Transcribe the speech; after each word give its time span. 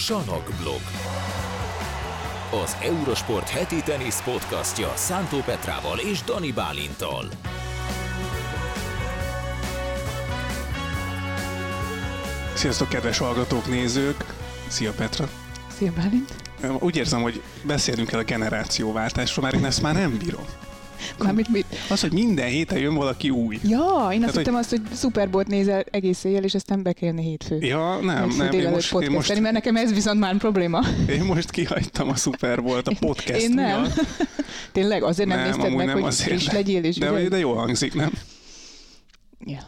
Sanok 0.00 0.50
blog. 0.60 0.80
Az 2.62 2.76
Eurosport 2.82 3.48
heti 3.48 3.82
tenisz 3.82 4.22
podcastja 4.22 4.92
Szántó 4.94 5.38
Petrával 5.38 5.98
és 5.98 6.22
Dani 6.22 6.52
Bálintal. 6.52 7.28
Sziasztok, 12.54 12.88
kedves 12.88 13.18
hallgatók, 13.18 13.66
nézők! 13.66 14.24
Szia 14.68 14.92
Petra! 14.92 15.28
Szia 15.76 15.92
Bálint! 15.92 16.34
Úgy 16.78 16.96
érzem, 16.96 17.22
hogy 17.22 17.42
beszélünk 17.62 18.12
el 18.12 18.18
a 18.18 18.22
generációváltásról, 18.22 19.44
mert 19.44 19.56
én 19.56 19.64
ezt 19.64 19.82
már 19.82 19.94
nem 19.94 20.18
bírom. 20.18 20.44
Mármint 21.24 21.48
mit? 21.48 21.64
Az, 21.88 22.00
hogy 22.00 22.12
minden 22.12 22.48
héten 22.48 22.78
jön 22.78 22.94
valaki 22.94 23.30
új. 23.30 23.58
Ja, 23.62 24.08
én 24.12 24.22
azt 24.22 24.34
hogy- 24.34 24.36
hittem 24.44 24.54
azt, 24.54 24.70
hogy 24.70 24.80
Superbolt 24.94 25.46
nézel 25.46 25.84
egész 25.90 26.24
éjjel, 26.24 26.44
és 26.44 26.54
aztán 26.54 26.82
be 26.82 26.92
kell 26.92 27.08
jönni 27.08 27.22
hétfő. 27.22 27.58
Ja, 27.60 27.98
nem, 28.02 28.22
Hétfő 28.22 28.42
nem, 28.44 28.52
én 28.52 28.70
most, 28.70 28.92
én, 28.94 29.10
most, 29.10 29.40
mert 29.40 29.54
nekem 29.54 29.76
ez 29.76 29.92
viszont 29.92 30.18
már 30.20 30.36
probléma. 30.36 30.80
én 31.08 31.24
most 31.24 31.50
kihagytam 31.50 32.08
a 32.08 32.16
Super 32.16 32.62
Bowl-t 32.62 32.88
a 32.88 32.92
podcast 33.00 33.40
Én 33.40 33.50
nem. 33.50 33.80
miatt. 33.80 34.00
Tényleg 34.72 35.02
azért 35.02 35.28
nem, 35.28 35.38
Nem, 35.38 35.46
nézted 35.46 35.74
meg, 35.74 35.86
nem 35.86 35.94
hogy 35.94 36.04
azért, 36.04 36.28
friss 36.28 36.50
legyél, 36.52 36.84
és 36.84 36.96
De, 36.96 37.06
ügyelj? 37.08 37.28
de 37.28 37.38
jól 37.38 37.54
hangzik, 37.56 37.94
nem? 37.94 38.12
Ja. 39.44 39.58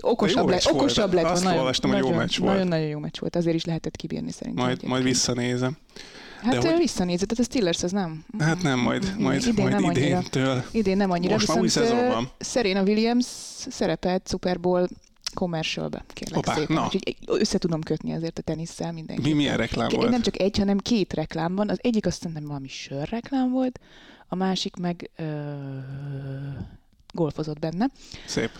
Okosabb, 0.00 0.48
lett, 0.48 0.66
okosabb 0.72 1.12
lett. 1.12 1.24
Azt 1.24 1.42
nagyon, 1.44 1.58
olvastam, 1.58 1.90
hogy 1.90 1.98
jó 1.98 2.04
nagyon, 2.04 2.20
meccs 2.20 2.38
volt. 2.38 2.52
Nagyon-nagyon 2.52 2.86
jó 2.86 2.98
meccs 2.98 3.18
volt, 3.20 3.36
azért 3.36 3.56
is 3.56 3.64
lehetett 3.64 3.96
kibírni 3.96 4.30
szerintem. 4.30 4.64
Majd, 4.64 4.82
majd 4.82 5.02
visszanézem. 5.02 5.76
Hát 6.42 6.64
hogy- 6.64 6.76
visszanézed, 6.78 7.28
tehát 7.28 7.44
a 7.44 7.48
Steelers 7.50 7.82
az 7.82 7.92
nem. 7.92 8.24
Hát 8.38 8.62
nem, 8.62 8.78
majd, 8.78 9.14
majd, 9.18 9.40
idén 9.46 9.54
majd 9.64 9.74
nem 9.74 9.84
annyira. 9.84 10.06
idéntől. 10.06 10.64
Idén 10.70 10.96
nem 10.96 11.10
annyira, 11.10 11.32
Most 11.32 11.48
már 11.48 11.56
új 11.56 11.62
viszont 11.62 11.86
szezon 11.86 12.04
ö, 12.04 12.08
van. 12.08 12.30
Serena 12.40 12.82
Williams 12.82 13.24
szerepelt 13.68 14.28
Super 14.28 14.60
Bowl 14.60 14.88
commercialbe, 15.34 16.04
kérlek 16.12 16.34
Hoppá, 16.34 16.54
szépen. 16.54 16.76
na. 16.76 16.84
Úgyhogy 16.84 17.16
össze 17.26 17.58
tudom 17.58 17.80
kötni 17.80 18.12
azért 18.12 18.38
a 18.38 18.42
tenisszel 18.42 18.92
mindenki. 18.92 19.22
Mi 19.22 19.32
milyen 19.32 19.56
reklám 19.56 19.88
volt? 19.88 20.10
Nem 20.10 20.22
csak 20.22 20.40
egy, 20.40 20.58
hanem 20.58 20.78
két 20.78 21.12
reklám 21.12 21.54
van. 21.54 21.68
Az 21.68 21.78
egyik 21.80 22.06
azt 22.06 22.24
hiszem 22.24 22.44
valami 22.46 22.68
sörreklám 22.68 23.50
volt, 23.50 23.80
a 24.28 24.34
másik 24.34 24.76
meg 24.76 25.10
ö, 25.16 25.52
golfozott 27.14 27.58
benne. 27.58 27.86
Szép. 28.26 28.50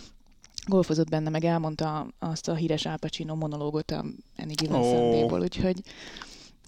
Golfozott 0.67 1.08
benne, 1.08 1.30
meg 1.30 1.45
elmondta 1.45 2.06
azt 2.19 2.48
a 2.48 2.55
híres 2.55 2.86
Al 2.86 2.97
Pacino 2.97 3.34
monológot 3.34 3.91
a 3.91 4.05
Any 4.36 4.52
Given 4.55 4.80
oh. 4.80 4.84
Sunday-ból, 4.97 5.41
úgyhogy 5.41 5.80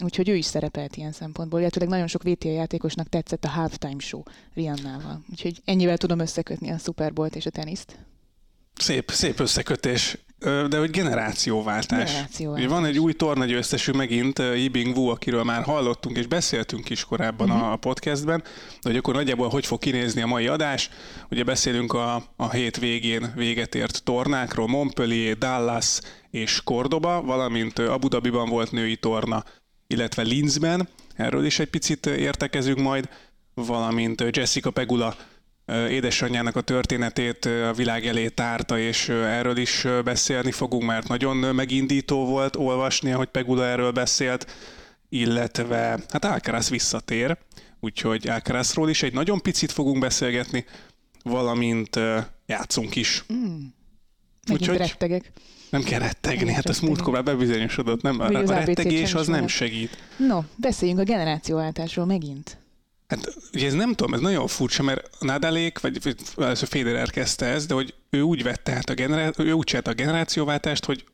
Úgyhogy 0.02 0.28
ő 0.28 0.36
is 0.36 0.44
szerepelt 0.44 0.96
ilyen 0.96 1.12
szempontból, 1.12 1.60
illetve 1.60 1.84
nagyon 1.84 2.06
sok 2.06 2.22
VTA 2.22 2.50
játékosnak 2.50 3.08
tetszett 3.08 3.44
a 3.44 3.48
halftime 3.48 3.98
show 3.98 4.22
Riannával. 4.54 5.24
Úgyhogy 5.30 5.60
ennyivel 5.64 5.96
tudom 5.96 6.18
összekötni 6.18 6.70
a 6.70 6.78
Super 6.78 7.12
Bowl-t 7.12 7.36
és 7.36 7.46
a 7.46 7.50
teniszt. 7.50 7.98
Szép, 8.74 9.10
szép 9.10 9.40
összekötés. 9.40 10.18
De 10.68 10.78
hogy 10.78 10.90
generációváltás. 10.90 12.10
Generációváltás. 12.10 12.70
Van 12.70 12.84
egy 12.84 12.98
új 12.98 13.12
tornagyőztesünk 13.12 13.96
megint, 13.96 14.38
ö, 14.38 14.54
Yibing 14.54 14.96
Wu, 14.96 15.08
akiről 15.08 15.44
már 15.44 15.62
hallottunk 15.62 16.16
és 16.16 16.26
beszéltünk 16.26 16.90
is 16.90 17.04
korábban 17.04 17.50
uh-huh. 17.50 17.72
a 17.72 17.76
podcastben, 17.76 18.42
de 18.82 18.88
hogy 18.88 18.96
akkor 18.96 19.14
nagyjából 19.14 19.48
hogy 19.48 19.66
fog 19.66 19.78
kinézni 19.78 20.22
a 20.22 20.26
mai 20.26 20.46
adás. 20.46 20.90
Ugye 21.30 21.44
beszélünk 21.44 21.92
a, 21.92 22.22
a 22.36 22.50
hét 22.50 22.76
végén 22.76 23.32
véget 23.36 23.74
ért 23.74 24.02
tornákról, 24.04 24.66
Montpellier, 24.66 25.38
Dallas 25.38 26.00
és 26.30 26.60
Cordoba, 26.64 27.22
valamint 27.22 27.78
Abu 27.78 28.08
Dhabiban 28.08 28.48
volt 28.48 28.72
női 28.72 28.96
torna, 28.96 29.44
illetve 29.90 30.22
Linzben. 30.22 30.88
Erről 31.14 31.44
is 31.44 31.58
egy 31.58 31.70
picit 31.70 32.06
értekezünk 32.06 32.78
majd, 32.78 33.08
valamint 33.54 34.24
Jessica 34.30 34.70
Pegula 34.70 35.16
édesanyjának 35.88 36.56
a 36.56 36.60
történetét 36.60 37.44
a 37.44 37.72
világ 37.72 38.06
elé 38.06 38.28
tárta, 38.28 38.78
és 38.78 39.08
erről 39.08 39.56
is 39.56 39.86
beszélni 40.04 40.50
fogunk, 40.52 40.82
mert 40.82 41.08
nagyon 41.08 41.36
megindító 41.36 42.26
volt 42.26 42.56
olvasni, 42.56 43.12
ahogy 43.12 43.28
Pegula 43.28 43.66
erről 43.66 43.90
beszélt, 43.90 44.46
illetve 45.08 45.98
hát 46.08 46.24
Alcaraz 46.24 46.70
visszatér, 46.70 47.38
úgyhogy 47.80 48.28
Alcarazról 48.28 48.90
is 48.90 49.02
egy 49.02 49.12
nagyon 49.12 49.40
picit 49.40 49.72
fogunk 49.72 49.98
beszélgetni, 49.98 50.64
valamint 51.22 51.98
játszunk 52.46 52.96
is. 52.96 53.24
Megint 53.28 53.72
Úgyhogy- 54.50 54.78
rettegek. 54.78 55.32
Nem 55.70 55.82
kell 55.82 55.98
rettegni, 55.98 56.52
hát 56.52 56.64
rettegni. 56.64 56.88
múltkor 56.88 57.12
már 57.12 57.24
bebizonyosodott, 57.24 58.02
nem? 58.02 58.20
Az 58.20 58.50
a 58.50 58.54
rettegés 58.54 59.14
az 59.14 59.26
nem 59.26 59.46
segít. 59.46 59.98
No, 60.16 60.40
beszéljünk 60.56 61.00
a 61.00 61.04
generációváltásról 61.04 62.06
megint. 62.06 62.58
Hát 63.08 63.34
ugye 63.52 63.66
ez 63.66 63.72
nem 63.72 63.94
tudom, 63.94 64.14
ez 64.14 64.20
nagyon 64.20 64.46
furcsa, 64.46 64.82
mert 64.82 65.20
Nadalék, 65.20 65.80
vagy 65.80 66.16
először 66.36 66.68
Federer 66.68 67.10
kezdte 67.10 67.46
ezt, 67.46 67.68
de 67.68 67.74
hogy 67.74 67.94
ő 68.10 68.20
úgy 68.20 68.42
vette 68.42 68.72
át 68.72 68.90
a, 68.90 68.94
generá- 68.94 69.38
ő 69.38 69.52
úgy 69.52 69.78
a 69.84 69.92
generációváltást, 69.92 70.84
hogy 70.84 71.04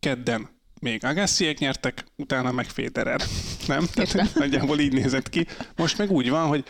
kedden 0.00 0.48
még 0.80 1.04
Agassiék 1.04 1.58
nyertek, 1.58 2.04
utána 2.16 2.52
meg 2.52 2.66
Federer. 2.66 3.20
Nem? 3.66 3.82
Értem. 3.82 4.04
Tehát 4.06 4.34
nagyjából 4.44 4.78
így 4.78 4.92
nézett 4.92 5.28
ki. 5.28 5.46
Most 5.76 5.98
meg 5.98 6.10
úgy 6.10 6.30
van, 6.30 6.46
hogy 6.46 6.64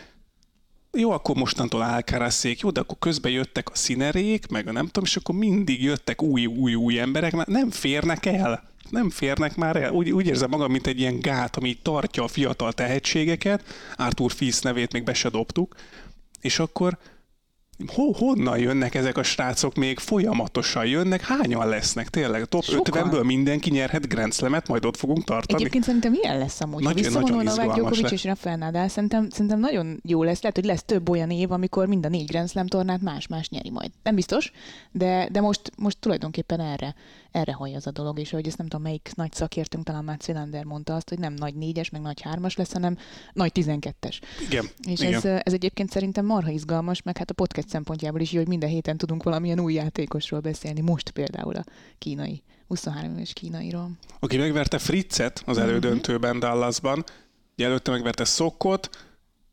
jó, 0.93 1.11
akkor 1.11 1.37
mostantól 1.37 1.83
Alcarazék, 1.83 2.61
jó, 2.61 2.71
de 2.71 2.81
akkor 2.81 2.99
közben 2.99 3.33
jöttek 3.33 3.71
a 3.71 3.75
színerék, 3.75 4.49
meg 4.49 4.69
a 4.69 4.73
nem 4.73 4.87
tudom, 4.87 5.05
és 5.05 5.17
akkor 5.17 5.35
mindig 5.35 5.83
jöttek 5.83 6.23
új, 6.23 6.47
új, 6.47 6.75
új 6.75 6.99
emberek, 6.99 7.33
már 7.33 7.47
nem 7.47 7.71
férnek 7.71 8.27
el. 8.27 8.69
Nem 8.91 9.11
férnek 9.11 9.57
már 9.57 9.77
el. 9.77 9.93
Úgy, 9.93 10.11
úgy 10.11 10.27
érzem 10.27 10.51
magam, 10.51 10.71
mint 10.71 10.87
egy 10.87 11.01
ilyen 11.01 11.21
gát, 11.21 11.57
ami 11.57 11.79
tartja 11.83 12.23
a 12.23 12.29
fiatal 12.29 12.73
tehetségeket. 12.73 13.65
Arthur 13.97 14.33
Fils 14.33 14.61
nevét 14.61 14.93
még 14.93 15.05
be 15.05 15.15
se 15.15 15.29
dobtuk. 15.29 15.75
És 16.41 16.59
akkor 16.59 16.99
ho, 17.87 18.13
honnan 18.13 18.59
jönnek 18.59 18.95
ezek 18.95 19.17
a 19.17 19.23
srácok 19.23 19.75
még 19.75 19.99
folyamatosan 19.99 20.87
jönnek? 20.87 21.21
Hányan 21.21 21.69
lesznek 21.69 22.09
tényleg? 22.09 22.45
Top 22.45 22.63
Sokan. 22.63 23.11
50-ből 23.11 23.25
mindenki 23.25 23.71
nyerhet 23.71 24.09
Grand 24.09 24.33
Slam-et, 24.33 24.69
majd 24.69 24.85
ott 24.85 24.97
fogunk 24.97 25.25
tartani. 25.25 25.61
Egyébként 25.61 25.85
szerintem 25.85 26.15
ilyen 26.15 26.39
lesz 26.39 26.61
amúgy. 26.61 26.83
Nagyon- 26.83 26.99
ha 26.99 27.09
visszavonul 27.09 27.43
nagyon 27.43 27.65
Novák 27.65 27.75
Djokovic 27.75 28.11
és 28.11 28.25
Rafael 28.25 28.57
Nadal, 28.57 28.89
szerintem, 28.89 29.31
szerintem 29.31 29.61
nagyon 29.61 30.01
jó 30.05 30.23
lesz. 30.23 30.41
Lehet, 30.43 30.57
hogy 30.57 30.67
lesz 30.67 30.83
több 30.83 31.09
olyan 31.09 31.31
év, 31.31 31.53
amikor 31.53 31.87
mind 31.87 32.05
a 32.05 32.09
négy 32.09 32.27
Grand 32.27 32.49
Slam 32.49 32.67
tornát 32.67 33.01
más-más 33.01 33.49
nyeri 33.49 33.71
majd. 33.71 33.91
Nem 34.03 34.15
biztos, 34.15 34.53
de, 34.93 35.29
de 35.33 35.41
most, 35.41 35.73
most 35.77 35.97
tulajdonképpen 36.01 36.61
erre, 36.61 36.95
erre 37.33 37.53
haj 37.53 37.75
az 37.75 37.87
a 37.87 37.91
dolog, 37.91 38.19
és 38.19 38.31
hogy 38.31 38.47
ezt 38.47 38.59
nem 38.59 38.67
tudom, 38.67 38.83
melyik 38.85 39.11
nagy 39.15 39.33
szakértőnk, 39.33 39.85
talán 39.85 40.05
Mats 40.05 40.29
Wilander 40.29 40.65
mondta 40.65 40.95
azt, 40.95 41.09
hogy 41.09 41.19
nem 41.19 41.33
nagy 41.33 41.55
négyes, 41.55 41.91
meg 41.91 42.01
nagy 42.01 42.21
hármas 42.21 42.57
lesz, 42.57 42.73
hanem 42.73 42.97
nagy 43.33 43.53
tizenkettes. 43.53 44.21
Igen. 44.49 44.67
És 44.89 45.01
igen. 45.01 45.15
ez, 45.15 45.25
ez 45.25 45.53
egyébként 45.53 45.91
szerintem 45.91 46.27
marha 46.27 46.51
izgalmas, 46.51 47.03
meg 47.03 47.17
hát 47.17 47.31
a 47.31 47.35
podcast 47.35 47.69
szempontjából 47.69 48.21
is 48.21 48.33
jó, 48.33 48.39
hogy 48.39 48.49
minden 48.49 48.69
héten 48.69 48.97
tudunk 48.97 49.23
valamilyen 49.23 49.61
új 49.61 49.73
játékosról 49.73 50.41
beszélni. 50.41 50.81
Most 50.81 51.11
például 51.11 51.57
a 51.57 51.65
kínai, 51.99 52.43
23 52.67 53.15
éves 53.15 53.33
kínairól. 53.33 53.91
aki 54.21 54.37
megverte 54.37 54.79
Fritzet 54.79 55.43
az 55.47 55.59
elődöntőben 55.59 56.39
Dallasban, 56.39 57.05
ugye 57.57 57.67
előtte 57.67 57.91
megverte 57.91 58.25
Szokot, 58.25 58.91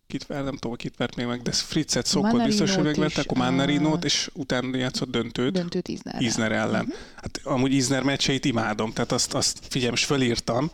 kit 0.07 0.25
ver, 0.25 0.43
nem 0.43 0.57
tudom, 0.57 0.75
kit 0.75 0.97
vert 0.97 1.15
még 1.15 1.25
meg, 1.25 1.41
de 1.41 1.51
Fritzet, 1.51 2.05
Szokot 2.05 2.43
biztos, 2.43 2.75
hogy 2.75 2.83
megverte, 2.83 3.21
akkor 3.21 3.37
Mannarinót, 3.37 4.03
és 4.03 4.29
utána 4.33 4.77
játszott 4.77 5.09
döntőt. 5.09 5.53
Döntőt 5.53 5.87
Iznerrel. 5.87 6.21
Isner 6.21 6.51
ellen. 6.51 6.93
Hát 7.15 7.39
amúgy 7.43 7.73
Isner 7.73 8.03
meccseit 8.03 8.45
imádom, 8.45 8.93
tehát 8.93 9.11
azt, 9.11 9.33
azt 9.33 9.59
figyelj, 9.69 9.89
most 9.89 10.05
fölírtam. 10.05 10.71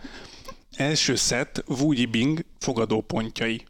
Első 0.76 1.16
szett, 1.16 1.64
Wu 1.68 1.92
Yibing 1.92 2.46
fogadópontjai. 2.60 3.66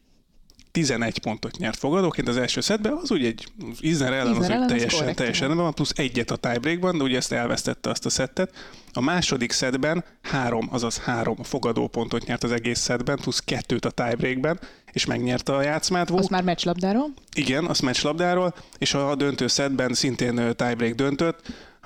11 0.72 1.20
pontot 1.20 1.58
nyert 1.58 1.78
fogadóként 1.78 2.28
az 2.28 2.38
első 2.38 2.62
szettben, 2.62 2.94
az 2.94 3.12
ugye 3.12 3.28
egy 3.28 3.48
Isner 3.80 4.14
ellen, 4.14 4.36
az, 4.36 4.44
Isner 4.44 4.50
úgy 4.50 4.52
ellen 4.52 4.64
az 4.64 4.70
teljesen, 4.72 5.00
korrekt, 5.00 5.18
teljesen 5.18 5.46
rendben 5.46 5.66
van, 5.66 5.74
plusz 5.74 5.92
egyet 5.96 6.32
a 6.32 6.36
tiebreakban, 6.36 6.98
de 6.98 7.04
ugye 7.04 7.18
ezt 7.18 7.32
elvesztette 7.32 7.90
azt 7.90 8.06
a 8.06 8.10
szettet. 8.10 8.54
A 8.94 9.02
második 9.02 9.52
szettben 9.52 10.04
három, 10.22 10.68
azaz 10.72 10.98
három 10.98 11.44
fogadópontot 11.44 12.26
nyert 12.26 12.44
az 12.44 12.52
egész 12.52 12.80
szettben, 12.80 13.18
plusz 13.18 13.40
kettőt 13.40 13.86
a 13.86 13.92
tiebreakben, 13.92 14.60
és 14.94 15.06
megnyerte 15.06 15.56
a 15.56 15.62
játszmát. 15.62 16.10
Wu. 16.10 16.18
Azt 16.18 16.30
már 16.30 16.44
meccslabdáról. 16.44 17.14
Igen, 17.36 17.66
azt 17.66 17.82
meccslabdáról, 17.82 18.54
és 18.78 18.94
a 18.94 19.16
döntő 19.16 19.48
szedben 19.48 19.94
szintén 19.94 20.56
tiebreak 20.56 20.94
döntött, 20.94 21.42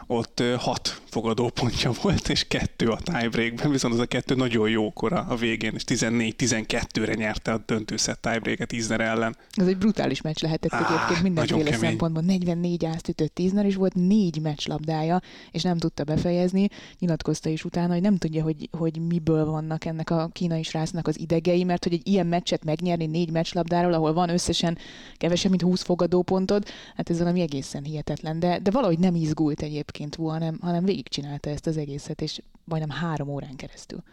ott 0.08 0.44
hat 0.58 1.02
fogadópontja 1.10 1.92
volt, 2.02 2.30
és 2.30 2.44
kettő 2.48 2.88
a 2.88 2.98
tiebreakben, 3.04 3.72
viszont 3.72 3.94
az 3.94 4.00
a 4.00 4.06
kettő 4.06 4.36
nagyon 4.36 4.70
jó 4.70 4.92
kora 4.92 5.26
a 5.30 5.36
végén, 5.36 5.74
és 5.76 5.84
14-12-re 5.88 7.14
nyerte 7.14 7.52
a 7.52 7.64
döntő 7.66 7.98
szett 7.98 8.22
tiebreaket 8.22 8.72
Isner 8.72 9.02
ellen. 9.02 9.36
Ez 9.52 9.68
egy 9.68 9.78
brutális 9.78 10.22
meccs 10.22 10.42
lehetett 10.42 10.74
Á, 10.74 10.86
egyébként 10.86 11.24
mindenféle 11.24 11.78
szempontból. 11.78 12.24
44 12.24 12.86
ázt 12.86 13.08
ütött 13.08 13.40
Izner, 13.40 13.66
és 13.66 13.76
volt 13.76 13.94
négy 13.94 14.42
meccslabdája, 14.42 15.22
és 15.52 15.62
nem 15.62 15.78
tudta 15.78 16.04
befejezni. 16.04 16.68
Nyilatkozta 17.00 17.50
is 17.50 17.66
utána, 17.66 17.94
hogy 17.94 18.02
nem 18.02 18.18
tudja, 18.18 18.44
hogy, 18.44 18.70
hogy 18.72 19.00
miből 19.08 19.46
vannak 19.46 19.86
ennek 19.86 20.10
a 20.10 20.30
kínai 20.34 20.64
srácnak 20.64 21.08
az 21.08 21.20
idegei, 21.20 21.64
mert 21.64 21.84
hogy 21.84 21.94
egy 21.94 22.08
ilyen 22.08 22.28
meccset 22.28 22.64
megnyerni 22.64 23.06
négy 23.06 23.32
meccslabdáról, 23.32 23.94
ahol 23.94 24.14
van 24.14 24.30
összesen 24.30 24.78
kevesebb, 25.18 25.50
mint 25.50 25.62
20 25.62 25.82
fogadópontod, 25.82 26.66
hát 26.96 27.10
ez 27.10 27.20
valami 27.20 27.42
egészen 27.42 27.84
hihetetlen. 27.84 28.40
De, 28.40 28.60
de 28.60 28.72
valahogy 28.72 29.00
nem 29.00 29.16
izgult 29.16 29.62
egyébként 29.62 29.97
Wu, 30.18 30.28
hanem, 30.28 30.58
hanem 30.62 30.86
végigcsinálta 30.86 31.50
ezt 31.50 31.68
az 31.68 31.78
egészet, 31.78 32.22
és 32.22 32.40
majdnem 32.64 32.98
három 32.98 33.28
órán 33.30 33.56
keresztül. 33.56 34.04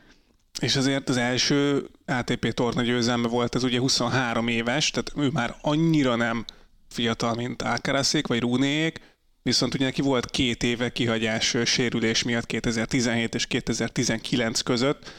És 0.60 0.76
azért 0.76 1.08
az 1.08 1.16
első 1.16 1.88
ATP 2.06 2.52
torna 2.52 2.82
győzelme 2.82 3.28
volt, 3.28 3.54
ez 3.54 3.62
ugye 3.62 3.78
23 3.78 4.48
éves, 4.48 4.90
tehát 4.90 5.12
ő 5.16 5.30
már 5.30 5.56
annyira 5.60 6.16
nem 6.16 6.44
fiatal, 6.88 7.34
mint 7.34 7.62
Alcarazék 7.62 8.26
vagy 8.26 8.40
Rúnéék, 8.40 9.00
viszont 9.42 9.74
ugye 9.74 9.84
neki 9.84 10.02
volt 10.02 10.30
két 10.30 10.62
éve 10.62 10.92
kihagyás 10.92 11.56
sérülés 11.64 12.22
miatt 12.22 12.46
2017 12.46 13.34
és 13.34 13.46
2019 13.46 14.60
között, 14.60 15.12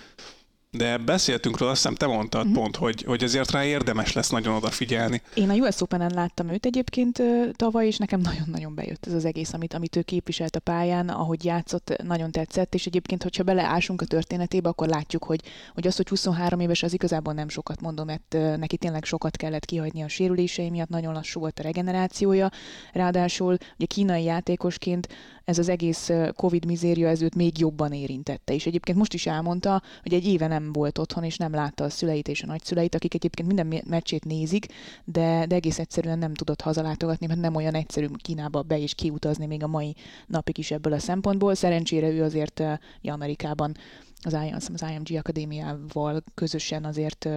de 0.78 0.98
beszéltünk 0.98 1.58
róla, 1.58 1.72
azt 1.72 1.82
hiszem 1.82 1.98
te 1.98 2.06
mondtad 2.06 2.42
uh-huh. 2.42 2.62
pont, 2.62 2.76
hogy, 2.76 3.04
hogy 3.04 3.24
ezért 3.24 3.52
rá 3.52 3.64
érdemes 3.66 4.14
lesz 4.14 4.30
nagyon 4.30 4.56
odafigyelni. 4.56 5.22
Én 5.34 5.50
a 5.50 5.54
US 5.54 5.82
Open-en 5.82 6.12
láttam 6.14 6.50
őt 6.50 6.66
egyébként 6.66 7.22
tavaly, 7.56 7.86
és 7.86 7.98
nekem 7.98 8.20
nagyon-nagyon 8.20 8.76
bejött 8.76 9.06
ez 9.06 9.14
az 9.14 9.26
egész, 9.26 9.54
amit, 9.54 9.74
amit 9.74 9.96
ő 9.96 10.02
képviselt 10.02 10.56
a 10.56 10.60
pályán, 10.60 11.10
ahogy 11.10 11.46
játszott, 11.46 11.96
nagyon 12.04 12.32
tetszett, 12.32 12.74
és 12.74 12.86
egyébként, 12.86 13.24
hogyha 13.24 13.44
beleásunk 13.44 14.02
a 14.02 14.06
történetébe, 14.06 14.70
akkor 14.70 14.88
látjuk, 14.88 15.24
hogy, 15.24 15.42
hogy 15.74 15.88
az, 15.88 15.96
hogy 15.96 16.08
23 16.08 16.60
éves, 16.60 16.84
az 16.84 16.94
igazából 16.94 17.34
nem 17.34 17.50
sokat 17.50 17.82
mondom, 17.82 18.06
mert 18.06 18.58
neki 18.58 18.78
tényleg 18.78 19.04
sokat 19.04 19.38
kellett 19.38 19.66
kihagyni 19.66 20.04
a 20.04 20.08
sérülései 20.08 20.70
miatt, 20.70 20.90
nagyon 20.90 21.14
lassú 21.14 21.40
volt 21.40 21.60
a 21.60 21.64
regenerációja, 21.64 22.52
ráadásul 22.94 23.58
ugye 23.78 23.86
kínai 23.86 24.24
játékosként 24.24 25.08
ez 25.46 25.58
az 25.58 25.70
egész 25.70 26.12
Covid 26.36 26.66
mizéria 26.66 27.08
ez 27.08 27.22
őt 27.22 27.36
még 27.36 27.60
jobban 27.60 27.92
érintette. 27.92 28.54
És 28.54 28.66
egyébként 28.66 28.98
most 28.98 29.14
is 29.14 29.26
elmondta, 29.26 29.82
hogy 30.02 30.14
egy 30.14 30.26
éve 30.26 30.48
nem 30.48 30.65
volt 30.72 30.98
otthon, 30.98 31.24
és 31.24 31.38
nem 31.38 31.54
látta 31.54 31.84
a 31.84 31.90
szüleit 31.90 32.28
és 32.28 32.44
a 32.44 32.46
nagyszüleit, 32.46 32.96
akik 32.96 33.14
egyébként 33.14 33.48
minden 33.48 33.84
meccsét 33.88 34.26
nézik, 34.26 34.66
de, 35.04 35.46
de 35.46 35.56
egész 35.56 35.80
egyszerűen 35.80 36.20
nem 36.20 36.34
tudott 36.34 36.62
hazalátogatni, 36.62 37.28
mert 37.28 37.40
nem 37.40 37.56
olyan 37.56 37.74
egyszerű 37.74 38.08
Kínába 38.18 38.62
be 38.62 38.80
és 38.80 38.96
kiutazni 38.96 39.46
még 39.46 39.64
a 39.64 39.68
mai 39.68 39.96
napig 40.28 40.58
is 40.58 40.72
ebből 40.72 40.94
a 40.94 41.00
szempontból. 41.00 41.56
Szerencsére 41.56 42.10
ő 42.10 42.24
azért 42.24 42.64
Amerikában 43.04 43.76
az, 44.26 44.70
az 44.74 44.86
IMG 44.92 45.18
Akadémiával 45.18 46.24
közösen 46.34 46.86
azért 46.86 47.30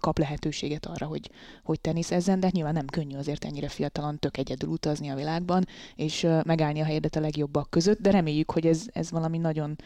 kap 0.00 0.18
lehetőséget 0.18 0.86
arra, 0.86 1.06
hogy, 1.06 1.30
hogy 1.62 1.80
teniszezzen, 1.80 2.40
de 2.40 2.48
nyilván 2.50 2.72
nem 2.72 2.86
könnyű 2.86 3.16
azért 3.16 3.44
ennyire 3.44 3.68
fiatalon 3.68 4.18
tök 4.18 4.36
egyedül 4.36 4.68
utazni 4.68 5.08
a 5.08 5.14
világban, 5.14 5.66
és 5.96 6.26
megállni 6.44 6.80
a 6.80 6.84
helyedet 6.84 7.16
a 7.16 7.20
legjobbak 7.20 7.70
között, 7.70 8.00
de 8.00 8.10
reméljük, 8.10 8.50
hogy 8.50 8.66
ez, 8.66 8.84
ez 8.92 9.10
valami 9.10 9.38
nagyon, 9.38 9.76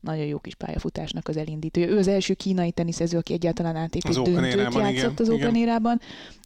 nagyon 0.00 0.24
jó 0.24 0.38
kis 0.38 0.54
pályafutásnak 0.54 1.28
az 1.28 1.36
elindítója. 1.36 1.86
Ő 1.86 1.98
az 1.98 2.08
első 2.08 2.34
kínai 2.34 2.70
teniszező, 2.70 3.18
aki 3.18 3.32
egyáltalán 3.32 3.76
ATP 3.76 4.08
döntőt 4.08 4.74
játszott 4.74 4.90
igen, 4.90 5.14
az 5.16 5.28
Open 5.28 5.54
érában, 5.54 6.00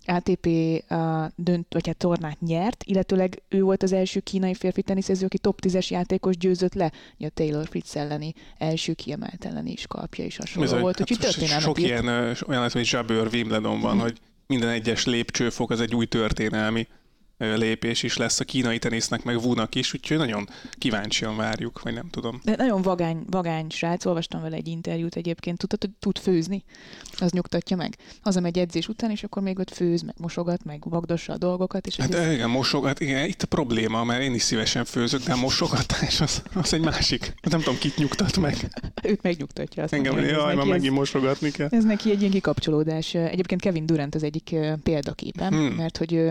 ATP 0.07 0.47
uh, 0.47 1.25
dönt, 1.37 1.67
vagy 1.71 1.87
hát 1.87 1.97
tornát 1.97 2.41
nyert, 2.41 2.85
illetőleg 2.85 3.43
ő 3.49 3.63
volt 3.63 3.83
az 3.83 3.93
első 3.93 4.21
kínai 4.21 4.55
férfi 4.55 4.83
teniszező, 4.83 5.25
aki 5.25 5.39
top 5.39 5.61
10-es 5.67 5.89
játékos 5.89 6.37
győzött 6.37 6.75
le, 6.75 6.93
a 7.19 7.29
Taylor 7.35 7.67
Fritz 7.67 7.97
elleni 7.97 8.35
első 8.59 8.93
kiemelt 8.93 9.45
elleni 9.45 9.73
is 9.73 9.87
kapja 9.87 10.25
is 10.25 10.37
hasonló 10.37 10.63
Bizony, 10.63 10.81
volt, 10.81 11.01
úgyhogy 11.01 11.17
hát 11.17 11.27
történelmet 11.27 11.65
Sok 11.65 11.81
ilyen 11.81 12.09
olyan 12.47 12.63
lesz, 12.63 12.73
hogy 12.73 12.85
Zsabőr 12.85 13.29
Wimbledon 13.33 13.81
van, 13.81 13.97
mm. 13.97 13.99
hogy 13.99 14.19
minden 14.47 14.69
egyes 14.69 15.05
lépcsőfok 15.05 15.71
az 15.71 15.81
egy 15.81 15.95
új 15.95 16.07
történelmi 16.07 16.87
lépés 17.57 18.03
is 18.03 18.17
lesz 18.17 18.41
a 18.41 18.45
kínai 18.45 18.79
tenisznek, 18.79 19.25
meg 19.25 19.41
Vunak 19.41 19.75
is, 19.75 19.95
úgyhogy 19.95 20.17
nagyon 20.17 20.49
kíváncsian 20.79 21.37
várjuk, 21.37 21.83
vagy 21.83 21.95
nem 21.95 22.09
tudom. 22.11 22.41
De 22.45 22.55
nagyon 22.57 22.83
vagány, 22.83 23.25
vagány 23.31 23.71
srác, 23.71 24.05
olvastam 24.05 24.43
vele 24.43 24.57
egy 24.57 24.69
interjút 24.69 25.17
egyébként, 25.17 25.59
tudtad, 25.59 25.81
hogy 25.81 25.91
tud 25.99 26.19
főzni? 26.19 26.65
Az 27.19 27.31
nyugtatja 27.31 27.77
meg. 27.77 27.97
Hazamegy 28.23 28.59
edzés 28.59 28.89
után, 28.89 29.11
és 29.11 29.23
akkor 29.23 29.43
még 29.43 29.59
ott 29.59 29.75
főz, 29.75 30.03
meg 30.03 30.15
mosogat, 30.19 30.65
meg 30.65 30.83
vagdossa 30.89 31.33
a 31.33 31.39
dolgokat. 31.39 31.87
És 31.87 31.97
hát 31.97 32.33
igen, 32.33 32.51
mosogat, 32.51 33.01
igen, 33.01 33.25
itt 33.25 33.43
a 33.43 33.47
probléma, 33.47 34.05
mert 34.05 34.23
én 34.23 34.35
is 34.35 34.43
szívesen 34.43 34.85
főzök, 34.85 35.23
de 35.23 35.33
a 35.33 35.37
mosogatás 35.37 36.21
az, 36.21 36.43
az 36.55 36.73
egy 36.73 36.81
másik. 36.81 37.35
Nem 37.51 37.61
tudom, 37.61 37.79
kit 37.79 37.97
nyugtat 37.97 38.37
meg. 38.39 38.57
Őt 39.11 39.23
megnyugtatja. 39.23 39.83
Azt 39.83 39.93
Engem, 39.93 40.15
mondja, 40.15 40.33
jaj, 40.33 40.55
már 40.55 40.67
megint 40.67 40.95
mosogatni 40.95 41.51
kell. 41.51 41.69
Ez 41.71 41.85
neki 41.85 42.11
egy 42.11 42.21
ilyen 42.21 42.33
kikapcsolódás. 42.33 43.15
Egyébként 43.15 43.61
Kevin 43.61 43.87
Durant 43.87 44.15
az 44.15 44.23
egyik 44.23 44.55
példaképem, 44.83 45.53
hmm. 45.53 45.75
mert 45.75 45.97
hogy 45.97 46.23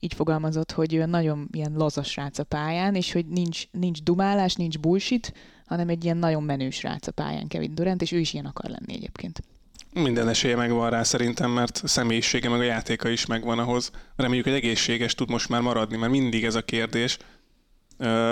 így 0.00 0.14
fogalmazott, 0.14 0.72
hogy 0.72 1.08
nagyon 1.08 1.48
ilyen 1.52 1.72
lazas 1.76 2.08
srác 2.08 2.38
a 2.38 2.44
pályán, 2.44 2.94
és 2.94 3.12
hogy 3.12 3.26
nincs, 3.26 3.64
nincs 3.70 4.02
dumálás, 4.02 4.54
nincs 4.54 4.78
bullshit, 4.78 5.32
hanem 5.66 5.88
egy 5.88 6.04
ilyen 6.04 6.16
nagyon 6.16 6.42
menő 6.42 6.70
srác 6.70 7.06
a 7.06 7.12
pályán 7.12 7.46
Kevin 7.46 7.74
Durant, 7.74 8.02
és 8.02 8.12
ő 8.12 8.18
is 8.18 8.32
ilyen 8.32 8.46
akar 8.46 8.70
lenni 8.70 8.94
egyébként. 8.94 9.42
Minden 9.92 10.28
esélye 10.28 10.56
megvan 10.56 10.90
rá 10.90 11.02
szerintem, 11.02 11.50
mert 11.50 11.82
személyisége 11.84 12.48
meg 12.48 12.60
a 12.60 12.62
játéka 12.62 13.08
is 13.08 13.26
megvan 13.26 13.58
ahhoz. 13.58 13.90
Reméljük, 14.16 14.44
hogy 14.44 14.54
egészséges 14.54 15.14
tud 15.14 15.30
most 15.30 15.48
már 15.48 15.60
maradni, 15.60 15.96
mert 15.96 16.12
mindig 16.12 16.44
ez 16.44 16.54
a 16.54 16.62
kérdés. 16.62 17.18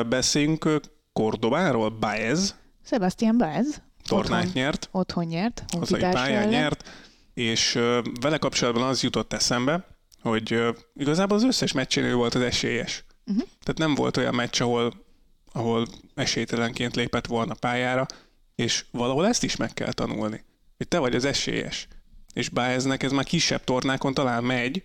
Beszéljünk 0.08 0.80
Cordobáról, 1.12 1.88
Baez. 1.88 2.56
Sebastian 2.84 3.38
Baez. 3.38 3.82
Tornát 4.08 4.44
otthon, 4.44 4.52
nyert. 4.54 4.88
Otthon 4.92 5.24
nyert. 5.24 5.64
Hazai 5.78 6.00
pályán 6.00 6.42
ellen. 6.42 6.48
nyert. 6.48 6.88
És 7.34 7.72
vele 8.20 8.38
kapcsolatban 8.38 8.82
az 8.82 9.02
jutott 9.02 9.32
eszembe, 9.32 9.86
hogy 10.20 10.54
uh, 10.54 10.76
igazából 10.94 11.36
az 11.36 11.44
összes 11.44 11.72
meccsén 11.72 12.04
ő 12.04 12.14
volt 12.14 12.34
az 12.34 12.42
esélyes. 12.42 13.04
Uh-huh. 13.26 13.48
Tehát 13.60 13.78
nem 13.78 13.94
volt 13.94 14.16
olyan 14.16 14.34
meccs, 14.34 14.60
ahol, 14.60 15.04
ahol 15.52 15.86
esélytelenként 16.14 16.96
lépett 16.96 17.26
volna 17.26 17.54
pályára, 17.54 18.06
és 18.54 18.84
valahol 18.90 19.26
ezt 19.26 19.44
is 19.44 19.56
meg 19.56 19.74
kell 19.74 19.92
tanulni, 19.92 20.44
hogy 20.76 20.88
te 20.88 20.98
vagy 20.98 21.14
az 21.14 21.24
esélyes. 21.24 21.88
És 22.32 22.48
Báeznek 22.48 23.02
ez 23.02 23.12
már 23.12 23.24
kisebb 23.24 23.64
tornákon 23.64 24.14
talán 24.14 24.44
megy, 24.44 24.82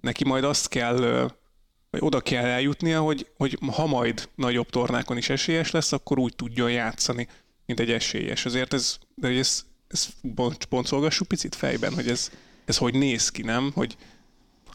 neki 0.00 0.24
majd 0.24 0.44
azt 0.44 0.68
kell, 0.68 1.30
vagy 1.90 2.00
oda 2.02 2.20
kell 2.20 2.44
eljutnia, 2.44 3.00
hogy, 3.00 3.26
hogy 3.36 3.58
ha 3.72 3.86
majd 3.86 4.28
nagyobb 4.34 4.70
tornákon 4.70 5.16
is 5.16 5.28
esélyes 5.28 5.70
lesz, 5.70 5.92
akkor 5.92 6.18
úgy 6.18 6.34
tudjon 6.36 6.70
játszani, 6.70 7.28
mint 7.66 7.80
egy 7.80 7.90
esélyes. 7.90 8.44
Azért 8.44 8.72
ez, 8.72 8.98
de 9.14 9.28
ez, 9.28 9.64
ez 9.88 10.08
boncolgassuk 10.68 11.28
picit 11.28 11.54
fejben, 11.54 11.94
hogy 11.94 12.08
ez, 12.08 12.30
ez 12.64 12.76
hogy 12.76 12.94
néz 12.94 13.28
ki, 13.28 13.42
nem? 13.42 13.70
Hogy, 13.74 13.96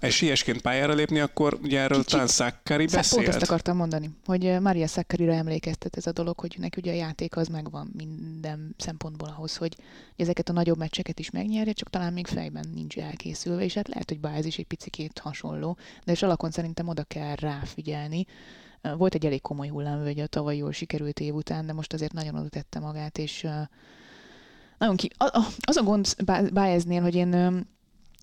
esélyesként 0.03 0.61
pályára 0.61 0.93
lépni, 0.93 1.19
akkor 1.19 1.59
ugye 1.61 1.79
erről 1.79 2.03
talán 2.03 2.27
Sakkari 2.27 2.85
beszélt. 2.85 3.23
Pont 3.23 3.35
ezt 3.35 3.49
akartam 3.49 3.77
mondani, 3.77 4.09
hogy 4.25 4.59
Maria 4.59 4.87
Sakkarira 4.87 5.33
emlékeztet 5.33 5.97
ez 5.97 6.07
a 6.07 6.11
dolog, 6.11 6.39
hogy 6.39 6.55
neki 6.59 6.79
ugye 6.79 6.91
a 6.91 6.95
játék 6.95 7.35
az 7.35 7.47
megvan 7.47 7.91
minden 7.95 8.75
szempontból 8.77 9.33
ahhoz, 9.37 9.55
hogy 9.55 9.75
ezeket 10.15 10.49
a 10.49 10.53
nagyobb 10.53 10.77
meccseket 10.77 11.19
is 11.19 11.29
megnyerje, 11.29 11.73
csak 11.73 11.89
talán 11.89 12.13
még 12.13 12.27
fejben 12.27 12.65
nincs 12.73 12.97
elkészülve, 12.97 13.63
és 13.63 13.73
hát 13.73 13.87
lehet, 13.87 14.09
hogy 14.09 14.19
Báez 14.19 14.45
is 14.45 14.57
egy 14.57 14.67
picikét 14.67 15.19
hasonló, 15.19 15.77
de 16.05 16.11
és 16.11 16.23
alakon 16.23 16.51
szerintem 16.51 16.87
oda 16.87 17.03
kell 17.03 17.35
ráfigyelni. 17.35 18.25
Volt 18.97 19.15
egy 19.15 19.25
elég 19.25 19.41
komoly 19.41 19.67
hullámvölgy 19.67 20.19
a 20.19 20.27
tavaly 20.27 20.57
jól 20.57 20.71
sikerült 20.71 21.19
év 21.19 21.33
után, 21.33 21.65
de 21.65 21.73
most 21.73 21.93
azért 21.93 22.13
nagyon 22.13 22.35
oda 22.35 22.49
tette 22.49 22.79
magát, 22.79 23.17
és 23.17 23.47
nagyon 24.77 24.95
ki... 24.95 25.09
Az 25.59 25.75
a 25.75 25.83
gond 25.83 26.07
Báeznél, 26.53 27.01
hogy 27.01 27.15
én 27.15 27.65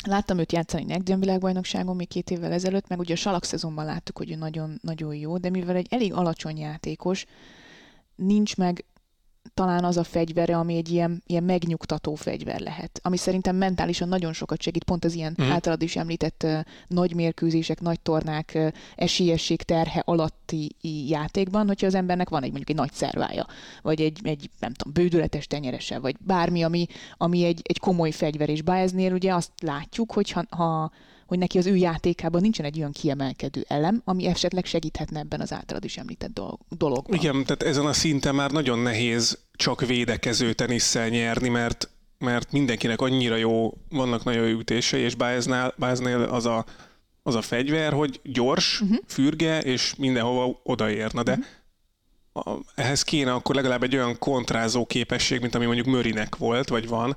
Láttam 0.06 0.38
őt 0.38 0.52
játszani 0.52 0.84
Next 0.84 1.14
világbajnokságon 1.14 1.96
még 1.96 2.08
két 2.08 2.30
évvel 2.30 2.52
ezelőtt, 2.52 2.88
meg 2.88 2.98
ugye 2.98 3.12
a 3.12 3.16
salak 3.16 3.44
szezonban 3.44 3.84
láttuk, 3.84 4.18
hogy 4.18 4.30
ő 4.30 4.34
nagyon, 4.34 4.78
nagyon 4.82 5.14
jó, 5.14 5.38
de 5.38 5.50
mivel 5.50 5.76
egy 5.76 5.86
elég 5.90 6.12
alacsony 6.12 6.58
játékos, 6.58 7.24
nincs 8.14 8.56
meg 8.56 8.84
talán 9.54 9.84
az 9.84 9.96
a 9.96 10.04
fegyvere, 10.04 10.56
ami 10.56 10.76
egy 10.76 10.88
ilyen, 10.88 11.22
ilyen 11.26 11.42
megnyugtató 11.42 12.14
fegyver 12.14 12.60
lehet, 12.60 13.00
ami 13.02 13.16
szerintem 13.16 13.56
mentálisan 13.56 14.08
nagyon 14.08 14.32
sokat 14.32 14.62
segít, 14.62 14.84
pont 14.84 15.04
az 15.04 15.14
ilyen 15.14 15.36
mm. 15.42 15.50
általad 15.50 15.82
is 15.82 15.96
említett 15.96 16.42
uh, 16.42 16.60
nagy 16.88 17.14
mérkőzések, 17.14 17.80
nagy 17.80 18.00
tornák, 18.00 18.52
uh, 18.54 18.68
esélyesség 18.96 19.62
terhe 19.62 20.02
alatti 20.04 20.76
játékban, 21.08 21.66
hogyha 21.66 21.86
az 21.86 21.94
embernek 21.94 22.28
van 22.28 22.42
egy 22.42 22.48
mondjuk 22.48 22.70
egy 22.70 22.76
nagy 22.76 22.92
szervája, 22.92 23.46
vagy 23.82 24.00
egy, 24.00 24.18
egy 24.22 24.50
nem 24.58 24.72
tudom, 24.72 24.92
bődületes 24.92 25.46
tenyerese, 25.46 25.98
vagy 25.98 26.16
bármi, 26.18 26.62
ami, 26.62 26.86
ami 27.16 27.44
egy, 27.44 27.60
egy 27.64 27.78
komoly 27.78 28.10
fegyver, 28.10 28.48
és 28.48 28.62
Baeznél 28.62 29.12
ugye 29.12 29.34
azt 29.34 29.52
látjuk, 29.62 30.12
hogy 30.12 30.30
ha, 30.30 30.44
ha 30.48 30.90
hogy 31.30 31.38
neki 31.38 31.58
az 31.58 31.66
ő 31.66 31.76
játékában 31.76 32.40
nincsen 32.40 32.64
egy 32.64 32.78
olyan 32.78 32.92
kiemelkedő 32.92 33.64
elem, 33.68 34.02
ami 34.04 34.26
esetleg 34.26 34.64
segíthetne 34.64 35.18
ebben 35.18 35.40
az 35.40 35.52
általad 35.52 35.84
is 35.84 35.96
említett 35.96 36.40
dologban. 36.68 37.18
Igen, 37.18 37.44
tehát 37.44 37.62
ezen 37.62 37.86
a 37.86 37.92
szinten 37.92 38.34
már 38.34 38.50
nagyon 38.50 38.78
nehéz 38.78 39.38
csak 39.52 39.86
védekező 39.86 40.52
tenisszel 40.52 41.08
nyerni, 41.08 41.48
mert 41.48 41.88
mert 42.18 42.52
mindenkinek 42.52 43.00
annyira 43.00 43.36
jó, 43.36 43.72
vannak 43.88 44.24
nagyon 44.24 44.48
jó 44.48 44.58
ütései, 44.58 45.02
és 45.02 45.14
Báznál, 45.14 45.74
az 46.30 46.46
a, 46.46 46.64
az 47.22 47.34
a 47.34 47.42
fegyver, 47.42 47.92
hogy 47.92 48.20
gyors, 48.22 48.80
uh-huh. 48.80 48.98
fürge, 49.06 49.60
és 49.60 49.94
mindenhova 49.94 50.60
odaérna, 50.62 51.22
de 51.22 51.32
uh-huh. 52.32 52.54
a, 52.54 52.60
ehhez 52.74 53.02
kéne 53.02 53.32
akkor 53.32 53.54
legalább 53.54 53.82
egy 53.82 53.94
olyan 53.94 54.18
kontrázó 54.18 54.86
képesség, 54.86 55.40
mint 55.40 55.54
ami 55.54 55.64
mondjuk 55.64 55.86
Mörinek 55.86 56.36
volt, 56.36 56.68
vagy 56.68 56.88
van, 56.88 57.16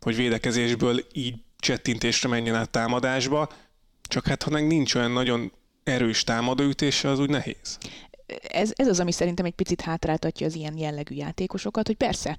hogy 0.00 0.16
védekezésből 0.16 1.04
így 1.12 1.34
csettintésre 1.62 2.28
menjen 2.28 2.54
át 2.54 2.70
támadásba, 2.70 3.48
csak 4.02 4.26
hát 4.26 4.42
ha 4.42 4.50
meg 4.50 4.66
nincs 4.66 4.94
olyan 4.94 5.10
nagyon 5.10 5.52
erős 5.82 6.24
támadóütése, 6.24 7.08
az 7.08 7.18
úgy 7.18 7.30
nehéz. 7.30 7.78
Ez, 8.48 8.70
ez 8.74 8.86
az, 8.86 9.00
ami 9.00 9.12
szerintem 9.12 9.44
egy 9.44 9.54
picit 9.54 9.80
hátráltatja 9.80 10.46
az 10.46 10.54
ilyen 10.54 10.78
jellegű 10.78 11.14
játékosokat, 11.14 11.86
hogy 11.86 11.96
persze 11.96 12.38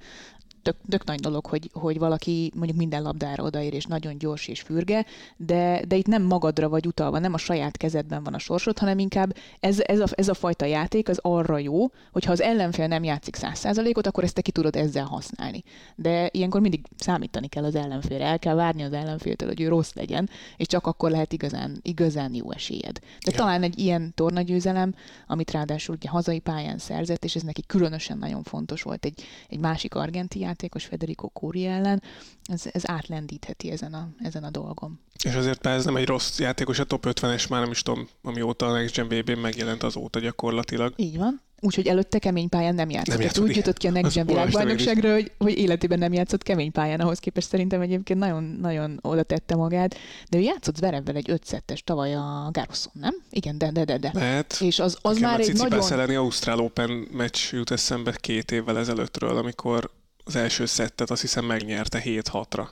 tök, 0.64 0.76
tök 0.90 1.06
nagy 1.06 1.20
dolog, 1.20 1.46
hogy, 1.46 1.70
hogy 1.74 2.00
valaki 2.00 2.52
mondjuk 2.56 2.78
minden 2.78 3.02
labdára 3.02 3.44
odaér, 3.44 3.74
és 3.74 3.86
nagyon 3.86 4.18
gyors 4.18 4.48
és 4.48 4.62
fürge, 4.62 5.06
de, 5.38 5.82
de 5.88 5.96
itt 5.96 6.08
nem 6.08 6.24
magadra 6.24 6.70
vagy 6.70 6.88
utalva, 6.88 7.20
nem 7.20 7.34
a 7.34 7.38
saját 7.38 7.78
kezedben 7.78 8.24
van 8.24 8.34
a 8.34 8.40
sorsod, 8.40 8.80
hanem 8.80 9.00
inkább 9.00 9.36
ez, 9.60 9.80
ez, 9.80 10.00
a, 10.00 10.06
ez 10.12 10.28
a 10.28 10.34
fajta 10.34 10.66
játék 10.66 11.10
az 11.10 11.20
arra 11.22 11.58
jó, 11.58 11.88
hogy 12.12 12.26
ha 12.26 12.32
az 12.32 12.42
ellenfél 12.42 12.88
nem 12.88 13.04
játszik 13.04 13.36
száz 13.36 13.60
százalékot, 13.60 14.08
akkor 14.08 14.24
ezt 14.24 14.34
te 14.34 14.42
ki 14.42 14.52
tudod 14.52 14.76
ezzel 14.76 15.06
használni. 15.06 15.64
De 15.96 16.30
ilyenkor 16.32 16.62
mindig 16.62 16.86
számítani 16.98 17.48
kell 17.48 17.64
az 17.64 17.76
ellenfélre, 17.76 18.26
el 18.26 18.40
kell 18.40 18.56
várni 18.56 18.84
az 18.84 18.94
ellenféltől, 18.94 19.48
hogy 19.48 19.62
ő 19.62 19.68
rossz 19.68 19.94
legyen, 19.94 20.30
és 20.58 20.68
csak 20.68 20.88
akkor 20.88 21.12
lehet 21.12 21.34
igazán, 21.34 21.80
igazán 21.82 22.34
jó 22.34 22.52
esélyed. 22.52 23.00
De 23.00 23.32
ja. 23.32 23.38
talán 23.38 23.64
egy 23.64 23.80
ilyen 23.80 24.12
tornagyőzelem, 24.16 24.96
amit 25.28 25.52
ráadásul 25.52 25.96
ugye 25.96 26.10
hazai 26.10 26.40
pályán 26.40 26.78
szerzett, 26.78 27.24
és 27.24 27.36
ez 27.36 27.42
neki 27.42 27.64
különösen 27.68 28.18
nagyon 28.18 28.44
fontos 28.44 28.82
volt 28.82 29.06
egy, 29.06 29.24
egy 29.50 29.60
másik 29.60 29.96
argenti 29.96 30.40
játékos 30.54 30.86
Federico 30.86 31.30
Kóri 31.30 31.66
ellen, 31.66 32.02
ez, 32.44 32.64
ez 32.72 32.90
átlendítheti 32.90 33.72
ezen 33.72 33.94
a, 33.94 34.10
ezen 34.20 34.44
a 34.44 34.50
dolgom. 34.50 35.00
És 35.24 35.34
azért 35.34 35.66
ez 35.66 35.86
nem 35.86 35.96
egy 35.96 36.06
rossz 36.06 36.40
játékos, 36.40 36.80
a 36.80 36.84
top 36.84 37.06
50-es 37.08 37.50
már 37.50 37.62
nem 37.62 37.72
is 37.72 37.82
tudom, 37.82 38.08
amióta 38.22 38.68
a 38.68 38.72
Next 38.72 38.96
Gen 38.96 39.08
VB-n 39.08 39.40
megjelent 39.40 39.84
azóta 39.84 40.20
gyakorlatilag. 40.20 40.94
Így 40.96 41.18
van. 41.18 41.42
Úgyhogy 41.66 41.88
előtte 41.88 42.20
kemény 42.20 42.50
pályán 42.50 42.76
nem 42.76 42.90
játszott. 42.90 43.14
Nem 43.14 43.22
játszott, 43.22 43.44
úgy 43.44 43.56
jutott 43.56 43.78
ki 43.78 43.88
a 43.88 43.92
Next 43.92 44.16
Gen 44.16 44.26
világbajnokságra, 44.26 45.14
hogy, 45.14 45.32
hogy 45.38 45.58
életében 45.58 46.00
nem 46.00 46.14
játszott 46.14 46.44
kemény 46.44 46.72
pályán, 46.72 47.00
ahhoz 47.00 47.20
képest 47.20 47.48
szerintem 47.48 47.82
egyébként 47.82 48.20
nagyon, 48.20 48.44
nagyon 48.44 49.00
oda 49.02 49.24
tette 49.24 49.56
magát. 49.56 49.96
De 50.30 50.38
ő 50.38 50.42
játszott 50.42 50.76
Zverevvel 50.76 51.16
egy 51.16 51.30
ötszettes 51.30 51.84
tavaly 51.84 52.16
a 52.16 52.50
Gároszon, 52.52 52.92
nem? 52.96 53.16
Igen, 53.30 53.58
de, 53.58 53.72
de, 53.72 53.84
de, 53.84 53.98
de. 53.98 54.12
Lehet. 54.14 54.58
És 54.60 54.80
az, 54.80 54.98
az 55.02 55.14
Nekem 55.14 55.30
már 55.30 55.40
a 55.40 55.44
egy 55.44 55.58
nagyon... 55.58 55.92
elleni 55.92 56.16
Ausztrál 56.16 56.60
Open 56.60 57.08
meccs 57.12 57.52
jut 57.52 57.72
eszembe 57.72 58.16
két 58.20 58.52
évvel 58.52 58.78
ezelőttről, 58.78 59.38
amikor 59.38 59.92
az 60.24 60.36
első 60.36 60.66
szettet 60.66 61.10
azt 61.10 61.22
hiszem 61.22 61.46
megnyerte 61.46 62.02
7-6-ra. 62.06 62.68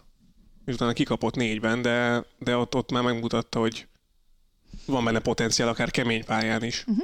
És 0.66 0.74
utána 0.74 0.94
kikapott 0.94 1.36
négyben, 1.36 1.82
de, 1.82 2.24
de 2.40 2.58
ott, 2.58 2.76
ott 2.76 2.92
már 2.92 3.04
megmutatta, 3.04 3.60
hogy 3.60 3.88
van 4.86 5.04
benne 5.04 5.20
potenciál 5.20 5.68
akár 5.68 5.92
kemény 5.92 6.26
pályán 6.26 6.64
is. 6.64 6.84
Mhm. 6.86 7.00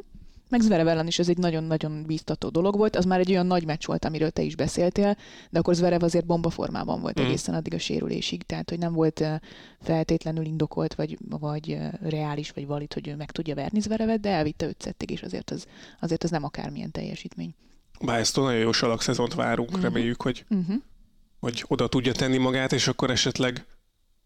Meg 0.49 0.61
Zverev 0.61 0.87
ellen 0.87 1.07
is 1.07 1.19
ez 1.19 1.29
egy 1.29 1.37
nagyon-nagyon 1.37 2.03
bíztató 2.05 2.49
dolog 2.49 2.77
volt. 2.77 2.95
Az 2.95 3.05
már 3.05 3.19
egy 3.19 3.31
olyan 3.31 3.45
nagy 3.45 3.65
meccs 3.65 3.85
volt, 3.85 4.05
amiről 4.05 4.29
te 4.31 4.41
is 4.41 4.55
beszéltél, 4.55 5.17
de 5.49 5.59
akkor 5.59 5.75
Zverev 5.75 6.03
azért 6.03 6.25
bombaformában 6.25 7.01
volt 7.01 7.19
Mm. 7.21 7.23
egészen 7.23 7.55
addig 7.55 7.73
a 7.73 7.79
sérülésig, 7.79 8.43
tehát 8.43 8.69
hogy 8.69 8.79
nem 8.79 8.93
volt 8.93 9.23
feltétlenül 9.81 10.45
indokolt, 10.45 10.95
vagy, 10.95 11.17
vagy 11.29 11.77
reális, 12.01 12.51
vagy 12.51 12.65
valid, 12.65 12.93
hogy 12.93 13.07
ő 13.07 13.15
meg 13.15 13.31
tudja 13.31 13.55
verni 13.55 13.79
Zverevet, 13.79 14.19
de 14.19 14.29
elvitte 14.29 14.67
öt 14.67 14.81
szettig, 14.81 15.11
és 15.11 15.21
azért 15.21 15.51
az, 15.51 15.67
azért 15.99 16.23
az 16.23 16.29
nem 16.29 16.43
akármilyen 16.43 16.91
teljesítmény. 16.91 17.55
Bájsztól 18.01 18.45
nagyon 18.45 18.59
jó 18.61 18.71
salakszezont 18.71 19.33
várunk, 19.33 19.71
Mhm. 19.71 19.81
reméljük, 19.81 20.21
hogy, 20.21 20.45
Uh-huh. 20.49 20.75
hogy 21.39 21.63
oda 21.67 21.87
tudja 21.87 22.11
tenni 22.13 22.37
magát, 22.37 22.73
és 22.73 22.87
akkor 22.87 23.09
esetleg 23.11 23.65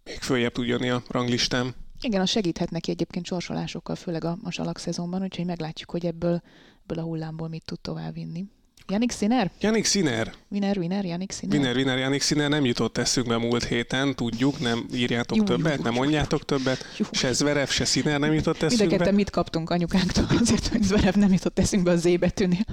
még 0.04 0.18
följebb 0.20 0.52
tudjon 0.52 0.80
jönni 0.84 0.92
a 0.92 1.04
ranglistán. 1.08 1.76
Igen, 2.02 2.22
az 2.22 2.30
segíthet 2.30 2.70
neki 2.72 2.92
egyébként 2.92 3.26
sorsolásokkal, 3.26 3.96
főleg 3.96 4.24
a, 4.24 4.38
a 4.44 4.52
salak 4.52 4.78
szezonban, 4.78 5.22
úgyhogy 5.24 5.46
meglátjuk, 5.46 5.90
hogy 5.92 6.06
ebből, 6.06 6.42
ebből 6.84 7.04
a 7.04 7.08
hullámból 7.08 7.48
mit 7.48 7.66
tud 7.66 7.80
továbbvinni. 7.80 8.46
Janik 8.88 9.12
Sinner? 9.12 9.52
Janik 9.60 9.86
Sinner, 9.86 10.34
Winner, 10.50 10.78
winner, 10.78 11.06
Janik 11.06 11.32
Sinner? 11.32 11.58
Winner, 11.58 11.76
Winner, 11.76 11.98
Janik 11.98 12.22
Sinner 12.22 12.50
nem 12.50 12.66
jutott 12.66 12.98
eszünkbe 12.98 13.38
múlt 13.38 13.64
héten, 13.64 14.16
tudjuk, 14.16 14.60
nem 14.60 14.86
írjátok 14.94 15.38
Jú, 15.38 15.44
többet, 15.44 15.78
jú, 15.78 15.84
nem 15.84 15.94
jú, 15.94 16.00
mondjátok 16.00 16.46
többet. 16.46 16.86
Jú. 16.98 17.06
Se 17.12 17.32
Zverev, 17.34 17.68
se 17.68 17.86
Sinner 17.86 18.20
nem 18.20 18.34
jutott 18.34 18.60
Mind 18.60 18.72
eszünkbe. 18.74 18.98
ketten 18.98 19.14
mit 19.14 19.30
kaptunk 19.30 19.70
anyukánktól 19.70 20.26
azért, 20.40 20.68
hogy 20.68 20.84
Zverev 20.84 21.16
nem 21.16 21.32
jutott 21.32 21.60
eszünkbe 21.60 21.92
a 21.92 21.96
Z 21.98 22.18
betűnél. 22.20 22.66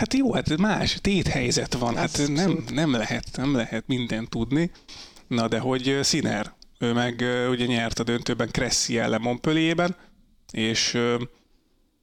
Hát 0.00 0.14
jó, 0.14 0.32
hát 0.32 0.56
más 0.56 0.98
téthelyzet 1.00 1.74
van, 1.74 1.94
hát 1.96 2.04
Abszolút. 2.04 2.34
nem, 2.36 2.64
nem, 2.72 2.92
lehet, 2.92 3.28
nem 3.36 3.54
lehet 3.54 3.86
mindent 3.86 4.28
tudni. 4.28 4.70
Na 5.26 5.48
de 5.48 5.58
hogy 5.58 5.88
ö, 5.88 6.02
Sinner, 6.02 6.52
ő 6.78 6.92
meg 6.92 7.24
ugye 7.50 7.66
nyert 7.66 7.98
a 7.98 8.02
döntőben 8.02 8.48
Cressy 8.52 8.98
ellen 8.98 9.20
Montpellierben, 9.20 9.96
és 10.52 10.98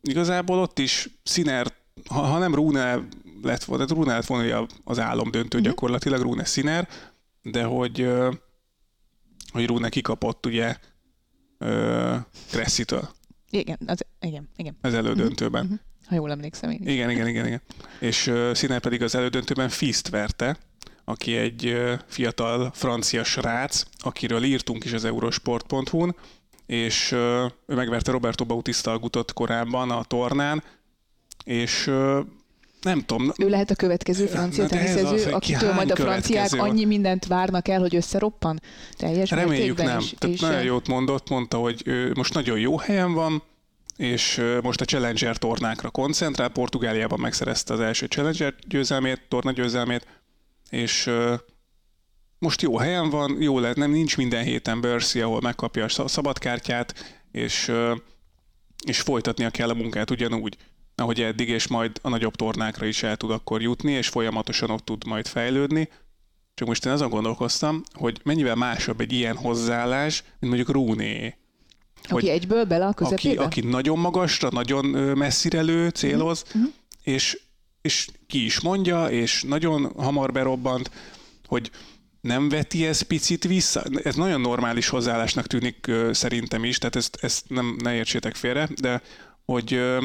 igazából 0.01 0.59
ott 0.59 0.79
is 0.79 1.09
Sinner, 1.23 1.73
ha, 2.09 2.19
ha 2.19 2.37
nem 2.37 2.55
Rune 2.55 3.07
lett 3.41 3.63
volna, 3.63 3.85
de 3.85 3.93
Rune 3.93 4.13
lett 4.13 4.25
volna 4.25 4.65
az 4.83 4.99
álom 4.99 5.31
döntő 5.31 5.57
Mhm. 5.57 5.67
gyakorlatilag, 5.67 6.21
Rune 6.21 6.43
Sinner, 6.43 6.87
de 7.41 7.63
hogy, 7.63 8.09
hogy 9.51 9.65
Rune 9.65 9.89
kikapott 9.89 10.45
ugye 10.45 10.75
Cressy-től 12.49 13.09
Igen, 13.49 13.77
az, 13.85 14.05
igen, 14.27 14.49
igen. 14.55 14.77
az 14.81 14.93
elődöntőben. 14.93 15.65
Mhm. 15.65 15.73
Ha 16.07 16.15
jól 16.15 16.31
emlékszem 16.31 16.69
én 16.69 16.79
is. 16.81 16.93
Igen, 16.93 17.09
igen, 17.09 17.27
igen, 17.27 17.45
igen. 17.45 17.61
És 17.99 18.27
uh, 18.27 18.53
Sinner 18.53 18.79
pedig 18.79 19.01
az 19.01 19.15
elődöntőben 19.15 19.69
Fiszt 19.69 20.09
verte, 20.09 20.57
aki 21.05 21.35
egy 21.35 21.65
uh, 21.65 21.93
fiatal 22.07 22.71
francia 22.73 23.23
srác, 23.23 23.83
akiről 23.97 24.43
írtunk 24.43 24.83
is 24.83 24.93
az 24.93 25.05
eurosport.hu-n, 25.05 26.15
és 26.65 27.11
uh, 27.11 27.19
ő 27.65 27.75
megverte 27.75 28.11
Roberto 28.11 28.45
Bautista 28.45 28.91
Agutot 28.91 29.33
korábban 29.33 29.91
a 29.91 30.03
tornán, 30.03 30.63
és 31.43 31.87
uh, 31.87 32.19
nem 32.81 33.03
tudom, 33.05 33.31
Ő 33.37 33.49
lehet 33.49 33.71
a 33.71 33.75
következő 33.75 34.25
francia 34.25 34.65
teniszező, 34.65 35.31
akitől 35.31 35.73
majd 35.73 35.91
a 35.91 35.95
franciák 35.95 36.23
következő? 36.23 36.59
annyi 36.59 36.85
mindent 36.85 37.25
várnak 37.25 37.67
el, 37.67 37.79
hogy 37.79 37.95
összeroppan 37.95 38.61
teljes 38.97 39.29
reméljük 39.29 39.77
nem. 39.77 39.99
És, 39.99 40.13
Tehát 40.17 40.35
és, 40.35 40.41
nagyon 40.41 40.63
jót 40.63 40.87
mondott, 40.87 41.29
mondta, 41.29 41.57
hogy 41.57 41.81
ő 41.85 42.11
most 42.15 42.33
nagyon 42.33 42.59
jó 42.59 42.77
helyen 42.77 43.13
van, 43.13 43.43
és 43.97 44.41
most 44.61 44.81
a 44.81 44.85
Challenger 44.85 45.37
tornákra 45.37 45.89
koncentrál. 45.89 46.49
Portugáliában 46.49 47.19
megszerezte 47.19 47.73
az 47.73 47.79
első 47.79 48.05
Challenger 48.05 48.55
győzelmét, 48.67 49.21
torna 49.27 49.51
győzelmét, 49.51 50.07
és 50.69 51.11
most 52.39 52.61
jó 52.61 52.77
helyen 52.77 53.09
van, 53.09 53.41
jó 53.41 53.59
lehet, 53.59 53.75
nem 53.75 53.91
nincs 53.91 54.17
minden 54.17 54.43
héten 54.43 54.81
Börszi, 54.81 55.21
ahol 55.21 55.41
megkapja 55.41 55.83
a 55.83 55.87
sz- 55.87 56.09
szabadkártyát, 56.09 57.21
és, 57.31 57.71
és 58.85 59.01
folytatnia 59.01 59.49
kell 59.49 59.69
a 59.69 59.73
munkát 59.73 60.11
ugyanúgy, 60.11 60.57
ahogy 60.95 61.21
eddig, 61.21 61.49
és 61.49 61.67
majd 61.67 61.99
a 62.01 62.09
nagyobb 62.09 62.35
tornákra 62.35 62.85
is 62.85 63.03
el 63.03 63.17
tud 63.17 63.31
akkor 63.31 63.61
jutni, 63.61 63.91
és 63.91 64.07
folyamatosan 64.07 64.69
ott 64.69 64.85
tud 64.85 65.05
majd 65.05 65.27
fejlődni. 65.27 65.89
Csak 66.53 66.67
most 66.67 66.85
én 66.85 66.91
azon 66.91 67.09
gondolkoztam, 67.09 67.83
hogy 67.93 68.19
mennyivel 68.23 68.55
másabb 68.55 69.01
egy 69.01 69.13
ilyen 69.13 69.35
hozzáállás, 69.35 70.23
mint 70.39 70.53
mondjuk 70.53 70.69
Rúné, 70.69 71.35
aki 72.11 72.25
hogy- 72.27 72.35
egyből 72.35 72.63
bele 72.65 72.85
a 72.85 72.87
aki, 72.87 73.03
közepébe? 73.03 73.43
aki 73.43 73.61
nagyon 73.61 73.99
magasra, 73.99 74.49
nagyon 74.51 74.85
messzire 75.17 75.61
lő, 75.61 75.89
céloz, 75.89 76.43
Mhm. 76.53 76.63
és, 77.03 77.39
és 77.81 78.07
ki 78.27 78.45
is 78.45 78.59
mondja, 78.59 79.05
és 79.09 79.43
nagyon 79.47 79.91
hamar 79.97 80.31
berobbant, 80.31 80.91
hogy 81.47 81.71
nem 82.21 82.49
veti 82.49 82.85
ez 82.85 83.01
picit 83.01 83.43
vissza. 83.43 83.83
Ez 84.03 84.15
nagyon 84.15 84.41
normális 84.41 84.87
hozzáállásnak 84.87 85.47
tűnik 85.47 85.87
ö, 85.87 86.09
szerintem 86.13 86.63
is, 86.63 86.77
tehát 86.77 86.95
ezt, 86.95 87.17
ezt 87.21 87.49
nem, 87.49 87.77
ne 87.83 87.93
értsétek 87.95 88.35
félre, 88.35 88.69
de 88.81 89.01
hogy, 89.45 89.73
ö, 89.73 90.03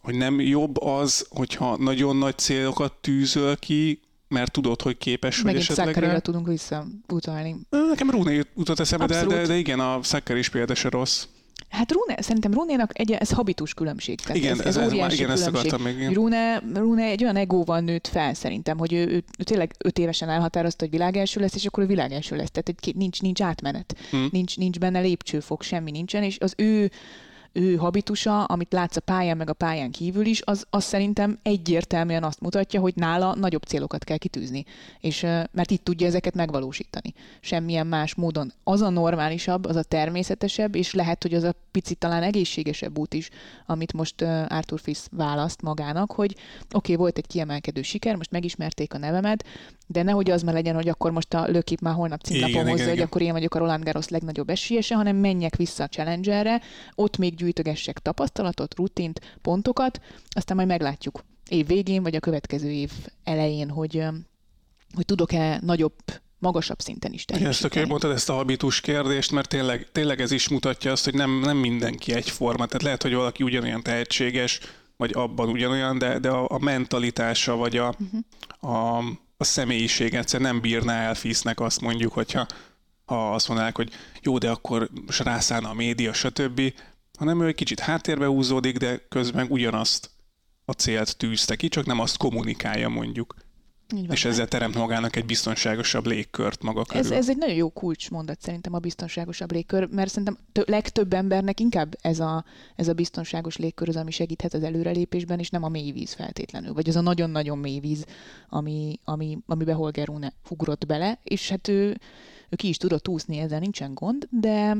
hogy 0.00 0.14
nem 0.14 0.40
jobb 0.40 0.80
az, 0.82 1.26
hogyha 1.30 1.76
nagyon 1.76 2.16
nagy 2.16 2.38
célokat 2.38 2.92
tűzöl 3.00 3.56
ki, 3.56 4.00
mert 4.30 4.52
tudod, 4.52 4.82
hogy 4.82 4.98
képes 4.98 5.36
vagy 5.36 5.44
Megint 5.44 5.70
esetleg 5.70 6.20
tudunk 6.22 6.46
visszautalni. 6.46 7.56
Nekem 7.70 8.10
Rune 8.10 8.32
jutott 8.56 8.78
eszembe, 8.78 9.06
de, 9.06 9.24
de, 9.26 9.46
de 9.46 9.56
igen, 9.56 9.80
a 9.80 9.98
Szakker 10.02 10.36
is 10.36 10.48
példa 10.48 10.74
se 10.74 10.88
rossz. 10.88 11.24
Hát 11.68 11.92
Rune, 11.92 12.22
szerintem 12.22 12.52
Runénak 12.52 12.98
egy, 12.98 13.10
ez 13.12 13.30
habitus 13.30 13.74
különbség. 13.74 14.20
Tehát 14.20 14.36
Igen, 14.36 14.52
ez, 14.60 14.66
ez, 14.66 14.76
ez, 14.76 14.92
óriási 14.92 15.16
igen 15.16 15.30
ezt 15.30 15.46
akartam 15.46 15.82
még. 15.82 15.96
igen. 15.96 16.12
Rune, 16.12 16.62
Rune 16.74 17.02
egy 17.04 17.22
olyan 17.22 17.36
egóval 17.36 17.80
nőtt 17.80 18.06
fel 18.06 18.34
szerintem, 18.34 18.78
hogy 18.78 18.92
ő, 18.92 19.06
ő, 19.06 19.24
ő 19.38 19.42
tényleg 19.42 19.74
öt 19.78 19.98
évesen 19.98 20.28
elhatározta, 20.28 20.84
hogy 20.84 20.90
világelső 20.90 21.40
lesz, 21.40 21.54
és 21.54 21.66
akkor 21.66 21.82
ő 21.82 21.86
világelső 21.86 22.36
lesz. 22.36 22.50
Tehát 22.50 22.68
egy, 22.68 22.94
nincs, 22.96 23.20
nincs 23.22 23.42
átmenet, 23.42 23.96
Hm. 24.10 24.16
nincs, 24.30 24.56
nincs 24.56 24.78
benne 24.78 25.00
lépcsőfok, 25.00 25.62
semmi 25.62 25.90
nincsen, 25.90 26.22
és 26.22 26.36
az 26.40 26.54
ő 26.56 26.90
ő 27.52 27.76
habitusa, 27.76 28.44
amit 28.44 28.72
látsz 28.72 28.96
a 28.96 29.00
pályán, 29.00 29.36
meg 29.36 29.50
a 29.50 29.52
pályán 29.52 29.90
kívül 29.90 30.26
is, 30.26 30.42
az, 30.44 30.66
az 30.70 30.84
szerintem 30.84 31.38
egyértelműen 31.42 32.24
azt 32.24 32.40
mutatja, 32.40 32.80
hogy 32.80 32.92
nála 32.96 33.34
nagyobb 33.34 33.62
célokat 33.62 34.04
kell 34.04 34.16
kitűzni. 34.16 34.64
És, 35.00 35.20
mert 35.52 35.70
itt 35.70 35.84
tudja 35.84 36.06
ezeket 36.06 36.34
megvalósítani. 36.34 37.14
Semmilyen 37.40 37.86
más 37.86 38.14
módon. 38.14 38.52
Az 38.64 38.80
a 38.80 38.88
normálisabb, 38.88 39.64
az 39.64 39.76
a 39.76 39.82
természetesebb, 39.82 40.74
és 40.74 40.94
lehet, 40.94 41.22
hogy 41.22 41.34
az 41.34 41.42
a 41.42 41.54
picit 41.70 41.98
talán 41.98 42.22
egészségesebb 42.22 42.98
út 42.98 43.14
is, 43.14 43.30
amit 43.66 43.92
most 43.92 44.22
Arthur 44.48 44.80
Fils 44.80 45.04
választ 45.10 45.62
magának, 45.62 46.12
hogy 46.12 46.32
oké, 46.32 46.68
okay, 46.72 46.96
volt 46.96 47.18
egy 47.18 47.26
kiemelkedő 47.26 47.82
siker, 47.82 48.16
most 48.16 48.30
megismerték 48.30 48.94
a 48.94 48.98
nevemet, 48.98 49.44
de 49.86 50.02
nehogy 50.02 50.30
az 50.30 50.42
már 50.42 50.54
legyen, 50.54 50.74
hogy 50.74 50.88
akkor 50.88 51.10
most 51.10 51.34
a 51.34 51.46
lökip 51.48 51.80
már 51.80 51.94
holnap 51.94 52.20
címlapon 52.20 52.68
hozza, 52.68 52.84
hogy 52.84 52.92
igen. 52.92 53.06
akkor 53.06 53.22
én 53.22 53.32
vagyok 53.32 53.54
a 53.54 53.58
Roland 53.58 53.84
Garros 53.84 54.08
legnagyobb 54.08 54.50
esélyese, 54.50 54.94
hanem 54.94 55.16
menjek 55.16 55.56
vissza 55.56 55.84
a 55.84 55.88
Challengerre, 55.88 56.60
ott 56.94 57.16
még 57.16 57.34
gyűjtögessek 57.40 57.98
tapasztalatot, 57.98 58.74
rutint, 58.74 59.38
pontokat, 59.42 60.00
aztán 60.28 60.56
majd 60.56 60.68
meglátjuk 60.68 61.24
év 61.48 61.66
végén, 61.66 62.02
vagy 62.02 62.14
a 62.14 62.20
következő 62.20 62.70
év 62.70 62.90
elején, 63.24 63.70
hogy, 63.70 64.04
hogy 64.94 65.04
tudok-e 65.04 65.58
nagyobb, 65.62 65.94
magasabb 66.38 66.80
szinten 66.80 67.12
is 67.12 67.24
Igen, 67.28 67.34
ezt 67.48 67.60
tök 67.60 67.70
teljesíteni. 67.70 67.80
jól 67.80 67.88
mondtad 67.90 68.10
ezt 68.10 68.28
a 68.30 68.32
habitus 68.34 68.80
kérdést, 68.80 69.30
mert 69.32 69.48
tényleg, 69.48 69.88
tényleg 69.92 70.20
ez 70.20 70.30
is 70.30 70.48
mutatja 70.48 70.92
azt, 70.92 71.04
hogy 71.04 71.14
nem, 71.14 71.40
nem 71.40 71.56
mindenki 71.56 72.12
egyforma. 72.12 72.66
Tehát 72.66 72.82
lehet, 72.82 73.02
hogy 73.02 73.14
valaki 73.14 73.42
ugyanolyan 73.42 73.82
tehetséges, 73.82 74.60
vagy 74.96 75.10
abban 75.14 75.48
ugyanolyan, 75.48 75.98
de, 75.98 76.18
de 76.18 76.28
a, 76.28 76.50
a 76.50 76.58
mentalitása, 76.58 77.56
vagy 77.56 77.76
a, 77.76 77.94
Mhm. 77.98 78.72
a, 78.72 78.98
a 79.36 79.44
személyiség 79.44 80.14
egyszer 80.14 80.40
nem 80.40 80.60
bírná 80.60 80.94
el 81.02 81.14
Fisznek 81.14 81.60
azt 81.60 81.80
mondjuk, 81.80 82.12
hogyha 82.12 82.46
ha 83.04 83.34
azt 83.34 83.48
mondanák, 83.48 83.76
hogy 83.76 83.90
jó, 84.22 84.38
de 84.38 84.50
akkor 84.50 84.90
rászállna 85.18 85.68
a 85.68 85.74
média, 85.74 86.12
stb., 86.12 86.60
hanem 87.20 87.42
ő 87.42 87.46
egy 87.46 87.54
kicsit 87.54 87.80
háttérbe 87.80 88.26
húzódik, 88.26 88.76
de 88.76 89.06
közben 89.08 89.46
ugyanazt 89.50 90.10
a 90.64 90.72
célt 90.72 91.16
tűzte 91.16 91.56
ki, 91.56 91.68
csak 91.68 91.86
nem 91.86 92.00
azt 92.00 92.16
kommunikálja 92.16 92.88
mondjuk. 92.88 93.34
és 94.10 94.24
ezzel 94.24 94.48
teremt 94.48 94.74
magának 94.74 95.16
egy 95.16 95.24
biztonságosabb 95.24 96.06
légkört 96.06 96.62
maga 96.62 96.84
körül. 96.84 97.02
Ez, 97.02 97.10
ez 97.10 97.28
egy 97.28 97.36
nagyon 97.36 97.54
jó 97.54 97.70
kulcsmondat 97.70 98.40
szerintem 98.40 98.74
a 98.74 98.78
biztonságosabb 98.78 99.52
légkör, 99.52 99.88
mert 99.90 100.10
szerintem 100.10 100.38
tö- 100.52 100.68
legtöbb 100.68 101.12
embernek 101.12 101.60
inkább 101.60 101.96
ez 102.00 102.20
a, 102.20 102.44
ez 102.76 102.88
a 102.88 102.92
biztonságos 102.92 103.56
légkör 103.56 103.88
az, 103.88 103.96
ami 103.96 104.10
segíthet 104.10 104.54
az 104.54 104.62
előrelépésben, 104.62 105.38
és 105.38 105.50
nem 105.50 105.62
a 105.62 105.68
mély 105.68 105.90
víz 105.92 106.12
feltétlenül, 106.12 106.72
vagy 106.72 106.88
az 106.88 106.96
a 106.96 107.00
nagyon-nagyon 107.00 107.58
mély 107.58 107.78
víz, 107.78 108.04
ami, 108.48 108.98
ami, 109.04 109.38
amiben 109.46 109.76
Holger 109.76 110.06
Rune 110.06 110.32
ugrott 110.48 110.86
bele, 110.86 111.18
és 111.22 111.48
hát 111.48 111.68
ő, 111.68 111.98
ő 112.48 112.56
ki 112.56 112.68
is 112.68 112.76
tudott 112.76 113.08
úszni, 113.08 113.38
ezzel 113.38 113.58
nincsen 113.58 113.94
gond, 113.94 114.28
de 114.30 114.76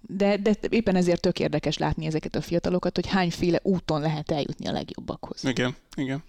de, 0.00 0.36
de 0.36 0.54
éppen 0.68 0.96
ezért 0.96 1.20
tök 1.20 1.38
érdekes 1.38 1.78
látni 1.78 2.06
ezeket 2.06 2.34
a 2.34 2.40
fiatalokat, 2.40 2.94
hogy 2.94 3.06
hányféle 3.06 3.58
úton 3.62 4.00
lehet 4.00 4.30
eljutni 4.30 4.66
a 4.66 4.72
legjobbakhoz. 4.72 5.44
Igen, 5.44 5.76
igen. 5.96 6.22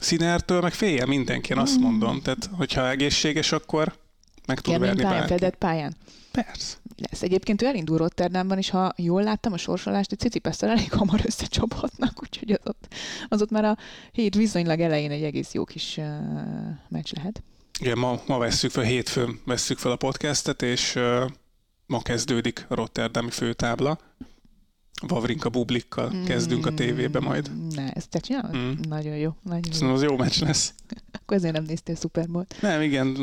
Színertől 0.00 0.60
meg 0.60 0.72
félje 0.72 1.06
mindenki, 1.06 1.52
én 1.52 1.58
azt 1.58 1.78
mondom. 1.78 2.20
Tehát, 2.22 2.48
hogyha 2.52 2.88
egészséges, 2.90 3.52
akkor 3.52 3.98
meg 4.46 4.60
tud 4.60 4.72
Kemény 4.72 4.88
verni 4.88 5.02
pályán, 5.02 5.18
bárki. 5.18 5.32
fedett 5.32 5.56
pályán. 5.56 5.94
Persze. 6.30 6.76
Lesz. 6.96 7.22
Egyébként 7.22 7.62
ő 7.62 7.66
elindul 7.66 7.98
Rotterdamban, 7.98 8.58
és 8.58 8.70
ha 8.70 8.92
jól 8.96 9.22
láttam 9.22 9.52
a 9.52 9.56
sorsolást, 9.56 10.12
egy 10.12 10.18
Cicipesszel 10.18 10.70
elég 10.70 10.92
hamar 10.92 11.20
összecsaphatnak, 11.24 12.22
úgyhogy 12.22 12.50
az 12.50 12.60
ott, 12.64 12.94
az 13.28 13.42
ott 13.42 13.50
már 13.50 13.64
a 13.64 13.76
hét 14.12 14.34
viszonylag 14.34 14.80
elején 14.80 15.10
egy 15.10 15.22
egész 15.22 15.52
jó 15.52 15.64
kis 15.64 15.96
uh, 15.96 16.04
meccs 16.88 17.12
lehet. 17.14 17.42
Igen, 17.80 17.98
ma, 17.98 18.20
ma 18.26 18.38
vesszük 18.38 18.70
fel, 18.70 18.84
hétfőn 18.84 19.40
vesszük 19.44 19.78
fel 19.78 19.92
a 19.92 19.96
podcastet, 19.96 20.62
és 20.62 20.94
uh, 20.96 21.30
ma 21.86 22.02
kezdődik 22.02 22.66
a 22.68 22.74
Rotterdami 22.74 23.30
főtábla. 23.30 23.98
Vavrinka 25.06 25.48
Bublikkal 25.48 26.12
kezdünk 26.26 26.66
a 26.66 26.74
tévébe 26.74 27.20
majd. 27.20 27.50
Ne, 27.74 27.90
ezt 27.92 28.08
te 28.08 28.18
csinálod? 28.18 28.56
Mm. 28.56 28.72
Nagyon 28.88 29.16
jó. 29.16 29.36
Nagyon 29.42 29.64
jó. 29.66 29.72
Szerintem 29.72 29.96
az 29.96 30.02
jó 30.02 30.16
meccs 30.16 30.40
lesz. 30.40 30.74
Akkor 31.20 31.36
ezért 31.36 31.52
nem 31.52 31.64
néztél 31.64 31.94
Super 31.94 32.28
Bowl-t. 32.28 32.56
Nem, 32.60 32.80
igen, 32.82 33.16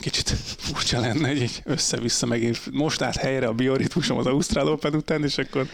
kicsit 0.00 0.28
furcsa 0.58 1.00
lenne, 1.00 1.28
hogy 1.28 1.42
így 1.42 1.62
össze-vissza 1.64 2.26
megint 2.26 2.70
most 2.70 3.02
át 3.02 3.16
helyre 3.16 3.46
a 3.46 3.52
bioritmusom 3.52 4.18
az 4.18 4.26
Ausztrál 4.26 4.68
Open 4.68 4.94
után, 4.94 5.24
és 5.24 5.38
akkor 5.38 5.68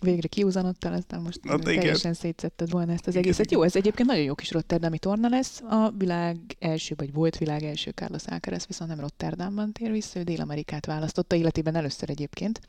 Végre 0.00 0.28
kiúzanodtál, 0.28 0.92
aztán 0.92 1.20
most 1.20 1.40
Hát 1.48 1.60
igen. 1.60 1.74
teljesen 1.78 2.14
szétszetted 2.14 2.70
volna 2.70 2.92
ezt 2.92 3.06
az 3.06 3.12
Igen, 3.12 3.22
egészet. 3.24 3.44
igen. 3.44 3.58
Jó, 3.58 3.64
ez 3.64 3.76
egyébként 3.76 4.08
nagyon 4.08 4.24
jó 4.24 4.34
kis 4.34 4.50
Rotterdami 4.50 4.98
torna 4.98 5.28
lesz. 5.28 5.60
A 5.68 5.90
világ 5.98 6.36
első, 6.58 6.94
vagy 6.98 7.12
volt 7.12 7.38
világ 7.38 7.62
első 7.62 7.90
Carlos 7.90 8.22
Alcaraz 8.26 8.66
viszont 8.66 8.90
nem 8.90 9.00
Rotterdamban 9.00 9.72
tér 9.72 9.90
vissza, 9.90 10.18
ő 10.18 10.22
Dél-Amerikát 10.22 10.86
választotta 10.86 11.36
életében 11.36 11.74
először 11.76 12.10
egyébként. 12.10 12.60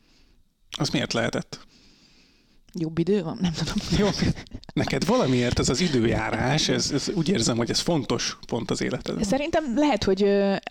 az 0.78 0.90
miért 0.90 1.14
lehetett? 1.14 1.60
Jobb 2.74 2.98
idő 2.98 3.24
van? 3.24 3.38
Nem 3.42 3.52
tudom. 3.54 3.76
Jó, 3.98 4.08
neked 4.74 5.06
valamiért 5.06 5.60
ez 5.60 5.70
az 5.70 5.80
időjárás, 5.82 6.70
ez, 6.70 6.92
ez 6.92 7.10
úgy 7.16 7.30
érzem, 7.30 7.58
hogy 7.58 7.70
ez 7.70 7.80
fontos 7.80 8.38
pont 8.48 8.72
az 8.72 8.82
életedben. 8.82 9.24
Szerintem 9.24 9.64
lehet, 9.76 10.04
hogy 10.04 10.24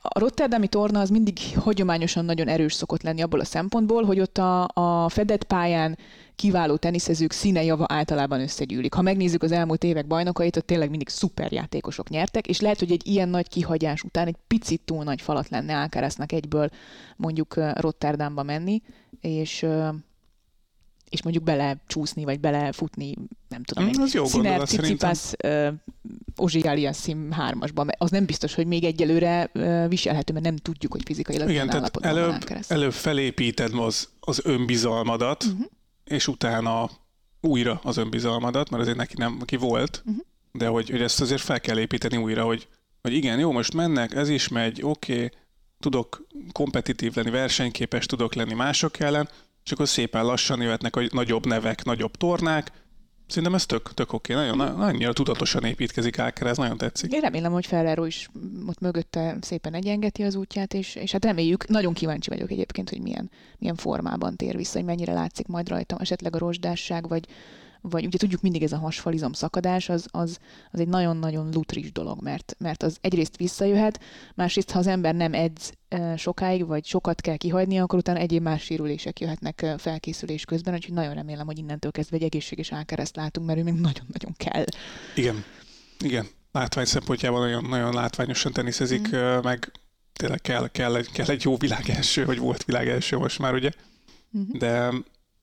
a 0.03 0.19
Rotterdami 0.19 0.69
torna 0.69 1.01
az 1.01 1.09
mindig 1.11 1.39
hagyományosan 1.55 2.25
nagyon 2.25 2.49
erős 2.49 2.73
szokott 2.73 3.03
lenni 3.03 3.23
abból 3.23 3.41
a 3.41 3.45
szempontból, 3.45 4.05
hogy 4.05 4.21
ott 4.21 4.39
a, 4.39 4.69
a 4.75 5.09
fedett 5.09 5.45
pályán 5.45 5.99
kiváló 6.39 6.77
teniszezők 6.77 7.33
színe 7.33 7.63
java 7.63 7.85
általában 7.89 8.41
összegyűlik. 8.41 8.95
Ha 8.95 9.03
megnézzük 9.03 9.43
az 9.43 9.53
elmúlt 9.53 9.85
évek 9.85 10.07
bajnokait, 10.07 10.57
ott 10.57 10.67
tényleg 10.67 10.91
mindig 10.91 11.09
szuper 11.09 11.53
játékosok 11.53 12.09
nyertek, 12.09 12.47
és 12.47 12.61
lehet, 12.61 12.79
hogy 12.79 12.93
egy 12.93 13.07
ilyen 13.07 13.29
nagy 13.29 13.49
kihagyás 13.49 14.03
után 14.03 14.27
egy 14.27 14.37
picit 14.47 14.81
túl 14.85 15.05
nagy 15.05 15.21
falat 15.21 15.49
lenne 15.49 15.81
Alcaraznak 15.81 16.33
egyből 16.33 16.71
mondjuk 17.17 17.55
Rotterdamba 17.75 18.43
menni, 18.43 18.83
és 19.21 19.67
és 21.09 21.23
mondjuk 21.23 21.45
bele 21.45 21.77
csúszni, 21.87 22.25
vagy 22.25 22.41
bele 22.41 22.73
futni, 22.73 23.15
nem 23.49 23.63
tudom, 23.63 23.85
Mm, 23.85 23.89
egy 23.89 24.01
az 24.01 24.15
jó 24.15 24.25
Sinner, 24.25 24.45
gondolat 24.45 24.69
szerintem. 24.69 25.13
Tsitsipas, 25.13 25.53
ö, 25.53 25.69
Ozsi 26.37 26.61
Aliassim 26.61 27.31
hármasban, 27.31 27.87
mert 27.87 28.03
az 28.03 28.11
nem 28.11 28.25
biztos, 28.25 28.55
hogy 28.55 28.67
még 28.67 28.85
egyelőre 28.85 29.51
ö, 29.53 29.85
viselhető, 29.89 30.33
mert 30.33 30.45
nem 30.45 30.57
tudjuk, 30.57 30.93
hogy 30.93 31.03
fizikailag 31.05 31.51
Igen, 31.51 31.69
tehát 31.69 31.97
előbb, 32.01 32.35
előbb 32.69 32.93
felépíted 32.93 33.75
az, 33.75 34.09
az 34.21 34.41
önbizalmadat, 34.45 35.45
uh-huh. 35.45 35.67
És 36.09 36.29
utána 36.29 36.91
újra 37.41 37.81
az 37.83 37.97
önbizalmadat, 37.97 38.71
mert 38.71 38.83
azért 38.83 38.97
neki 38.97 39.15
nem, 39.17 39.37
neki 39.39 39.57
volt, 39.57 40.03
uh-huh. 40.07 40.25
de 40.53 40.67
hogy, 40.67 40.91
hogy 40.91 41.03
ezt 41.03 41.21
azért 41.21 41.41
fel 41.41 41.61
kell 41.61 41.79
építeni 41.79 42.17
újra, 42.17 42.45
hogy, 42.45 42.69
hogy 43.03 43.13
igen, 43.13 43.39
jó, 43.39 43.53
most 43.53 43.75
mennek, 43.75 44.15
ez 44.15 44.29
is 44.29 44.49
megy, 44.49 44.81
oké, 44.83 45.15
okay, 45.15 45.31
tudok 45.81 46.27
kompetitív 46.53 47.15
lenni, 47.15 47.31
versenyképes 47.31 48.07
tudok 48.07 48.35
lenni 48.35 48.55
mások 48.55 48.99
ellen, 48.99 49.29
és 49.65 49.73
akkor 49.73 49.89
szépen 49.89 50.25
lassan 50.25 50.61
jöhetnek 50.61 50.97
a 50.97 51.03
nagyobb 51.11 51.47
nevek, 51.47 51.85
nagyobb 51.85 52.17
tornák. 52.17 52.73
Szerintem 53.29 53.55
ez 53.55 53.67
tök, 53.67 53.95
tök 53.95 54.13
oké, 54.13 54.35
okay. 54.35 54.47
nagyon, 54.47 54.81
annyira 54.81 55.13
tudatosan 55.13 55.65
építkezik 55.65 56.19
Alcaraz, 56.19 56.57
nagyon 56.57 56.77
tetszik. 56.77 57.13
Én 57.13 57.21
remélem, 57.21 57.53
hogy 57.53 57.67
Ferrero 57.67 58.05
is 58.05 58.29
ott 58.67 58.81
mögötte 58.81 59.37
szépen 59.41 59.75
egyengeti 59.75 60.23
az 60.23 60.35
útját, 60.35 60.75
és, 60.75 60.95
és 60.95 61.13
hát 61.13 61.25
reméljük, 61.25 61.69
nagyon 61.69 61.93
kíváncsi 61.93 62.31
vagyok 62.31 62.51
egyébként, 62.51 62.91
hogy 62.91 63.01
milyen, 63.01 63.31
milyen 63.59 63.75
formában 63.75 64.37
tér 64.37 64.57
vissza, 64.57 64.79
hogy 64.79 64.87
mennyire 64.87 65.13
látszik 65.13 65.47
majd 65.47 65.69
rajtam 65.69 65.99
esetleg 66.01 66.35
a 66.35 66.39
rozsdásság, 66.39 67.09
vagy, 67.09 67.27
vagy 67.81 68.07
ugye 68.07 68.19
tudjuk 68.19 68.41
mindig 68.41 68.63
ez 68.63 68.73
a 68.73 68.79
hasfalizom 68.79 69.33
szakadás, 69.33 69.89
az, 69.89 70.07
az, 70.11 70.39
az 70.71 70.81
egy 70.81 70.89
nagyon-nagyon 70.89 71.51
lutris 71.53 71.93
dolog, 71.93 72.23
mert, 72.23 72.57
mert 72.59 72.83
az 72.83 72.97
egyrészt 73.01 73.37
visszajöhet, 73.37 74.01
másrészt 74.35 74.71
ha 74.71 74.79
az 74.79 74.87
ember 74.87 75.15
nem 75.15 75.35
edz 75.35 75.73
sokáig, 76.17 76.67
vagy 76.67 76.85
sokat 76.85 77.21
kell 77.21 77.37
kihagyni, 77.37 77.79
akkor 77.79 77.99
utána 77.99 78.19
egyéb 78.19 78.43
más 78.43 78.63
sérülések 78.63 79.21
jöhetnek 79.21 79.67
felkészülés 79.79 80.45
közben, 80.45 80.75
úgyhogy 80.75 80.95
nagyon 80.95 81.15
remélem, 81.15 81.47
hogy 81.47 81.59
innentől 81.59 81.91
kezdve 81.91 82.17
egy 82.17 82.23
egészséges 82.23 82.73
Alcaraz 82.73 83.11
látunk, 83.15 83.47
mert 83.47 83.59
ő 83.59 83.63
még 83.63 83.75
nagyon-nagyon 83.75 84.35
kell. 84.37 84.65
Igen, 85.15 85.45
igen. 85.99 86.27
Látvány 86.53 86.85
szempontjában 86.85 87.41
nagyon, 87.41 87.65
nagyon 87.65 87.95
látványosan 87.95 88.53
teniszezik, 88.53 89.17
mm. 89.17 89.39
meg 89.43 89.73
tényleg 90.13 90.41
kell, 90.41 90.69
kell, 90.69 90.97
egy, 90.97 91.11
kell 91.11 91.27
egy 91.27 91.43
jó 91.43 91.57
világ 91.57 91.91
első, 91.91 92.25
vagy 92.25 92.39
volt 92.39 92.65
világ 92.65 92.89
első 92.89 93.17
most 93.17 93.39
már, 93.39 93.55
ugye? 93.55 93.71
Mhm. 94.31 94.59
De, 94.59 94.93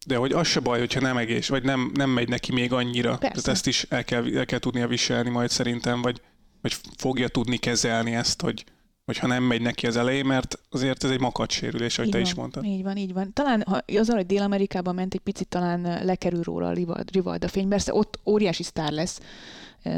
de 0.06 0.16
hogy 0.16 0.32
az 0.32 0.48
se 0.48 0.60
baj, 0.60 0.80
hogyha 0.80 1.00
nem 1.00 1.18
egész, 1.18 1.48
vagy 1.48 1.64
nem, 1.64 1.92
nem 1.94 2.10
megy 2.10 2.30
neki 2.30 2.52
még 2.52 2.74
annyira. 2.74 3.18
Persze. 3.18 3.42
Tehát 3.42 3.48
ezt 3.48 3.68
is 3.68 3.86
el 3.90 4.04
kell, 4.04 4.38
el 4.38 4.46
kell 4.46 4.60
tudnia 4.60 4.88
viselni 4.88 5.30
majd 5.30 5.50
szerintem, 5.50 6.02
vagy, 6.02 6.22
vagy 6.62 6.76
fogja 6.98 7.28
tudni 7.28 7.58
kezelni 7.58 8.16
ezt, 8.16 8.42
hogy, 8.42 8.64
hogy 9.06 9.18
ha 9.18 9.28
nem 9.28 9.44
megy 9.44 9.62
neki 9.62 9.88
az 9.88 9.96
elején, 9.96 10.26
mert 10.26 10.60
azért 10.70 11.04
ez 11.04 11.10
egy 11.10 11.20
makacsérülés, 11.20 11.98
ahogy 11.98 12.08
Így 12.08 12.14
te 12.14 12.20
van, 12.20 12.28
is 12.28 12.34
mondtad. 12.34 12.64
Így 12.64 12.84
van, 12.84 12.98
így 12.98 13.14
van. 13.14 13.34
Talán 13.34 13.64
ha 13.68 13.82
azzal, 13.88 14.16
hogy 14.16 14.26
Dél-Amerikában 14.26 14.96
ment, 14.96 15.14
egy 15.14 15.20
picit 15.20 15.48
talán 15.48 16.06
lekerül 16.06 16.44
róla 16.44 16.68
a 16.68 16.74
Rivalda, 17.12 17.48
fény. 17.48 17.68
Persze 17.68 17.94
ott 17.94 18.20
óriási 18.26 18.64
sztár 18.64 18.92
lesz, 18.92 19.20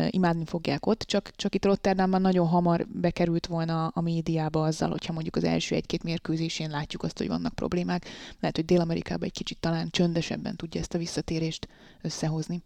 imádni 0.10 0.46
fogják 0.46 0.86
ott, 0.86 1.02
csak, 1.02 1.32
csak 1.36 1.56
itt 1.56 1.66
Rotterdamban 1.66 2.22
nagyon 2.22 2.48
hamar 2.48 2.88
bekerült 2.88 3.46
volna 3.46 3.88
a 3.88 4.02
médiába 4.02 4.64
azzal, 4.64 4.90
hogyha 4.90 5.14
mondjuk 5.14 5.36
az 5.36 5.44
első 5.44 5.76
egy-két 5.76 6.04
mérkőzésén 6.04 6.70
látjuk 6.70 7.04
azt, 7.04 7.18
hogy 7.18 7.28
vannak 7.28 7.54
problémák. 7.54 8.06
Lehet, 8.40 8.56
hogy 8.56 8.66
Dél-Amerikában 8.66 9.24
egy 9.24 9.34
kicsit 9.34 9.58
talán 9.60 9.90
csöndesebben 9.90 10.56
tudja 10.56 10.82
ezt 10.82 10.94
a 10.94 10.98
visszatérést 10.98 11.68
összehozni. 12.02 12.62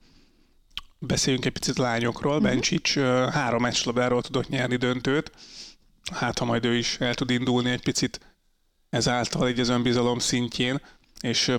Beszéljünk 1.00 1.46
egy 1.46 1.52
picit 1.52 1.78
lányokról. 1.78 2.36
Uh-huh. 2.36 2.50
Bencsics 2.50 2.98
három 3.32 3.62
meccslabdáról 3.62 4.22
tudott 4.22 4.50
nyerni 4.50 4.76
döntőt. 4.76 5.32
Hát, 6.12 6.40
ha 6.40 6.46
majd 6.46 6.66
ő 6.66 6.76
is 6.76 7.00
el 7.00 7.14
tud 7.14 7.30
indulni 7.30 7.70
egy 7.70 7.84
picit 7.84 8.20
ezáltal 8.90 9.50
így 9.50 9.60
az 9.60 9.70
önbizalom 9.70 10.20
szintjén, 10.20 10.82
és 11.22 11.56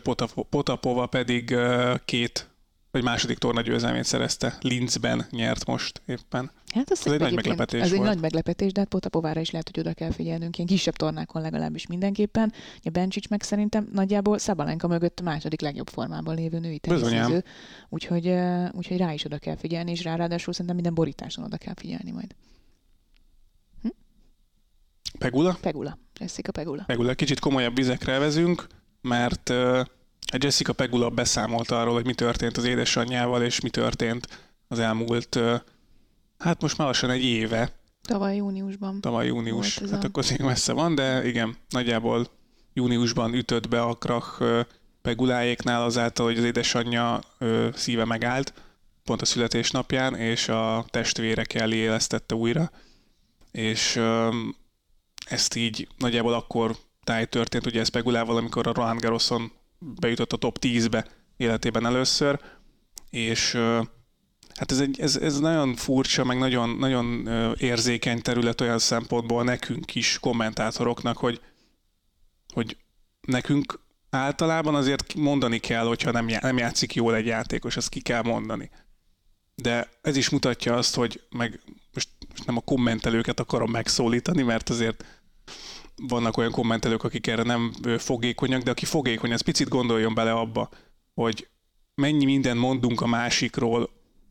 Potapova 0.50 1.06
pedig 1.06 1.56
két 2.04 2.46
vagy 2.90 3.02
második 3.02 3.38
tornagyőzelmét 3.38 4.04
szerezte. 4.04 4.58
Linzben 4.60 5.26
nyert 5.30 5.66
most 5.66 6.02
éppen. 6.06 6.50
Hát 6.74 6.90
az 6.90 7.06
Ez 7.06 7.12
egy 7.12 7.20
nagy 7.20 7.34
meglepetés 7.34 7.80
Ez 7.80 7.92
egy 7.92 8.00
nagy 8.00 8.20
meglepetés, 8.20 8.72
de 8.72 8.80
hát 8.80 8.88
Potapovára 8.88 9.40
is 9.40 9.50
lehet, 9.50 9.70
hogy 9.72 9.80
oda 9.80 9.92
kell 9.92 10.10
figyelnünk, 10.10 10.56
ilyen 10.56 10.68
kisebb 10.68 10.96
tornákon 10.96 11.42
legalábbis 11.42 11.86
mindenképpen. 11.86 12.52
A 12.82 12.90
Bencsics 12.90 13.28
meg 13.28 13.42
szerintem 13.42 13.88
nagyjából 13.92 14.38
Szabalenka 14.38 14.88
mögött 14.88 15.20
a 15.20 15.22
második 15.22 15.60
legjobb 15.60 15.88
formában 15.88 16.34
lévő 16.34 16.58
női 16.58 16.78
teniszező, 16.78 17.44
úgyhogy, 17.88 18.34
úgyhogy 18.72 18.96
rá 18.96 19.12
is 19.12 19.24
oda 19.24 19.38
kell 19.38 19.56
figyelni, 19.56 19.90
és 19.90 20.02
rá 20.02 20.16
ráadásul 20.16 20.52
szerintem 20.52 20.74
minden 20.74 20.94
borításon 20.94 21.44
oda 21.44 21.56
kell 21.56 21.74
figyelni 21.76 22.10
majd. 22.10 22.34
Pegula? 25.22 25.56
Pegula, 25.60 25.98
Jessica 26.20 26.52
Pegula. 26.52 26.82
Pegula, 26.86 27.14
kicsit 27.14 27.38
komolyabb 27.40 27.74
vizekre 27.76 28.18
vezünk, 28.18 28.66
mert 29.00 29.48
hát 30.32 30.44
Jessica 30.44 30.72
Pegula 30.72 31.08
beszámolt 31.10 31.70
arról, 31.70 31.94
hogy 31.94 32.04
mi 32.06 32.14
történt 32.14 32.56
az 32.56 32.64
édesanyjával, 32.64 33.42
és 33.42 33.60
mi 33.60 33.70
történt 33.70 34.28
az 34.68 34.78
elmúlt, 34.78 35.36
ö, 35.36 35.54
hát 36.38 36.62
most 36.62 36.78
már 36.78 36.86
lassan 36.86 37.10
egy 37.10 37.22
éve, 37.24 37.72
Tavaly 38.02 38.36
júniusban. 38.36 39.00
tavaly 39.00 39.26
június, 39.26 39.78
hát 39.78 40.04
a- 40.04 40.06
akkor 40.06 40.24
még 40.30 40.40
messze 40.40 40.72
van, 40.72 40.94
de 40.94 41.26
igen, 41.28 41.56
nagyjából 41.68 42.26
júniusban 42.74 43.34
ütött 43.34 43.68
be 43.68 43.82
a 43.82 43.94
krach 43.94 44.40
ö, 44.40 44.60
Peguláéknál 45.02 45.82
azáltal, 45.82 46.26
hogy 46.26 46.38
az 46.38 46.44
édesanyja 46.44 47.20
ö, 47.38 47.68
szíve 47.74 48.04
megállt, 48.04 48.52
pont 49.04 49.22
a 49.22 49.24
születésnapján, 49.24 50.14
és 50.14 50.48
a 50.48 50.84
testvére 50.90 51.44
Kelly 51.44 51.76
élesztette 51.76 52.34
újra, 52.34 52.70
és 53.50 53.96
ö, 53.96 54.28
ezt 55.24 55.56
így 55.56 55.88
nagyjából 55.98 56.34
akkor 56.34 56.76
táj 57.04 57.26
történt, 57.26 57.66
ugye 57.66 57.80
ez 57.80 57.88
Pegulával, 57.88 58.36
amikor 58.36 58.66
a 58.66 58.72
Roland 58.72 59.00
Garroson 59.00 59.52
bejutott 59.78 60.32
a 60.32 60.36
top 60.36 60.58
10-be 60.60 61.06
életében 61.36 61.86
először, 61.86 62.40
és 63.10 63.58
Hát 64.54 64.70
ez, 64.70 64.80
egy, 64.80 65.00
ez, 65.00 65.16
ez 65.16 65.38
nagyon 65.38 65.74
furcsa, 65.74 66.24
meg 66.24 66.38
nagyon, 66.38 66.70
nagyon 66.70 67.28
érzékeny 67.58 68.22
terület 68.22 68.60
olyan 68.60 68.78
szempontból 68.78 69.44
nekünk 69.44 69.94
is, 69.94 70.18
kommentátoroknak, 70.20 71.16
hogy, 71.16 71.40
hogy 72.54 72.76
nekünk 73.20 73.80
általában 74.10 74.74
azért 74.74 75.14
mondani 75.14 75.58
kell, 75.58 75.86
hogyha 75.86 76.10
nem, 76.10 76.28
já, 76.28 76.38
nem 76.42 76.58
játszik 76.58 76.94
jól 76.94 77.14
egy 77.14 77.26
játékos, 77.26 77.76
azt 77.76 77.88
ki 77.88 78.00
kell 78.00 78.22
mondani. 78.22 78.70
De 79.54 79.88
ez 80.02 80.16
is 80.16 80.28
mutatja 80.28 80.74
azt, 80.74 80.94
hogy 80.94 81.22
meg 81.30 81.60
most, 82.32 82.46
nem 82.46 82.56
a 82.56 82.60
kommentelőket 82.60 83.40
akarom 83.40 83.70
megszólítani, 83.70 84.42
mert 84.42 84.68
azért 84.68 85.04
vannak 85.96 86.36
olyan 86.36 86.50
kommentelők, 86.50 87.04
akik 87.04 87.26
erre 87.26 87.42
nem 87.42 87.72
fogékonyak, 87.98 88.62
de 88.62 88.70
aki 88.70 88.84
fogékony, 88.84 89.32
az 89.32 89.40
picit 89.40 89.68
gondoljon 89.68 90.14
bele 90.14 90.32
abba, 90.32 90.68
hogy 91.14 91.48
mennyi 91.94 92.24
mindent 92.24 92.58
mondunk 92.58 93.00
a 93.00 93.06
másikról 93.06 93.90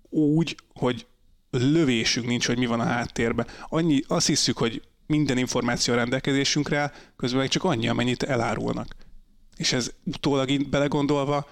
úgy, 0.10 0.58
hogy 0.74 1.06
lövésünk 1.50 2.28
nincs, 2.28 2.48
hogy 2.48 2.58
mi 2.58 2.66
van 2.66 2.80
a 2.80 2.86
háttérben. 2.86 3.48
Annyi, 3.70 4.02
azt 4.08 4.28
hiszük, 4.28 4.58
hogy 4.58 4.82
minden 5.06 5.38
információ 5.38 5.94
a 5.94 5.98
rendelkezésünkre 5.98 6.78
áll, 6.78 6.92
közben 7.16 7.40
meg 7.40 7.50
csak 7.50 7.64
annyi, 7.64 7.88
amennyit 7.88 8.24
elárulnak. 8.24 8.96
És 9.56 9.74
ez 9.74 9.92
utólag 10.04 10.70
belegondolva 10.70 11.50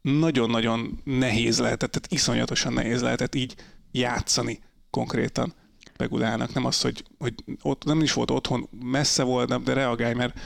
nagyon-nagyon 0.00 1.00
nehéz 1.04 1.58
lehetett, 1.58 1.90
tehát 1.90 2.12
iszonyatosan 2.12 2.72
nehéz 2.72 3.02
lehetett 3.02 3.34
így 3.34 3.54
játszani 3.92 4.58
konkrétan 4.90 5.54
Pegulának. 5.96 6.54
Nem 6.54 6.64
az, 6.64 6.80
hogy, 6.80 7.04
hogy 7.18 7.34
ott 7.62 7.84
nem 7.84 8.02
is 8.02 8.12
volt 8.12 8.30
otthon, 8.30 8.68
messze 8.82 9.22
volt, 9.22 9.62
de 9.62 9.72
reagálj, 9.72 10.14
mert 10.14 10.38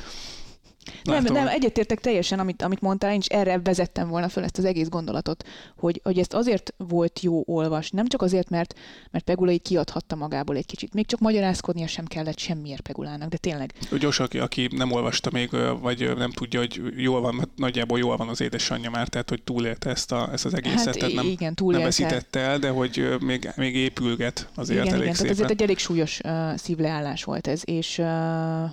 nem, 1.04 1.24
nem, 1.24 1.48
egyetértek 1.48 2.00
teljesen, 2.00 2.38
amit, 2.38 2.62
amit 2.62 2.80
mondtál, 2.80 3.12
én 3.12 3.18
is 3.18 3.26
erre 3.26 3.60
vezettem 3.64 4.08
volna 4.08 4.28
fel 4.28 4.44
ezt 4.44 4.58
az 4.58 4.64
egész 4.64 4.88
gondolatot, 4.88 5.44
hogy, 5.76 6.00
hogy 6.04 6.18
ezt 6.18 6.34
azért 6.34 6.74
volt 6.76 7.20
jó 7.20 7.42
olvasni, 7.46 7.96
nem 7.96 8.06
csak 8.06 8.22
azért, 8.22 8.50
mert, 8.50 8.74
mert 9.10 9.24
Pegula 9.24 9.50
így 9.50 9.62
kiadhatta 9.62 10.16
magából 10.16 10.56
egy 10.56 10.66
kicsit, 10.66 10.94
még 10.94 11.06
csak 11.06 11.20
magyarázkodnia 11.20 11.86
sem 11.86 12.04
kellett 12.04 12.38
semmiért 12.38 12.80
Pegulának, 12.80 13.28
de 13.28 13.36
tényleg. 13.36 13.72
Gyors, 13.98 14.20
aki, 14.20 14.38
aki 14.38 14.68
nem 14.76 14.92
olvasta 14.92 15.30
még, 15.32 15.50
vagy 15.80 16.16
nem 16.16 16.30
tudja, 16.30 16.60
hogy 16.60 16.80
jól 16.96 17.20
van, 17.20 17.50
nagyjából 17.56 17.98
jól 17.98 18.16
van 18.16 18.28
az 18.28 18.40
édesanyja 18.40 18.90
már, 18.90 19.08
tehát 19.08 19.28
hogy 19.28 19.42
túlélte 19.42 19.90
ezt, 19.90 20.12
a, 20.12 20.28
ezt 20.32 20.44
az 20.44 20.54
egészet, 20.54 20.84
hát, 20.84 20.98
tehát 20.98 21.14
nem, 21.14 21.26
igen, 21.26 21.54
nem 21.56 21.82
veszítette 21.82 22.40
el, 22.40 22.58
de 22.58 22.68
hogy 22.68 23.16
még, 23.20 23.50
még 23.56 23.74
épülget 23.74 24.48
azért 24.54 24.80
igen, 24.80 24.92
elég 24.92 25.04
igen, 25.04 25.14
szépen. 25.14 25.34
Tehát 25.34 25.50
ez 25.50 25.56
egy 25.56 25.62
elég 25.62 25.78
súlyos 25.78 26.20
uh, 26.24 26.56
szívleállás 26.56 27.24
volt 27.24 27.46
ez, 27.46 27.62
és 27.64 27.98
uh, 27.98 28.06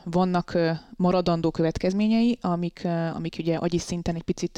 vannak 0.03 0.51
uh, 0.55 0.69
maradandó 0.95 1.51
következményei, 2.05 2.37
amik, 2.41 2.85
amik 3.15 3.35
ugye 3.39 3.55
agyi 3.55 3.77
szinten 3.77 4.15
egy 4.15 4.23
picit 4.23 4.57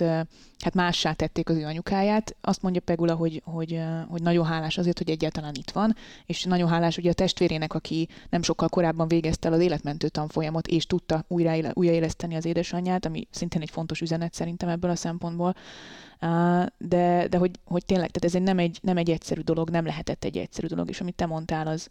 hát 0.60 0.74
mássá 0.74 1.14
tették 1.14 1.50
az 1.50 1.56
ő 1.56 1.66
anyukáját. 1.66 2.36
Azt 2.42 2.62
mondja 2.62 2.82
Pegula, 2.82 3.16
hogy, 3.16 3.42
hogy, 3.46 3.80
hogy 4.10 4.22
nagyon 4.22 4.46
hálás 4.46 4.78
azért, 4.78 4.98
hogy 4.98 5.10
egyáltalán 5.10 5.54
itt 5.58 5.72
van, 5.72 5.96
és 6.26 6.44
nagyon 6.44 6.70
hálás 6.70 6.98
ugye 6.98 7.10
a 7.10 7.14
testvérének, 7.14 7.74
aki 7.74 8.08
nem 8.30 8.42
sokkal 8.42 8.70
korábban 8.70 9.08
végezte 9.08 9.48
el 9.48 9.54
az 9.54 9.60
életmentő 9.60 10.08
tanfolyamot, 10.08 10.68
és 10.68 10.86
tudta 10.86 11.26
újra, 11.28 11.72
újraéleszteni 11.74 12.36
az 12.36 12.46
édesanyját, 12.46 13.06
ami 13.06 13.28
szintén 13.32 13.62
egy 13.62 13.70
fontos 13.70 14.02
üzenet 14.02 14.34
szerintem 14.34 14.70
ebből 14.70 14.92
a 14.92 14.96
szempontból. 14.96 15.56
De, 16.78 17.28
de 17.28 17.38
hogy, 17.38 17.52
hogy 17.66 17.86
tényleg, 17.86 18.12
tehát 18.12 18.26
ez 18.26 18.36
egy 18.36 18.42
nem, 18.42 18.60
egy, 18.60 18.80
nem 18.82 18.98
egy 18.98 19.10
egyszerű 19.10 19.42
dolog, 19.42 19.70
nem 19.70 19.86
lehetett 19.86 20.24
egy 20.24 20.38
egyszerű 20.38 20.68
dolog, 20.68 20.90
és 20.90 21.02
amit 21.02 21.16
te 21.16 21.26
mondtál, 21.26 21.68
az, 21.68 21.90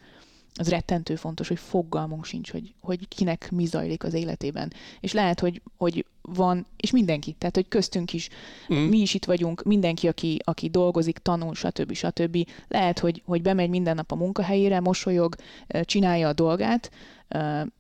az 0.59 0.69
rettentő 0.69 1.16
fontos, 1.16 1.49
hogy 1.49 1.59
fogalmunk 1.59 2.25
sincs, 2.25 2.51
hogy, 2.51 2.75
hogy 2.81 3.09
kinek 3.09 3.51
mi 3.51 3.64
zajlik 3.64 4.05
az 4.05 4.14
életében. 4.14 4.73
És 5.01 5.12
lehet, 5.12 5.40
hogy, 5.40 5.62
hogy 5.77 6.07
van, 6.23 6.66
és 6.77 6.90
mindenki, 6.90 7.33
tehát 7.33 7.55
hogy 7.55 7.69
köztünk 7.69 8.12
is, 8.12 8.29
mm. 8.75 8.77
mi 8.77 8.99
is 8.99 9.14
itt 9.14 9.25
vagyunk, 9.25 9.62
mindenki, 9.62 10.09
aki, 10.09 10.38
aki 10.45 10.69
dolgozik, 10.69 11.19
tanul, 11.19 11.55
stb. 11.55 11.92
stb. 11.92 12.49
Lehet, 12.69 12.99
hogy, 12.99 13.23
hogy 13.25 13.42
bemegy 13.42 13.69
minden 13.69 13.95
nap 13.95 14.12
a 14.12 14.16
munkahelyére, 14.16 14.81
mosolyog, 14.81 15.35
csinálja 15.83 16.29
a 16.29 16.33
dolgát, 16.33 16.90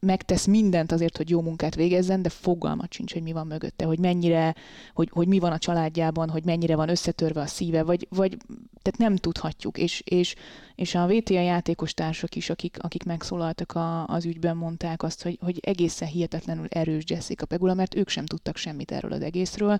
megtesz 0.00 0.46
mindent 0.46 0.92
azért, 0.92 1.16
hogy 1.16 1.30
jó 1.30 1.40
munkát 1.40 1.74
végezzen, 1.74 2.22
de 2.22 2.28
fogalmat 2.28 2.92
sincs, 2.92 3.12
hogy 3.12 3.22
mi 3.22 3.32
van 3.32 3.46
mögötte, 3.46 3.84
hogy 3.84 3.98
mennyire, 3.98 4.54
hogy, 4.94 5.08
hogy 5.12 5.28
mi 5.28 5.38
van 5.38 5.52
a 5.52 5.58
családjában, 5.58 6.30
hogy 6.30 6.44
mennyire 6.44 6.76
van 6.76 6.88
összetörve 6.88 7.40
a 7.40 7.46
szíve, 7.46 7.82
vagy, 7.82 8.06
vagy 8.10 8.36
tehát 8.82 8.98
nem 8.98 9.16
tudhatjuk, 9.16 9.78
és, 9.78 10.02
és, 10.04 10.34
és 10.74 10.94
a 10.94 11.06
VTA 11.06 11.40
játékos 11.40 11.94
társak 11.94 12.34
is, 12.34 12.50
akik, 12.50 12.76
akik 12.80 13.04
megszólaltak 13.04 13.72
a, 13.72 14.06
az 14.06 14.24
ügyben, 14.24 14.56
mondták 14.56 15.02
azt, 15.02 15.22
hogy, 15.22 15.38
hogy 15.42 15.58
egészen 15.62 16.08
hihetetlenül 16.08 16.66
erős 16.68 17.02
Jessica 17.06 17.46
Pegula, 17.46 17.74
mert 17.74 17.94
ők 17.94 18.08
sem 18.08 18.26
tudtak 18.26 18.56
semmit 18.56 18.92
erről 18.92 19.12
az 19.12 19.22
egészről, 19.22 19.78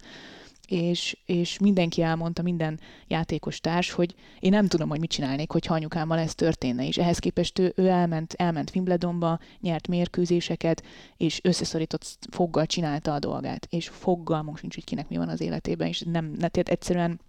és, 0.66 1.16
és 1.24 1.58
mindenki 1.58 2.02
elmondta, 2.02 2.42
minden 2.42 2.80
játékos 3.06 3.60
társ, 3.60 3.90
hogy 3.90 4.14
én 4.40 4.50
nem 4.50 4.66
tudom, 4.66 4.88
hogy 4.88 5.00
mit 5.00 5.10
csinálnék, 5.10 5.50
hogy 5.52 5.66
anyukámmal 5.68 6.18
ez 6.18 6.34
történne, 6.34 6.86
és 6.86 6.96
ehhez 6.96 7.18
képest 7.18 7.58
ő, 7.58 7.72
ő 7.76 7.88
elment, 7.88 8.32
elment 8.32 8.70
Wimbledonba, 8.74 9.38
nyert 9.60 9.88
mérkőzéseket, 9.88 10.82
és 11.16 11.40
összeszorított 11.42 12.18
foggal 12.30 12.66
csinálta 12.66 13.14
a 13.14 13.18
dolgát, 13.18 13.66
és 13.70 13.88
fogalmunk 13.88 14.58
sincs, 14.58 14.74
hogy 14.74 14.84
kinek 14.84 15.08
mi 15.08 15.16
van 15.16 15.28
az 15.28 15.40
életében, 15.40 15.88
és 15.88 16.00
nem, 16.00 16.34
tehát 16.34 16.68
egyszerűen, 16.68 17.20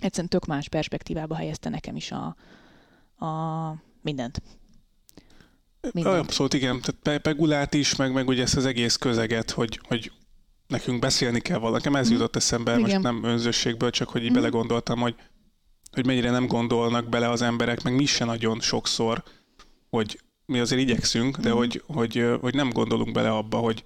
egyszerűen 0.00 0.28
tök 0.28 0.46
más 0.46 0.68
perspektívába 0.68 1.34
helyezte 1.34 1.68
nekem 1.68 1.96
is 1.96 2.12
a, 2.12 2.36
a 3.26 3.82
mindent. 4.02 4.42
Mindent. 5.92 6.16
Abszolút 6.16 6.54
igen, 6.54 6.80
tehát 7.02 7.20
Pegulát 7.20 7.74
is, 7.74 7.96
meg, 7.96 8.12
meg 8.12 8.28
ugye 8.28 8.42
ezt 8.42 8.56
az 8.56 8.66
egész 8.66 8.96
közeget, 8.96 9.50
hogy, 9.50 9.80
hogy 9.88 10.12
nekünk 10.70 10.98
beszélni 10.98 11.40
kell 11.40 11.58
valakivel. 11.58 11.92
Nekem 11.92 12.04
ez 12.04 12.08
mm. 12.08 12.12
jutott 12.12 12.36
eszembe, 12.36 12.70
Igen. 12.70 12.82
most 12.82 13.02
nem 13.02 13.24
önzőségből, 13.24 13.90
csak 13.90 14.08
hogy 14.08 14.24
így 14.24 14.30
mm. 14.30 14.34
belegondoltam, 14.34 15.00
hogy, 15.00 15.14
hogy 15.92 16.06
mennyire 16.06 16.30
nem 16.30 16.46
gondolnak 16.46 17.08
bele 17.08 17.28
az 17.28 17.42
emberek, 17.42 17.82
meg 17.82 17.94
mi 17.94 18.04
se 18.04 18.24
nagyon 18.24 18.60
sokszor, 18.60 19.22
hogy 19.90 20.20
mi 20.46 20.58
azért 20.58 20.80
igyekszünk, 20.80 21.36
de 21.36 21.50
mm. 21.50 21.56
hogy, 21.56 21.82
hogy, 21.86 22.24
hogy 22.40 22.54
nem 22.54 22.70
gondolunk 22.70 23.12
bele 23.12 23.30
abba, 23.30 23.58
hogy, 23.58 23.84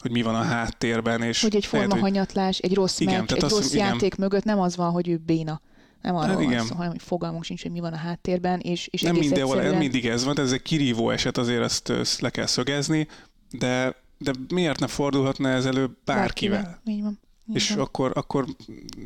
hogy 0.00 0.10
mi 0.10 0.22
van 0.22 0.34
a 0.34 0.42
háttérben. 0.42 1.22
És 1.22 1.42
hogy 1.42 1.56
egy 1.56 1.66
formahanyatlás, 1.66 2.58
egy 2.58 2.74
rossz 2.74 3.00
igen, 3.00 3.20
meccs, 3.20 3.32
egy 3.32 3.50
rossz 3.50 3.72
igen. 3.72 3.86
játék 3.86 4.16
mögött 4.16 4.44
nem 4.44 4.60
az 4.60 4.76
van, 4.76 4.90
hogy 4.90 5.08
ő 5.08 5.16
béna. 5.16 5.60
Nem 6.02 6.16
arról 6.16 6.34
hát 6.34 6.40
igen. 6.40 6.56
van 6.56 6.66
szó, 6.66 6.74
hanem 6.74 6.90
hogy 6.90 7.02
fogalmunk 7.02 7.44
sincs, 7.44 7.62
hogy 7.62 7.70
mi 7.70 7.80
van 7.80 7.92
a 7.92 7.96
háttérben. 7.96 8.60
És, 8.60 8.86
és 8.86 9.02
nem, 9.02 9.14
mindenhol, 9.14 9.42
egyszerűen... 9.42 9.70
nem 9.70 9.80
mindig 9.80 10.06
ez 10.06 10.24
van, 10.24 10.40
ez 10.40 10.52
egy 10.52 10.62
kirívó 10.62 11.10
eset, 11.10 11.38
azért 11.38 11.62
ezt, 11.62 11.90
ezt 11.90 12.20
le 12.20 12.30
kell 12.30 12.46
szögezni, 12.46 13.08
de 13.50 14.04
de 14.18 14.32
miért 14.48 14.80
ne 14.80 14.86
fordulhatna 14.86 15.48
ez 15.48 15.64
elő 15.66 15.96
bárkivel? 16.04 16.62
bárkivel. 16.62 16.80
Így 16.84 17.02
van. 17.02 17.18
Így 17.48 17.54
és 17.54 17.70
van. 17.70 17.78
Akkor, 17.78 18.12
akkor 18.14 18.46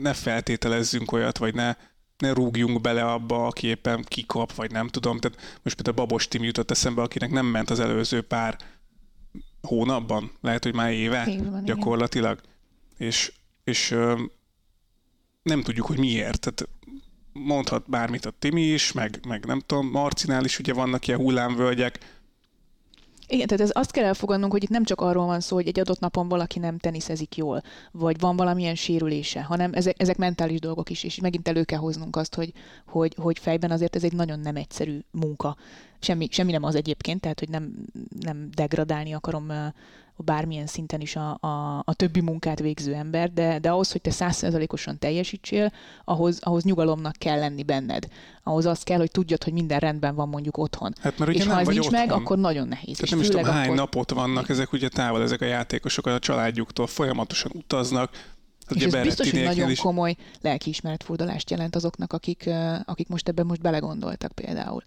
ne 0.01 0.13
feltételezzünk 0.13 1.13
olyat, 1.13 1.39
vagy 1.39 1.55
ne, 1.55 1.75
ne 2.19 2.33
rúgjunk 2.33 2.81
bele 2.81 3.05
abba, 3.05 3.47
aki 3.47 3.67
éppen 3.67 4.05
kikap, 4.05 4.55
vagy 4.55 4.71
nem 4.71 4.89
tudom. 4.89 5.19
Tehát 5.19 5.61
most 5.63 5.77
például 5.77 5.97
Babos 5.97 6.29
Tim 6.29 6.43
jutott 6.43 6.71
eszembe, 6.71 7.03
akinek 7.03 7.31
nem 7.31 7.47
ment 7.47 7.71
az 7.71 7.81
előző 7.81 8.21
pár 8.21 8.57
hónapban, 9.63 10.31
lehet, 10.41 10.65
hogy 10.65 10.75
már 10.75 10.93
éve 10.93 11.25
van, 11.51 11.65
gyakorlatilag. 11.65 12.41
És, 12.97 13.33
és 13.65 13.91
ö, 13.91 14.21
nem 15.43 15.63
tudjuk, 15.63 15.87
hogy 15.87 15.99
miért. 15.99 16.41
Tehát 16.41 16.69
mondhat 17.33 17.91
bármit 17.91 18.25
a 18.25 18.33
Timi 18.39 18.63
is, 18.63 18.93
meg, 18.93 19.21
meg 19.29 19.47
nem 19.47 19.61
tudom, 19.61 19.91
Marcinál 19.91 20.45
is 20.45 20.59
ugye 20.59 20.73
vannak 20.73 21.07
ilyen 21.07 21.21
hullámvölgyek, 21.21 22.20
igen, 23.31 23.47
tehát 23.47 23.65
ez 23.65 23.71
azt 23.73 23.91
kell 23.91 24.05
elfogadnunk, 24.05 24.53
hogy 24.53 24.63
itt 24.63 24.69
nem 24.69 24.85
csak 24.85 25.01
arról 25.01 25.27
van 25.27 25.41
szó, 25.41 25.57
hogy 25.57 25.69
egy 25.69 25.81
adott 25.81 26.01
napon 26.01 26.29
valaki 26.29 26.59
nem 26.59 26.79
teniszezik 26.79 27.37
jól, 27.37 27.63
vagy 27.93 28.21
van 28.21 28.37
valamilyen 28.37 28.75
sérülése, 28.75 29.43
hanem 29.43 29.73
ezek, 29.73 29.95
ezek 29.99 30.17
mentális 30.17 30.59
dolgok 30.61 30.91
is, 30.91 31.05
és 31.05 31.21
megint 31.21 31.49
elő 31.49 31.65
kell 31.65 31.79
hoznunk 31.79 32.17
azt, 32.17 32.35
hogy, 32.35 32.53
hogy, 32.87 33.15
hogy 33.19 33.39
fejben 33.39 33.71
azért 33.71 33.97
ez 33.97 34.05
egy 34.05 34.13
nagyon 34.13 34.41
nem 34.41 34.57
egyszerű 34.57 34.99
munka. 35.11 35.57
Semmi, 36.01 36.29
semmi 36.31 36.53
nem 36.53 36.63
az 36.63 36.75
egyébként, 36.75 37.21
tehát 37.21 37.39
hogy 37.39 37.49
nem, 37.49 37.73
nem 38.21 38.49
degradálni 38.55 39.13
akarom 39.13 39.53
bármilyen 40.23 40.67
szinten 40.67 41.01
is 41.01 41.17
a, 41.17 41.39
a, 41.41 41.83
a 41.85 41.95
többi 41.95 42.21
munkát 42.21 42.59
végző 42.59 42.95
ember, 42.95 43.33
de, 43.33 43.59
de 43.59 43.71
ahhoz, 43.71 43.93
hogy 43.93 44.01
te 44.01 44.11
százszerzalékosan 44.11 44.99
teljesítsél, 44.99 45.73
ahhoz, 46.05 46.39
ahhoz 46.43 46.65
nyugalomnak 46.65 47.17
kell 47.19 47.39
lenni 47.39 47.63
benned. 47.63 48.09
Ahhoz 48.43 48.67
az 48.67 48.83
kell, 48.83 48.99
hogy 48.99 49.11
tudjad, 49.11 49.45
hogy 49.45 49.53
minden 49.53 49.79
rendben 49.79 50.15
van 50.15 50.29
mondjuk 50.29 50.57
otthon. 50.57 50.95
Hát, 51.01 51.19
mert 51.19 51.31
és 51.31 51.45
ha 51.45 51.61
ez 51.61 51.67
nincs 51.67 51.87
otthon. 51.87 52.01
meg, 52.01 52.13
akkor 52.13 52.39
nagyon 52.39 52.69
nehéz. 52.69 52.97
Tehát 52.97 53.11
nem 53.11 53.21
is 53.21 53.29
tudom, 53.29 53.45
hány 53.45 53.65
akkor... 53.65 53.77
napot 53.77 54.11
vannak 54.11 54.49
ezek 54.49 54.73
ugye 54.73 54.89
távol, 54.89 55.23
ezek 55.23 55.41
a 55.41 55.45
játékosok 55.45 56.07
a 56.07 56.19
családjuktól, 56.19 56.87
folyamatosan 56.87 57.53
utaznak, 57.55 58.11
Hát 58.67 58.79
és 58.79 58.85
ez 58.85 59.03
biztos, 59.03 59.31
hogy 59.31 59.43
nagyon 59.43 59.71
is... 59.71 59.79
komoly 59.79 60.17
lelkiismeretfordulást 60.41 61.51
jelent 61.51 61.77
azoknak, 61.77 62.13
akik, 62.13 62.51
akik 62.85 63.09
most 63.09 63.29
ebben 63.29 63.47
most 63.47 63.61
belegondoltak 63.61 64.33
például 64.33 64.85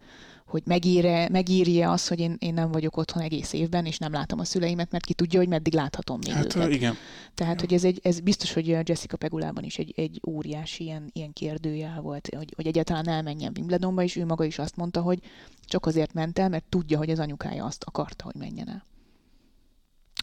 hogy 0.54 0.64
megírja, 0.66 1.30
megírja 1.30 1.92
azt, 1.92 2.08
hogy 2.08 2.20
én, 2.20 2.36
én 2.40 2.54
nem 2.54 2.72
vagyok 2.72 2.98
otthon 2.98 3.24
egész 3.24 3.54
évben, 3.54 3.86
és 3.86 3.98
nem 3.98 4.12
látom 4.12 4.40
a 4.40 4.44
szüleimet, 4.44 4.92
mert 4.92 5.06
ki 5.06 5.14
tudja, 5.14 5.40
hogy 5.40 5.48
meddig 5.48 5.74
láthatom 5.74 6.20
még 6.24 6.34
hát, 6.34 6.56
őket. 6.56 6.72
igen. 6.72 6.96
Tehát, 7.34 7.60
hogy 7.60 7.74
ez, 7.74 7.84
egy, 7.84 8.00
ez 8.04 8.20
biztos, 8.20 8.54
hogy 8.54 8.68
Jessica 8.68 9.18
Pegulában 9.18 9.64
is 9.64 9.78
egy, 9.78 9.94
egy 9.96 10.22
óriási 10.28 10.84
ilyen, 10.84 11.10
ilyen 11.14 11.34
kérdőjel 11.34 12.02
volt, 12.02 12.30
hogy, 12.36 12.54
hogy 12.56 12.68
egyáltalán 12.68 13.08
elmenjen 13.08 13.52
Wimbledonba, 13.56 14.04
és 14.04 14.16
ő 14.16 14.26
maga 14.26 14.44
is 14.44 14.60
azt 14.60 14.76
mondta, 14.76 15.02
hogy 15.02 15.20
csak 15.66 15.86
azért 15.86 16.14
ment 16.14 16.40
el, 16.40 16.50
mert 16.50 16.66
tudja, 16.70 16.98
hogy 16.98 17.10
az 17.10 17.20
anyukája 17.20 17.66
azt 17.66 17.84
akarta, 17.84 18.24
hogy 18.24 18.36
menjen 18.36 18.70
el. 18.70 18.84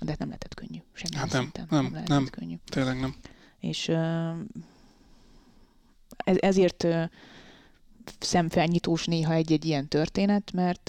De 0.02 0.14
nem 0.18 0.28
lehetett 0.28 0.54
könnyű. 0.54 0.78
Semmi 0.92 1.14
hát 1.16 1.32
nem, 1.32 1.42
szinten. 1.42 1.66
nem, 1.70 1.90
nem, 1.92 2.02
nem, 2.06 2.28
könnyű. 2.30 2.54
Tényleg 2.64 3.00
nem. 3.00 3.14
És 3.58 3.88
ez, 6.16 6.36
ezért 6.40 6.86
szemfelnyitós 8.18 9.04
néha 9.04 9.32
egy-egy 9.32 9.64
ilyen 9.64 9.88
történet, 9.88 10.52
mert, 10.52 10.88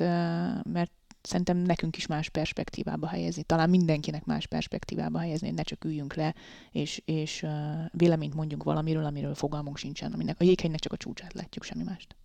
mert 0.64 0.92
szerintem 1.22 1.58
nekünk 1.58 1.98
is 1.98 2.08
más 2.08 2.30
perspektívába 2.30 3.08
helyezni, 3.08 3.44
talán 3.44 3.70
mindenkinek 3.70 4.26
más 4.26 4.48
perspektívába 4.48 5.20
helyezni, 5.20 5.48
hogy 5.48 5.56
ne 5.56 5.64
csak 5.64 5.86
üljünk 5.86 6.14
le, 6.14 6.36
és, 6.72 7.02
és 7.06 7.46
véleményt 7.92 8.34
mondjunk 8.34 8.64
valamiről, 8.64 9.06
amiről 9.06 9.36
fogalmunk 9.36 9.78
sincsen, 9.78 10.14
aminek 10.14 10.36
a 10.40 10.44
jéghegynek 10.44 10.80
csak 10.80 10.94
a 10.94 10.98
csúcsát 10.98 11.34
látjuk, 11.34 11.64
semmi 11.64 11.84
mást. 11.84 12.16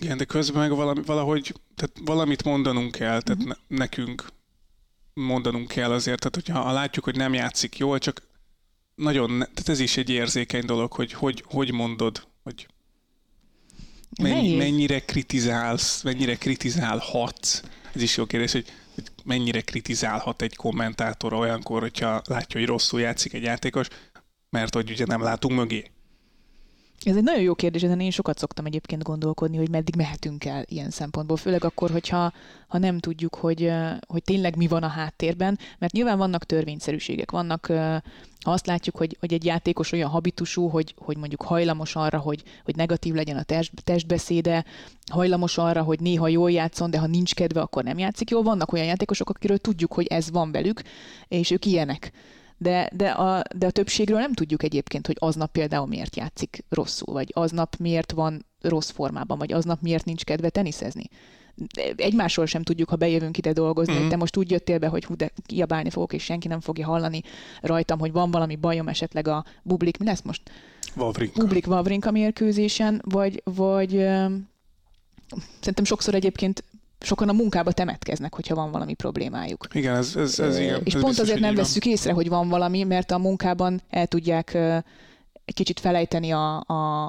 Igen, 0.00 0.16
de 0.16 0.24
közben 0.24 0.60
meg 0.60 0.76
valami, 0.76 1.02
valahogy, 1.02 1.54
tehát 1.74 1.96
valamit 2.04 2.44
mondanunk 2.44 2.90
kell, 2.90 3.22
tehát 3.22 3.42
uh-huh. 3.42 3.56
ne, 3.68 3.76
nekünk 3.76 4.26
mondanunk 5.14 5.68
kell 5.68 5.92
azért, 5.92 6.18
tehát 6.18 6.34
hogyha 6.34 6.72
látjuk, 6.72 7.04
hogy 7.04 7.16
nem 7.16 7.34
játszik 7.34 7.76
jól, 7.76 7.98
csak 7.98 8.22
nagyon, 8.94 9.28
tehát 9.38 9.68
ez 9.68 9.80
is 9.80 9.96
egy 9.96 10.10
érzékeny 10.10 10.64
dolog, 10.64 10.92
hogy 10.92 11.12
hogy, 11.12 11.44
hogy 11.46 11.72
mondod, 11.72 12.28
hogy 12.42 12.66
mennyi, 14.20 14.56
mennyire 14.56 15.00
kritizálsz, 15.00 16.02
mennyire 16.02 16.34
kritizálhatsz. 16.34 17.62
Ez 17.94 18.02
is 18.02 18.16
jó 18.16 18.26
kérdés, 18.26 18.52
hogy, 18.52 18.64
mennyire 19.24 19.60
kritizálhat 19.60 20.42
egy 20.42 20.56
kommentátor 20.56 21.32
olyankor, 21.32 21.80
hogyha 21.80 22.22
látja, 22.24 22.60
hogy 22.60 22.68
rosszul 22.68 23.00
játszik 23.00 23.32
egy 23.32 23.42
játékos, 23.42 23.86
mert 24.50 24.74
hogy 24.74 24.90
ugye 24.90 25.04
nem 25.06 25.22
látunk 25.22 25.58
mögé. 25.58 25.90
Ez 27.04 27.16
egy 27.16 27.22
nagyon 27.22 27.42
jó 27.42 27.54
kérdés, 27.54 27.82
ezen 27.82 28.00
én 28.00 28.10
sokat 28.10 28.38
szoktam 28.38 28.64
egyébként 28.64 29.02
gondolkodni, 29.02 29.56
hogy 29.56 29.70
meddig 29.70 29.96
mehetünk 29.96 30.44
el 30.44 30.64
ilyen 30.66 30.90
szempontból, 30.90 31.36
főleg 31.36 31.64
akkor, 31.64 31.90
hogyha 31.90 32.32
ha 32.68 32.78
nem 32.78 32.98
tudjuk, 32.98 33.34
hogy, 33.34 33.72
hogy 34.06 34.22
tényleg 34.22 34.56
mi 34.56 34.66
van 34.66 34.82
a 34.82 34.88
háttérben, 34.88 35.58
mert 35.78 35.92
nyilván 35.92 36.18
vannak 36.18 36.44
törvényszerűségek, 36.44 37.30
vannak, 37.30 37.66
ha 38.44 38.50
azt 38.50 38.66
látjuk, 38.66 38.96
hogy, 38.96 39.16
hogy 39.20 39.32
egy 39.32 39.44
játékos 39.44 39.92
olyan 39.92 40.10
habitusú, 40.10 40.68
hogy, 40.68 40.94
hogy 40.98 41.16
mondjuk 41.16 41.42
hajlamos 41.42 41.96
arra, 41.96 42.18
hogy, 42.18 42.42
hogy 42.64 42.76
negatív 42.76 43.14
legyen 43.14 43.36
a 43.36 43.42
test, 43.42 43.72
testbeszéde, 43.84 44.64
hajlamos 45.10 45.58
arra, 45.58 45.82
hogy 45.82 46.00
néha 46.00 46.28
jól 46.28 46.50
játszon, 46.50 46.90
de 46.90 46.98
ha 46.98 47.06
nincs 47.06 47.34
kedve, 47.34 47.60
akkor 47.60 47.84
nem 47.84 47.98
játszik 47.98 48.30
jól. 48.30 48.42
Vannak 48.42 48.72
olyan 48.72 48.86
játékosok, 48.86 49.30
akiről 49.30 49.58
tudjuk, 49.58 49.92
hogy 49.92 50.06
ez 50.06 50.30
van 50.30 50.52
velük, 50.52 50.82
és 51.28 51.50
ők 51.50 51.66
ilyenek 51.66 52.12
de, 52.62 52.90
de, 52.92 53.10
a, 53.10 53.42
de 53.56 53.66
a 53.66 53.70
többségről 53.70 54.18
nem 54.18 54.32
tudjuk 54.32 54.62
egyébként, 54.62 55.06
hogy 55.06 55.16
aznap 55.18 55.52
például 55.52 55.86
miért 55.86 56.16
játszik 56.16 56.64
rosszul, 56.68 57.12
vagy 57.12 57.30
aznap 57.34 57.76
miért 57.76 58.12
van 58.12 58.46
rossz 58.60 58.90
formában, 58.90 59.38
vagy 59.38 59.52
aznap 59.52 59.80
miért 59.80 60.04
nincs 60.04 60.24
kedve 60.24 60.48
teniszezni. 60.48 61.04
Egymásról 61.96 62.46
sem 62.46 62.62
tudjuk, 62.62 62.88
ha 62.88 62.96
bejövünk 62.96 63.38
ide 63.38 63.52
dolgozni, 63.52 63.94
mm-hmm. 63.94 64.08
te 64.08 64.16
most 64.16 64.36
úgy 64.36 64.50
jöttél 64.50 64.78
be, 64.78 64.86
hogy 64.86 65.04
hú, 65.04 65.16
de 65.16 65.30
kiabálni 65.46 65.90
fogok, 65.90 66.12
és 66.12 66.22
senki 66.22 66.48
nem 66.48 66.60
fogja 66.60 66.86
hallani 66.86 67.22
rajtam, 67.60 67.98
hogy 67.98 68.12
van 68.12 68.30
valami 68.30 68.56
bajom 68.56 68.88
esetleg 68.88 69.28
a 69.28 69.44
bublik, 69.62 69.98
mi 69.98 70.04
lesz 70.04 70.22
most? 70.22 70.50
Vavrinka. 70.94 71.40
Bublik 71.40 71.66
Vavrinka 71.66 72.10
mérkőzésen, 72.10 73.02
vagy, 73.04 73.42
vagy 73.44 73.90
szerintem 75.60 75.84
sokszor 75.84 76.14
egyébként 76.14 76.64
sokan 77.04 77.28
a 77.28 77.32
munkába 77.32 77.72
temetkeznek, 77.72 78.34
hogyha 78.34 78.54
van 78.54 78.70
valami 78.70 78.94
problémájuk. 78.94 79.66
Igen, 79.72 79.96
ez, 79.96 80.16
ez, 80.16 80.38
ez 80.38 80.58
igen. 80.58 80.80
És 80.84 80.94
ez 80.94 81.00
pont 81.00 81.18
azért 81.18 81.40
nem 81.40 81.54
veszük 81.54 81.86
észre, 81.86 82.12
hogy 82.12 82.28
van 82.28 82.48
valami, 82.48 82.82
mert 82.82 83.10
a 83.10 83.18
munkában 83.18 83.80
el 83.90 84.06
tudják 84.06 84.54
egy 85.44 85.54
kicsit 85.54 85.80
felejteni 85.80 86.30
a, 86.30 86.60
a, 86.66 87.04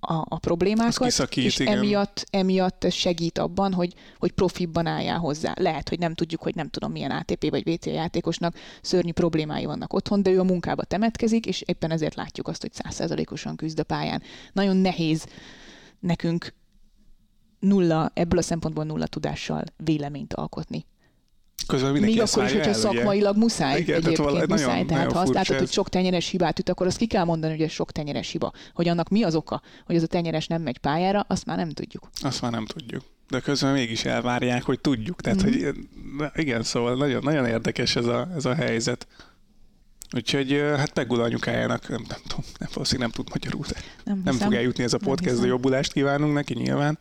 a, 0.00 0.24
a 0.28 0.38
problémákat, 0.38 1.36
és 1.36 1.58
igen. 1.58 1.76
emiatt, 1.76 2.26
emiatt 2.30 2.90
segít 2.90 3.38
abban, 3.38 3.72
hogy, 3.72 3.94
hogy 4.18 4.32
profibban 4.32 4.86
álljál 4.86 5.18
hozzá. 5.18 5.54
Lehet, 5.56 5.88
hogy 5.88 5.98
nem 5.98 6.14
tudjuk, 6.14 6.42
hogy 6.42 6.54
nem 6.54 6.68
tudom 6.68 6.92
milyen 6.92 7.10
ATP 7.10 7.50
vagy 7.50 7.74
VC 7.74 7.86
játékosnak 7.86 8.54
szörnyű 8.82 9.12
problémái 9.12 9.64
vannak 9.64 9.92
otthon, 9.92 10.22
de 10.22 10.30
ő 10.30 10.40
a 10.40 10.44
munkába 10.44 10.84
temetkezik, 10.84 11.46
és 11.46 11.62
éppen 11.66 11.90
ezért 11.90 12.14
látjuk 12.14 12.48
azt, 12.48 12.60
hogy 12.60 12.72
százszerzalékosan 12.72 13.56
küzd 13.56 13.78
a 13.78 13.84
pályán. 13.84 14.22
Nagyon 14.52 14.76
nehéz 14.76 15.26
nekünk 16.00 16.54
nulla, 17.58 18.10
ebből 18.14 18.38
a 18.38 18.42
szempontból 18.42 18.84
nulla 18.84 19.06
tudással 19.06 19.64
véleményt 19.76 20.34
alkotni. 20.34 20.86
Közben 21.66 21.92
Még 21.92 22.20
akkor 22.20 22.44
is, 22.44 22.52
hogyha 22.52 22.72
szakmailag 22.72 23.36
muszáj, 23.36 23.80
Igen, 23.80 23.96
egyébként 23.96 24.28
tehát 24.28 24.48
muszáj. 24.48 24.66
nagyon, 24.66 24.86
tehát 24.86 25.04
nagyon 25.04 25.12
ha 25.12 25.20
azt 25.20 25.32
látod, 25.32 25.54
ez. 25.54 25.60
hogy 25.60 25.70
sok 25.70 25.88
tenyeres 25.88 26.28
hibát 26.28 26.58
üt, 26.58 26.68
akkor 26.68 26.86
azt 26.86 26.96
ki 26.96 27.06
kell 27.06 27.24
mondani, 27.24 27.52
hogy 27.52 27.62
ez 27.62 27.70
sok 27.70 27.92
tenyeres 27.92 28.30
hiba. 28.30 28.52
Hogy 28.74 28.88
annak 28.88 29.08
mi 29.08 29.22
az 29.22 29.34
oka, 29.34 29.62
hogy 29.84 29.96
ez 29.96 30.02
a 30.02 30.06
tenyeres 30.06 30.46
nem 30.46 30.62
megy 30.62 30.78
pályára, 30.78 31.24
azt 31.28 31.46
már 31.46 31.56
nem 31.56 31.70
tudjuk. 31.70 32.10
Azt 32.20 32.42
már 32.42 32.50
nem 32.50 32.66
tudjuk. 32.66 33.02
De 33.28 33.40
közben 33.40 33.72
mégis 33.72 34.04
elvárják, 34.04 34.62
hogy 34.62 34.80
tudjuk. 34.80 35.20
Tehát, 35.20 35.42
mm-hmm. 35.42 35.64
hogy 35.64 35.74
na, 36.18 36.30
igen, 36.34 36.62
szóval 36.62 36.96
nagyon, 36.96 37.22
nagyon 37.22 37.46
érdekes 37.46 37.96
ez 37.96 38.06
a, 38.06 38.28
ez 38.36 38.44
a 38.44 38.54
helyzet. 38.54 39.06
Úgyhogy 40.16 40.50
hát 40.76 40.92
Pegula 40.92 41.22
anyukájának, 41.22 41.88
nem, 41.88 42.04
nem 42.08 42.18
tudom, 42.26 42.44
nem, 42.58 42.68
valószínűleg 42.72 43.10
nem 43.14 43.24
tud 43.24 43.34
magyarul, 43.34 43.64
de 43.68 43.80
Nem, 44.04 44.20
nem 44.24 44.32
hiszem. 44.32 44.48
fog 44.48 44.56
eljutni 44.56 44.84
ez 44.84 44.92
a 44.92 44.98
Nem 45.00 45.08
podcast, 45.08 45.40
de 45.40 45.46
jobbulást 45.46 45.92
kívánunk 45.92 46.34
neki 46.34 46.54
nyilván. 46.54 46.98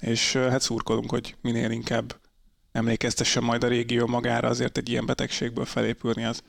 És 0.00 0.32
hát 0.32 0.60
szurkolunk, 0.60 1.10
hogy 1.10 1.36
minél 1.40 1.70
inkább 1.70 2.20
emlékeztessen 2.72 3.42
majd 3.42 3.64
a 3.64 3.68
régió 3.68 4.06
magára, 4.06 4.48
azért 4.48 4.76
egy 4.76 4.88
ilyen 4.88 5.06
betegségből 5.06 5.64
felépülni 5.64 6.24
az. 6.24 6.42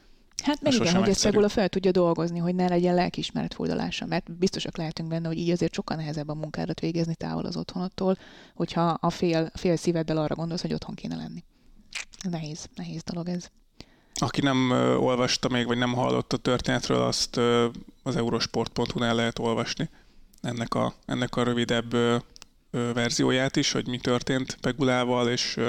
Hát 0.43 0.61
meg 0.61 0.73
igen, 0.73 0.95
hogy 0.95 1.09
ezt. 1.09 1.23
Pegula 1.23 1.49
fel 1.49 1.69
tudja 1.69 1.91
dolgozni, 1.91 2.39
hogy 2.39 2.55
ne 2.55 2.67
legyen 2.67 2.95
lelkiismeret 2.95 3.53
furdalása, 3.53 4.05
mert 4.05 4.31
biztosak 4.31 4.77
lehetünk 4.77 5.09
benne, 5.09 5.27
hogy 5.27 5.37
így 5.37 5.49
azért 5.49 5.73
sokkal 5.73 5.97
nehezebb 5.97 6.29
a 6.29 6.33
munkádat 6.33 6.79
végezni 6.79 7.15
távol 7.15 7.45
az 7.45 7.57
otthonottól, 7.57 8.17
hogyha 8.55 8.89
a 8.89 9.09
fél, 9.09 9.51
fél 9.53 9.75
szíveddel 9.75 10.17
arra 10.17 10.35
gondolsz, 10.35 10.61
hogy 10.61 10.73
otthon 10.73 10.95
kéne 10.95 11.15
lenni. 11.15 11.43
Nehéz, 12.29 12.69
nehéz 12.75 13.03
dolog 13.03 13.27
ez. 13.27 13.49
Aki 14.13 14.41
nem 14.41 14.71
ö, 14.71 14.95
olvasta 14.95 15.49
még, 15.49 15.65
vagy 15.65 15.77
nem 15.77 15.93
hallott 15.93 16.33
a 16.33 16.37
történetről, 16.37 17.01
azt 17.01 17.37
ö, 17.37 17.67
az 18.03 18.15
eurosport.hu-n 18.15 19.03
el 19.03 19.15
lehet 19.15 19.39
olvasni 19.39 19.89
ennek 20.41 20.73
a, 20.73 20.93
ennek 21.05 21.35
a 21.35 21.43
rövidebb 21.43 21.93
ö, 21.93 22.17
verzióját 22.73 23.55
is, 23.55 23.71
hogy 23.71 23.87
mi 23.87 23.97
történt 23.97 24.57
Pegulával, 24.61 25.29
és 25.29 25.59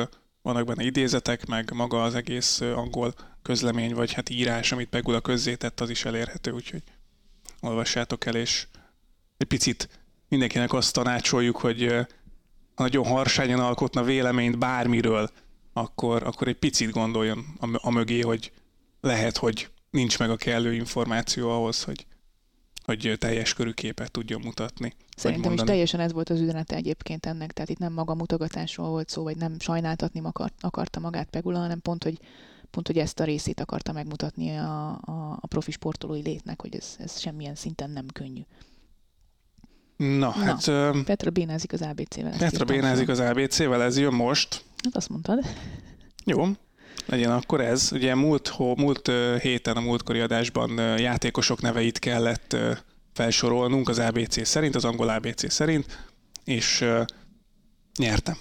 vannak 0.43 0.67
benne 0.67 0.85
idézetek, 0.85 1.47
meg 1.47 1.73
maga 1.73 2.03
az 2.03 2.15
egész 2.15 2.61
angol 2.61 3.15
közlemény, 3.43 3.95
vagy 3.95 4.13
hát 4.13 4.31
írás, 4.31 4.73
amit 4.73 4.89
Pegula 4.89 5.21
közzétett, 5.21 5.81
az 5.81 5.91
is 5.91 6.05
elérhető, 6.05 6.51
úgyhogy 6.51 6.83
olvassátok 7.61 8.27
el, 8.27 8.35
és 8.35 8.67
egy 9.37 9.47
picit 9.47 9.89
mindenkinek 10.29 10.73
azt 10.73 10.93
tanácsoljuk, 10.93 11.57
hogy 11.57 12.07
ha 12.75 12.85
nagyon 12.85 13.07
harsányan 13.07 13.61
alkotna 13.61 14.03
véleményt 14.03 14.59
bármiről, 14.59 15.31
akkor, 15.73 16.23
akkor 16.23 16.49
egy 16.49 16.59
picit 16.59 16.91
gondoljon 16.91 17.57
a 17.73 17.91
mögé, 17.91 18.21
hogy 18.21 18.53
lehet, 19.01 19.37
hogy 19.37 19.69
nincs 19.91 20.19
meg 20.19 20.31
a 20.31 20.37
kellő 20.37 20.75
információ 20.75 21.51
ahhoz, 21.51 21.83
hogy, 21.83 22.07
hogy 22.85 23.15
teljes 23.19 23.55
körű 23.55 23.71
képet 23.71 24.11
tudjon 24.11 24.41
mutatni. 24.41 24.93
Szerintem 25.17 25.53
is 25.53 25.61
teljesen 25.61 26.01
ez 26.01 26.13
volt 26.13 26.31
az 26.31 26.41
üzenete 26.41 26.77
egyébként 26.77 27.27
ennek, 27.27 27.53
tehát 27.53 27.71
itt 27.71 27.79
nem 27.79 27.93
maga 27.93 28.15
mutogatásról 28.15 28.89
volt 28.89 29.09
szó, 29.09 29.23
vagy 29.23 29.37
nem 29.37 29.59
sajnáltatni 29.59 30.21
akar, 30.23 30.51
akarta 30.61 31.01
magát 31.01 31.31
Pegula, 31.31 31.59
hanem 31.59 31.81
pont, 31.81 32.03
hogy 32.03 32.19
pont, 32.71 32.87
hogy 32.87 32.99
ezt 32.99 33.21
a 33.21 33.25
részét 33.25 33.61
akarta 33.61 33.93
megmutatni 33.93 34.57
a, 34.57 34.91
a, 34.91 35.39
a 35.41 35.47
profi 35.47 35.71
sportolói 35.71 36.23
létnek, 36.23 36.61
hogy 36.61 36.75
ez, 36.75 36.97
ez 36.99 37.21
semmilyen 37.21 37.55
szinten 37.55 37.91
nem 37.91 38.07
könnyű. 38.13 38.41
Na, 39.97 40.31
hát 40.31 40.67
ö, 40.67 40.99
Petra 41.05 41.31
bénázik 41.31 41.73
az 41.73 41.83
ABC-vel. 41.83 42.39
Petra 42.39 42.65
bénázik 42.65 43.09
az 43.09 43.19
ABC-vel, 43.19 43.83
ez 43.83 43.99
jön 43.99 44.15
most. 44.15 44.65
Hát 44.85 44.97
azt 44.97 45.09
mondtad. 45.09 45.45
Jó, 46.25 46.47
legyen 47.07 47.31
akkor 47.31 47.61
ez. 47.61 47.91
Ugye 47.93 48.15
múlt, 48.15 48.49
hó, 48.49 48.75
múlt 48.77 49.11
héten, 49.41 49.77
a 49.77 49.81
múltkori 49.81 50.21
adásban 50.21 50.99
játékosok 50.99 51.61
neveit 51.61 51.99
kellett 51.99 52.57
felsorolnunk 53.13 53.89
az 53.89 53.99
ABC 53.99 54.47
szerint, 54.47 54.75
az 54.75 54.85
angol 54.85 55.09
ABC 55.09 55.53
szerint, 55.53 56.05
és 56.45 56.85
nyertem. 57.99 58.37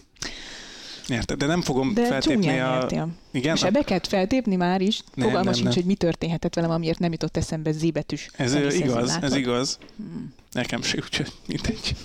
Nyertem, 1.07 1.37
de 1.37 1.45
nem 1.45 1.61
fogom 1.61 1.93
De 1.93 2.05
feltépni 2.05 2.47
a... 2.47 2.51
nyertél. 2.51 3.09
Igen, 3.31 3.55
Sebeket 3.55 4.07
feltépni 4.07 4.55
már 4.55 4.81
is. 4.81 5.01
Nem, 5.13 5.27
Fogalma 5.27 5.45
nem, 5.45 5.53
sincs, 5.53 5.65
nem. 5.65 5.75
hogy 5.75 5.85
mi 5.85 5.95
történhetett 5.95 6.55
velem, 6.55 6.71
amiért 6.71 6.99
nem 6.99 7.11
jutott 7.11 7.37
eszembe 7.37 7.71
zébetűs. 7.71 8.29
Ez 8.35 8.53
ö, 8.53 8.57
teniszezni, 8.57 8.85
igaz, 8.85 9.17
ez 9.21 9.35
igaz. 9.35 9.77
Hmm. 9.97 10.33
Nekem 10.51 10.81
se, 10.81 10.97
úgyhogy 11.03 11.31
mindegy. 11.47 11.95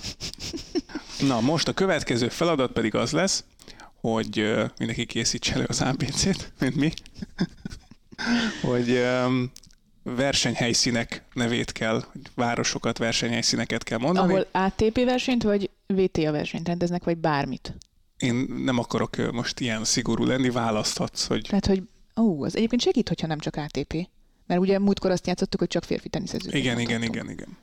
Na, 1.27 1.39
most 1.41 1.67
a 1.67 1.73
következő 1.73 2.29
feladat 2.29 2.71
pedig 2.71 2.95
az 2.95 3.11
lesz, 3.11 3.43
hogy 4.01 4.55
mindenki 4.77 5.05
készítse 5.05 5.53
elő 5.53 5.65
az 5.67 5.81
ABC-t, 5.81 6.51
mint 6.59 6.75
mi, 6.75 6.91
hogy 8.69 8.89
öm, 8.89 9.51
versenyhelyszínek 10.03 11.23
nevét 11.33 11.71
kell, 11.71 12.03
városokat, 12.35 12.97
versenyhelyszíneket 12.97 13.83
kell 13.83 13.97
mondani. 13.97 14.31
Ahol 14.31 14.47
ATP 14.51 15.03
versenyt, 15.05 15.43
vagy 15.43 15.69
VTA 15.87 16.31
versenyt 16.31 16.67
rendeznek, 16.67 17.03
vagy 17.03 17.17
bármit. 17.17 17.73
Én 18.17 18.35
nem 18.57 18.77
akarok 18.77 19.31
most 19.31 19.59
ilyen 19.59 19.83
szigorú 19.83 20.23
lenni, 20.23 20.49
választhatsz, 20.49 21.27
hogy 21.27 21.45
Tehát, 21.49 21.65
hogy 21.65 21.83
ó, 22.19 22.43
az 22.43 22.55
egyébként 22.55 22.81
segít, 22.81 23.07
hogyha 23.07 23.27
nem 23.27 23.39
csak 23.39 23.55
ATP. 23.55 24.07
Mert 24.47 24.61
ugye 24.61 24.79
múltkor 24.79 25.11
azt 25.11 25.27
játszottuk, 25.27 25.59
hogy 25.59 25.69
csak 25.69 25.83
férfi 25.83 26.09
teniszezőket 26.09 26.59
igen, 26.59 26.79
igen, 26.79 27.03
igen, 27.03 27.29
igen. 27.29 27.57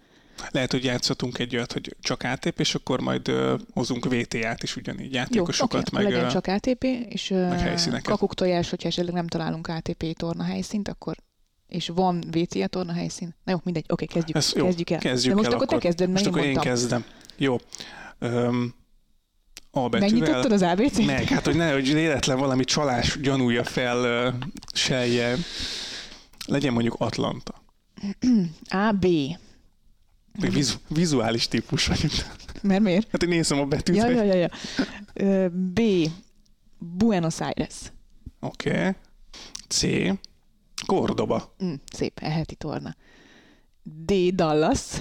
Lehet, 0.51 0.71
hogy 0.73 0.85
játszhatunk 0.85 1.39
egy 1.39 1.57
olyat, 1.57 1.73
hogy 1.73 1.97
csak 2.01 2.23
ATP, 2.23 2.61
és 2.61 2.75
akkor 2.75 3.01
majd 3.01 3.31
hozunk 3.73 4.05
VTA-t 4.05 4.63
is 4.63 4.77
ugyanígy, 4.77 5.13
Jó, 5.13 5.19
játékosokat, 5.19 5.81
oké, 5.81 5.91
meg, 5.93 6.13
legyen 6.13 6.29
csak 6.29 6.47
ATP, 6.47 6.85
és 7.09 7.31
uh, 7.31 7.53
helyszíneket. 7.53 8.05
kakuk 8.05 8.35
tojás, 8.35 8.71
hogyha 8.71 8.89
esetleg 8.89 9.15
nem 9.15 9.27
találunk 9.27 9.67
ATP 9.67 10.17
torna 10.17 10.45
helyszínt, 10.45 10.89
akkor 10.89 11.17
és 11.69 11.89
van 11.95 12.25
VTA 12.31 12.67
torna 12.67 12.93
helyszín. 12.93 13.35
Na 13.45 13.53
jó, 13.53 13.59
mindegy, 13.65 13.85
oké, 13.89 14.05
kezdjük, 14.05 14.37
Ez 14.37 14.53
jó, 14.57 14.65
kezdjük 14.65 14.91
el. 14.91 14.99
kezdjük 14.99 15.35
De 15.35 15.37
most 15.41 15.49
el 15.53 15.57
akkor 15.57 15.67
te 15.67 15.79
kezded, 15.79 16.11
mert 16.11 16.25
Most 16.25 16.25
én 16.25 16.33
akkor 16.33 16.45
én 16.47 16.53
mondtam. 16.53 16.73
kezdem. 16.75 17.05
Jó. 17.37 17.57
Öm, 18.19 18.75
a 19.71 19.89
betűvel. 19.89 20.01
Megnyitottad 20.19 20.53
az 20.53 20.63
ABC-t? 20.63 21.07
Meg, 21.07 21.25
hát 21.25 21.45
hogy 21.45 21.57
ne, 21.57 21.73
hogy 21.73 21.93
véletlen 21.93 22.39
valami 22.39 22.65
csalás 22.65 23.19
gyanúja 23.21 23.65
fel 23.65 24.29
uh, 24.29 24.35
selje. 24.73 25.37
Legyen 26.47 26.73
mondjuk 26.73 26.95
Atlanta. 26.99 27.55
A, 28.69 28.93
B. 29.01 29.07
Vizu, 30.39 30.77
vizuális 30.89 31.49
típus 31.49 31.87
vagyok. 31.87 32.11
Mert 32.63 32.83
miért? 32.83 33.11
Hát 33.11 33.23
én 33.23 33.29
nézem 33.29 33.59
a 33.59 33.65
betűt. 33.65 33.97
Ja, 33.97 34.09
ja, 34.09 34.23
ja, 34.23 34.35
ja. 35.15 35.49
B. 35.49 35.81
Buenos 36.79 37.41
Aires. 37.41 37.93
Oké. 38.41 38.71
Okay. 38.71 38.93
C. 39.69 39.87
Cordoba. 40.87 41.55
Mm, 41.65 41.75
szép, 41.93 42.19
eheti 42.19 42.55
torna. 42.55 42.97
D. 43.83 44.13
Dallas. 44.35 45.01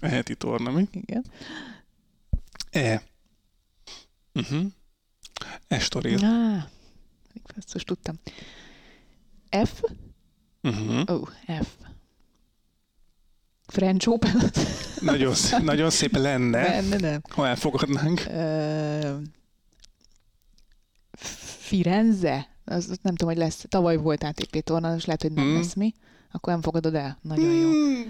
Eheti 0.00 0.34
torna, 0.34 0.70
mi? 0.70 0.88
Igen. 0.92 1.24
E. 2.70 3.02
Uh-huh. 4.32 4.66
Estoril. 5.68 6.24
Ah, 6.24 6.62
ezt 7.56 7.72
most 7.72 7.86
tudtam. 7.86 8.18
F. 9.64 9.82
Uh-huh. 10.62 11.10
Ó, 11.10 11.14
oh, 11.14 11.28
F. 11.62 11.71
French 13.72 14.08
Open. 14.08 14.50
Nagyon, 15.00 15.34
szép, 15.34 15.60
nagyon 15.60 15.90
szép 15.90 16.16
lenne, 16.16 16.60
Ne, 16.80 16.80
ne, 16.80 16.96
ne. 16.96 17.18
ha 17.30 17.46
elfogadnánk. 17.46 18.22
Ö, 18.28 19.16
Firenze? 21.58 22.48
Az, 22.64 22.86
nem 23.02 23.14
tudom, 23.14 23.34
hogy 23.34 23.42
lesz. 23.42 23.64
Tavaly 23.68 23.96
volt 23.96 24.22
ATP 24.22 24.64
torna, 24.64 24.94
és 24.96 25.04
lehet, 25.04 25.22
hogy 25.22 25.32
nem 25.32 25.44
Mm. 25.44 25.54
lesz 25.54 25.74
mi. 25.74 25.92
Akkor 26.30 26.52
nem 26.52 26.62
fogadod 26.62 26.94
el. 26.94 27.18
Nagyon 27.22 27.52
jó. 27.54 27.68
Mm, 27.68 28.00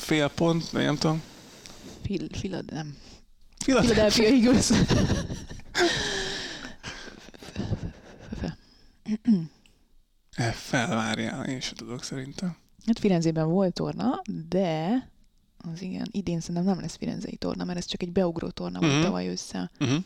Fél 0.00 0.28
pont, 0.28 0.72
nem 0.72 0.96
tudom. 0.96 1.22
Fil, 2.02 2.26
filad, 2.38 2.72
nem. 2.72 2.96
Philadelphia. 3.64 4.28
Eagles. 4.28 4.70
Felvárjál, 10.52 11.44
én 11.44 11.60
sem 11.60 11.74
tudok 11.74 12.02
szerintem. 12.04 12.56
Hát 12.88 12.98
Firenzében 12.98 13.48
volt 13.48 13.72
torna, 13.74 14.22
de 14.48 15.08
az 15.72 15.82
igen, 15.82 16.06
idén 16.10 16.40
szerintem 16.40 16.64
nem 16.64 16.80
lesz 16.80 16.96
Firenzei 16.96 17.36
torna, 17.36 17.64
mert 17.64 17.78
ez 17.78 17.84
csak 17.84 18.02
egy 18.02 18.12
beugró 18.12 18.48
torna 18.50 18.78
volt 18.80 18.92
Mhm. 18.92 19.02
tavaly 19.02 19.28
össze. 19.28 19.70
Uh-huh. 19.80 20.04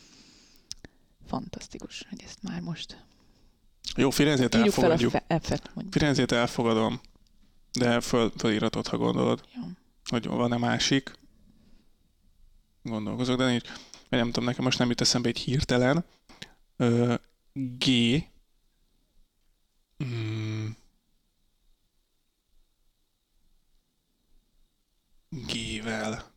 Fantasztikus, 1.26 2.06
hogy 2.10 2.22
ezt 2.24 2.42
már 2.42 2.60
most 2.60 3.04
Jó, 3.96 4.10
Firenzét 4.10 4.54
írjuk 4.54 4.72
fel 4.74 4.90
a 4.90 4.92
elfogadjuk. 4.92 5.10
fe-. 5.44 5.86
Firenzét 5.90 6.32
elfogadom, 6.32 7.00
de 7.72 8.00
föl, 8.00 8.32
fölíratot, 8.36 8.86
ha 8.86 8.96
gondolod, 8.96 9.44
Jó. 9.54 9.62
hogy 10.04 10.26
van-e 10.26 10.56
másik. 10.56 11.12
Gondolkozok, 12.82 13.38
de 13.38 13.46
nincs. 13.46 13.68
Vagy 14.08 14.18
nem 14.18 14.26
tudom, 14.30 14.44
nekem 14.44 14.64
most 14.64 14.78
nem 14.78 14.88
jut 14.88 15.00
eszembe 15.00 15.28
egy 15.28 15.38
hirtelen. 15.38 16.04
Ö, 16.76 17.14
G. 17.52 17.90
Mm. 20.04 20.66
G-vel. 25.32 26.30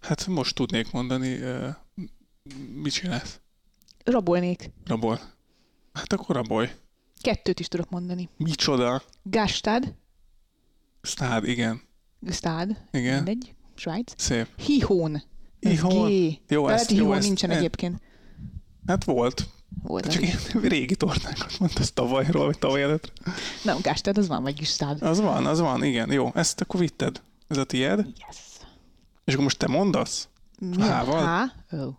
Hát 0.00 0.26
most 0.26 0.54
tudnék 0.54 0.90
mondani, 0.92 1.28
ö, 1.38 1.68
mit 2.74 2.92
csinálsz? 2.92 3.40
Rabolnék. 4.04 4.70
Rabol. 4.84 5.20
Hát 5.92 6.12
akkor 6.12 6.36
rabolj. 6.36 6.68
Kettőt 7.20 7.60
is 7.60 7.68
tudok 7.68 7.90
mondani. 7.90 8.28
Micsoda? 8.36 9.02
Gastad, 9.22 9.94
Stád, 11.02 11.48
igen. 11.48 11.80
Stad, 12.30 12.76
Igen. 12.90 13.14
mindegy, 13.22 13.54
Svájc. 13.74 14.12
Szép. 14.16 14.60
Hihón. 14.60 15.22
Hihón. 15.60 16.10
Jó, 16.48 16.64
Lehet, 16.66 16.80
ezt- 16.80 16.88
hogy 16.88 16.98
jó, 16.98 17.02
Hihón 17.04 17.16
ezt- 17.18 17.26
nincsen 17.26 17.50
e- 17.50 17.56
egyébként. 17.56 18.00
Hát 18.86 19.04
volt. 19.04 19.48
Volt 19.82 20.12
Csak 20.12 20.22
én 20.22 20.36
régi 20.62 20.96
tornákat 20.96 21.58
mondtasz 21.58 21.92
tavalyról, 21.92 22.44
vagy 22.44 22.58
tavaly 22.58 22.82
előtt. 22.82 23.12
Nem, 23.64 23.78
Gastad, 23.82 24.18
az 24.18 24.28
van, 24.28 24.42
vagy 24.42 24.58
Gastad. 24.58 25.02
Az 25.02 25.20
van, 25.20 25.46
az 25.46 25.60
van, 25.60 25.84
igen. 25.84 26.12
Jó, 26.12 26.30
ezt 26.34 26.60
akkor 26.60 26.80
vitted. 26.80 27.22
Ez 27.48 27.56
a 27.56 27.64
tied. 27.64 27.98
Yes. 27.98 28.36
És 29.24 29.32
akkor 29.32 29.44
most 29.44 29.58
te 29.58 29.66
mondasz? 29.66 30.28
Mi 30.58 30.82
a 30.82 30.98
H-val? 31.02 31.46
H? 31.68 31.74
Oh. 31.74 31.94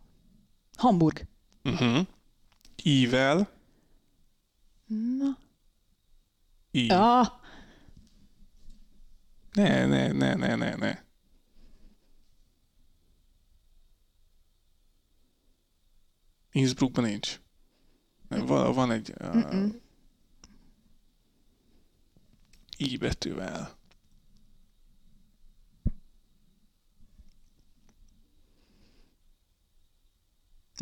Hamburg. 0.78 1.28
Uh-huh. 1.64 2.06
I-vel. 2.84 3.50
Na. 5.18 5.38
I. 6.72 6.90
Ah, 6.90 7.28
Ne, 9.54 9.86
ne, 9.86 10.12
ne, 10.12 10.34
ne, 10.34 10.56
ne, 10.56 10.76
ne. 10.76 11.04
Innsbruckban 16.52 17.04
nincs. 17.04 17.40
Van, 18.40 18.74
van 18.74 18.92
egy 18.92 19.14
uh. 19.22 19.66
I 22.78 22.98
betűvel. 22.98 23.82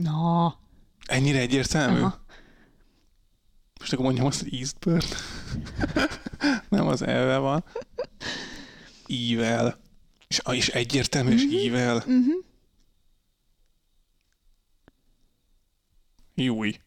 na. 0.02 0.60
Ennyire 1.06 1.40
egyértelmű? 1.40 2.00
Aha. 2.00 2.26
Most 3.80 3.94
akkor 3.94 4.06
mondjam 4.06 4.26
azt, 4.26 4.42
hogy 4.42 4.54
Eastburn. 4.54 5.06
Nem 6.70 6.88
az 6.88 7.02
elve 7.02 7.38
van. 7.38 7.64
I-vel. 9.06 9.80
És, 10.28 10.42
és 10.52 10.68
egyértelmű, 10.68 11.34
és 11.34 11.44
I-vel. 11.44 11.96
Uh-huh. 11.96 12.46
Júj. 16.36 16.80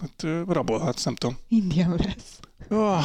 Hát 0.00 0.22
rabolhatsz, 0.46 1.04
nem 1.04 1.14
tudom. 1.14 1.36
Indian 1.48 1.96
lesz. 2.04 2.40
Oh, 2.68 3.02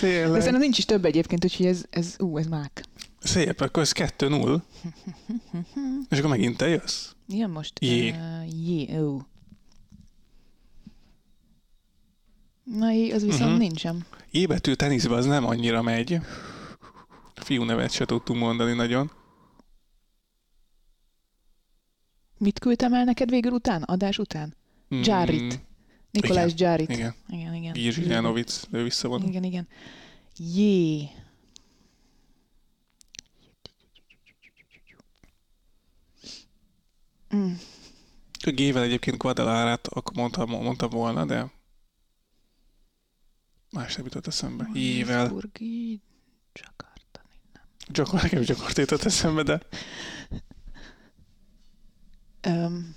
tényleg. 0.00 0.38
szerintem 0.40 0.60
nincs 0.60 0.78
is 0.78 0.84
több 0.84 1.04
egyébként, 1.04 1.44
úgyhogy 1.44 1.66
ez, 1.66 1.84
ez 1.90 2.16
ú, 2.18 2.38
ez 2.38 2.46
mák. 2.46 2.84
Szép, 3.18 3.60
akkor 3.60 3.82
ez 3.82 3.92
2-0. 3.94 4.60
És 6.10 6.18
akkor 6.18 6.30
megint 6.30 6.56
te 6.56 6.68
jössz? 6.68 7.10
Ilyen 7.28 7.50
most? 7.50 7.78
Jé. 7.80 8.10
Uh, 8.10 8.66
jé, 8.66 8.98
ó. 8.98 9.20
Na, 12.64 12.90
jé, 12.90 13.10
az 13.10 13.22
viszont 13.22 13.42
uh-huh. 13.42 13.58
nincsen. 13.58 14.06
I 14.30 14.46
betű 14.46 14.72
teniszben 14.72 15.18
az 15.18 15.26
nem 15.26 15.46
annyira 15.46 15.82
megy. 15.82 16.20
Fiú 17.34 17.62
nevet 17.62 17.90
se 17.90 18.04
tudtunk 18.04 18.40
mondani 18.40 18.72
nagyon. 18.72 19.10
Mit 22.38 22.58
küldtem 22.58 22.94
el 22.94 23.04
neked 23.04 23.30
végül 23.30 23.52
után? 23.52 23.82
Adás 23.82 24.18
után? 24.18 24.56
Mm, 24.94 25.02
Jarrit. 25.02 25.60
Nikolás 26.10 26.52
igen, 26.52 26.68
Jarit. 26.68 26.90
Igen. 26.90 27.14
Igen, 27.28 27.54
igen. 27.54 27.74
Jiří 27.74 28.06
Janovic, 28.06 28.62
ő 28.70 28.82
visszavonul. 28.82 29.28
Igen, 29.28 29.44
igen. 29.44 29.68
Jé. 30.36 31.08
Mm. 37.36 37.52
A 38.44 38.50
G-vel 38.50 38.82
egyébként 38.82 39.16
Guadalajara-t 39.16 39.86
akkor 39.86 40.16
mondtam, 40.16 40.50
mondtam 40.50 40.90
volna, 40.90 41.24
de 41.24 41.50
más 43.70 43.94
nem 43.96 44.04
jutott 44.04 44.26
eszembe. 44.26 44.68
Johannesburgi, 44.74 46.00
Jakarta. 46.52 47.20
nem. 47.52 47.62
Csak 47.92 48.12
nekem 48.12 48.42
Jakarta 48.46 48.80
jutott 48.80 49.02
eszembe, 49.02 49.42
de 49.42 49.60
Öm, 52.40 52.96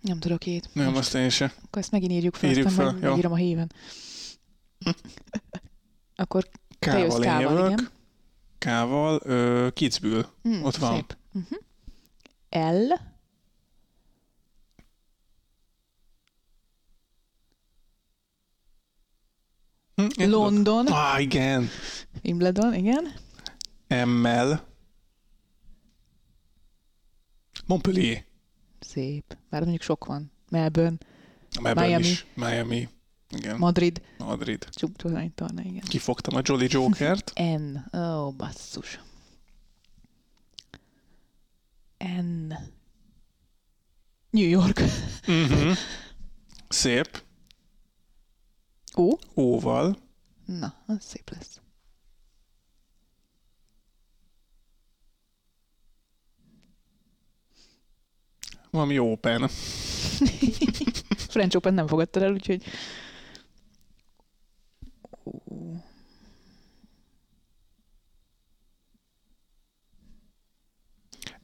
nem 0.00 0.18
tudok 0.18 0.46
ét. 0.46 0.68
nem, 0.72 0.86
Most 0.86 0.98
azt 0.98 1.14
én 1.14 1.28
se. 1.30 1.44
Akkor 1.64 1.82
ezt 1.82 1.90
megint 1.90 2.12
írjuk 2.12 2.34
fel, 2.34 2.50
Írjuk 2.50 2.66
aztán 2.66 2.84
fel, 2.84 2.94
meg, 2.94 3.02
jó. 3.02 3.08
megírom 3.10 3.32
a 3.32 3.36
héven. 3.36 3.72
Akkor 6.16 6.48
te 6.78 6.98
jössz 6.98 7.18
K-val, 7.18 7.40
jövök. 7.40 7.66
igen. 7.70 7.88
K-val 8.58 9.20
ö, 9.24 9.68
Kitzbühel. 9.74 10.32
Mm, 10.48 10.64
Ott 10.64 10.76
van. 10.76 10.94
Szép. 10.94 11.16
Uh-huh. 11.32 11.58
L. 12.88 12.92
Hm. 19.94 20.30
London. 20.30 20.86
Ah, 20.86 21.20
igen. 21.20 21.68
Wimbledon, 22.24 22.74
igen. 22.74 23.12
M-mel. 24.08 24.68
Montpellier. 27.66 28.24
Szép. 28.90 29.36
Bár 29.50 29.60
mondjuk 29.60 29.82
sok 29.82 30.04
van. 30.04 30.32
Melbourne, 30.48 30.96
Melbourne 31.60 31.88
Miami. 31.88 32.08
is. 32.08 32.26
Miami. 32.34 32.88
Igen. 33.28 33.58
Madrid. 33.58 34.02
Madrid. 34.18 34.68
Torna, 35.34 35.62
igen. 35.62 35.82
Kifogtam 35.88 36.36
a 36.36 36.40
Jolly 36.44 36.66
Jokert. 36.70 37.32
N. 37.58 37.76
Ó, 37.96 37.98
oh, 37.98 38.34
basszus. 38.34 39.00
N. 41.98 42.54
New 44.30 44.48
York. 44.48 44.80
uh-huh. 45.26 45.76
Szép. 46.68 47.22
O. 48.94 49.08
Óval. 49.36 49.96
Na, 50.44 50.74
az 50.86 50.96
szép 51.00 51.30
lesz. 51.30 51.60
Valami 58.70 58.98
open. 58.98 59.48
French 61.30 61.56
Open 61.56 61.74
nem 61.74 61.86
fogadtad 61.86 62.22
el, 62.22 62.32
úgyhogy... 62.32 62.62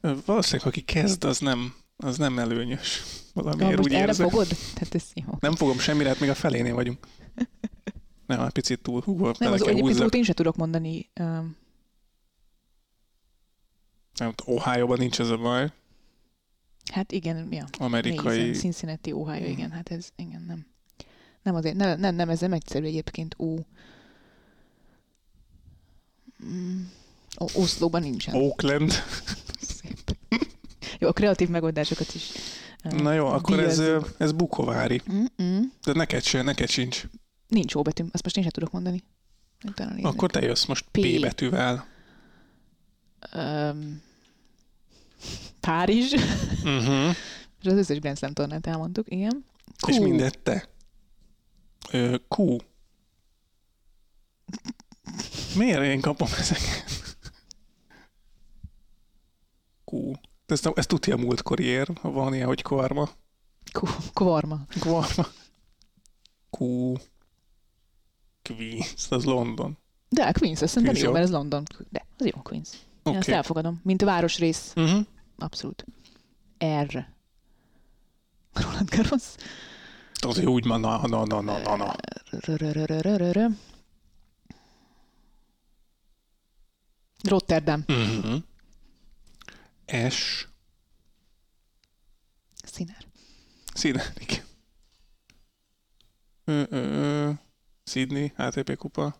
Valószínűleg, 0.00 0.66
aki 0.66 0.80
kezd, 0.80 1.24
az 1.24 1.38
nem, 1.38 1.74
az 1.96 2.18
nem 2.18 2.38
előnyös. 2.38 3.02
Na, 3.32 3.42
Valamiért 3.42 3.76
most 3.76 3.88
úgy 3.88 3.94
erre 3.94 4.06
érzem. 4.06 4.28
fogod? 4.28 4.46
Tehát 4.74 4.94
ez 4.94 5.04
jó. 5.14 5.24
Nem 5.40 5.54
fogom 5.54 5.78
semmire, 5.78 6.08
hát 6.08 6.20
még 6.20 6.30
a 6.30 6.34
felénél 6.34 6.74
vagyunk. 6.74 7.06
Nem, 8.26 8.40
egy 8.40 8.52
picit 8.52 8.82
túl. 8.82 9.02
Hú, 9.02 9.30
Nem, 9.38 9.52
az 9.52 9.66
egyébként 9.66 10.14
én 10.14 10.22
sem 10.22 10.34
tudok 10.34 10.56
mondani. 10.56 11.10
Um, 11.20 11.56
Nem, 14.14 14.32
Ohio-ban 14.44 14.98
nincs 14.98 15.20
ez 15.20 15.30
a 15.30 15.36
baj. 15.36 15.72
Hát 16.92 17.12
igen, 17.12 17.52
ja. 17.52 17.64
Amerikai... 17.78 18.38
Mason, 18.38 18.52
Cincinnati, 18.52 19.12
Ohio, 19.12 19.46
igen, 19.46 19.70
hát 19.70 19.90
ez, 19.90 20.08
igen, 20.16 20.42
nem. 20.46 20.66
Nem 21.42 21.54
azért, 21.54 21.76
nem, 21.76 22.00
nem, 22.00 22.14
nem 22.14 22.28
ez 22.28 22.40
nem 22.40 22.52
egyszerű 22.52 22.86
egyébként, 22.86 23.34
ó. 23.38 23.56
Mm, 26.44 26.80
Ó, 27.40 27.46
Oszlóban 27.54 28.02
nincsen. 28.02 28.34
Oakland. 28.34 28.92
Szép. 29.60 30.16
Jó, 30.98 31.08
a 31.08 31.12
kreatív 31.12 31.48
megoldásokat 31.48 32.14
is. 32.14 32.30
Na 32.82 33.12
jó, 33.12 33.26
akkor 33.26 33.60
ez, 33.60 33.78
díjazzuk. 33.78 34.14
ez 34.18 34.32
Bukovári. 34.32 35.02
Mm-mm. 35.12 35.72
De 35.84 35.92
neked 35.92 36.22
se, 36.22 36.42
neked 36.42 36.68
sincs. 36.68 37.04
Nincs 37.48 37.74
ó 37.74 37.82
betűm, 37.82 38.08
azt 38.12 38.22
most 38.22 38.36
én 38.36 38.42
sem 38.42 38.52
tudok 38.52 38.72
mondani. 38.72 39.02
Akkor 40.02 40.30
te 40.30 40.40
jössz 40.40 40.64
most 40.64 40.84
P, 40.90 41.00
P. 41.00 41.20
betűvel. 41.20 41.86
Um, 43.34 44.02
Párizs, 45.60 46.12
Uh-huh. 46.64 47.08
és 47.60 47.66
az 47.66 47.72
összes 47.72 47.98
Grand 47.98 48.16
Slam 48.18 48.32
tornát 48.32 48.66
elmondtuk, 48.66 49.10
igen. 49.10 49.44
És 49.86 49.96
Q. 49.96 50.02
mindet 50.02 50.38
te. 50.38 50.68
Ö, 51.90 52.16
Q. 52.36 52.56
Miért 55.56 55.82
én 55.82 56.00
kapom 56.00 56.28
ezeket? 56.38 56.84
Q. 59.84 59.96
Ez, 60.46 60.60
ez 60.74 60.86
tudja 60.86 61.14
a 61.14 61.18
múltkori 61.18 61.64
ér, 61.64 61.88
ha 62.00 62.10
van 62.10 62.34
ilyen, 62.34 62.46
hogy 62.46 62.62
kvarma. 62.62 63.08
Q. 63.72 63.86
Kvarma. 64.14 64.60
Kvarma. 64.68 65.26
Q. 66.58 66.64
Queens, 68.42 69.06
az 69.10 69.24
London. 69.24 69.78
De 70.08 70.32
Queens, 70.32 70.62
azt 70.62 70.72
szerintem 70.72 71.02
jó, 71.04 71.12
mert 71.12 71.24
ez 71.24 71.30
London. 71.30 71.62
De, 71.90 72.06
az 72.18 72.26
jó 72.26 72.40
Queens. 72.42 72.68
Én 72.72 72.78
Oké. 73.02 73.16
azt 73.16 73.28
elfogadom. 73.28 73.80
Mint 73.84 74.02
a 74.02 74.04
városrész, 74.04 74.72
Uh-huh. 74.76 75.06
Abszolút. 75.38 75.84
R. 76.58 77.06
Roland 78.52 78.90
Garros. 78.90 79.34
Azért 80.14 80.46
úgy 80.46 80.66
van, 80.66 80.80
na, 80.80 81.06
na, 81.06 81.24
na, 81.24 81.40
na, 81.40 81.76
na. 81.76 81.94
Rotterdam. 87.22 87.84
Uh-huh. 87.88 88.42
S. 90.10 90.48
Ö, 96.44 96.62
ö, 96.70 96.76
ö, 96.76 97.32
Sydney, 97.84 98.32
ATP 98.36 98.76
kupa, 98.76 99.16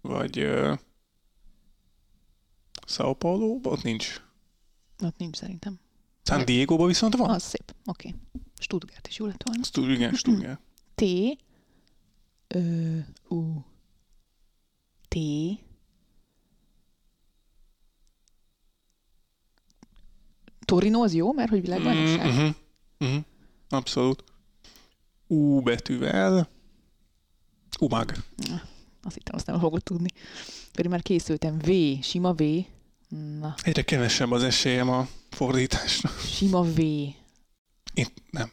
vagy 0.00 0.38
ö, 0.38 0.74
Sao 2.86 3.14
Paulo, 3.14 3.60
ott 3.62 3.82
nincs. 3.82 4.20
Ott 5.04 5.16
nincs 5.16 5.36
szerintem. 5.36 5.80
San 6.22 6.44
Diego-ban 6.44 6.86
viszont 6.86 7.16
van. 7.16 7.30
Az 7.30 7.42
szép. 7.42 7.74
Oké. 7.84 8.08
Okay. 8.08 8.20
Stuttgart 8.58 9.08
is 9.08 9.18
jó 9.18 9.26
lett 9.26 9.42
volna. 9.42 9.62
Tudjuk, 9.70 9.96
igen, 9.96 10.14
Stuttgart. 10.22 10.60
T. 10.94 11.02
Ö, 12.48 12.98
U. 13.28 13.64
T. 15.08 15.16
Torino 20.64 21.02
az 21.02 21.14
jó, 21.14 21.32
mert 21.32 21.50
hogy 21.50 21.60
világbajnokság. 21.60 22.26
Mhm, 22.26 22.40
mhm, 22.40 23.10
mhm. 23.10 23.18
Abszolút. 23.68 24.24
U 25.26 25.60
betűvel. 25.60 26.48
Umag. 27.80 28.12
Azt 29.02 29.14
hittem, 29.14 29.34
azt 29.34 29.46
nem 29.46 29.58
fogod 29.58 29.82
tudni. 29.82 30.08
Pedig 30.72 30.90
már 30.90 31.02
készültem. 31.02 31.58
V. 31.58 31.70
Sima 32.02 32.32
V. 32.32 32.42
Na, 33.16 33.54
Egyre 33.62 33.82
kevesebb 33.82 34.30
az 34.30 34.42
esélyem 34.42 34.88
a 34.88 35.08
fordításra. 35.30 36.08
sima 36.08 36.62
V. 36.62 36.78
Én 36.78 38.06
nem. 38.30 38.50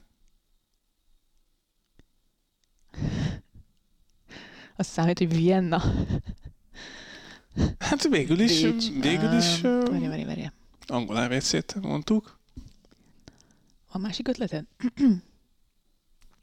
Azt 4.76 4.90
számít, 4.90 5.18
hogy 5.18 5.36
Vienna. 5.36 5.82
Hát 7.80 8.04
végül 8.08 8.40
is, 8.40 8.62
Bécs. 8.62 8.92
végül 8.92 9.38
is 9.38 9.64
Öm, 9.64 9.72
ö, 9.72 9.90
Várja, 9.92 10.10
várja, 10.10 10.26
várja. 10.26 10.54
angol 10.88 11.16
ABC-t 11.16 11.76
mondtuk. 11.82 12.40
Van 13.92 14.02
másik 14.02 14.28
ötleted? 14.28 14.66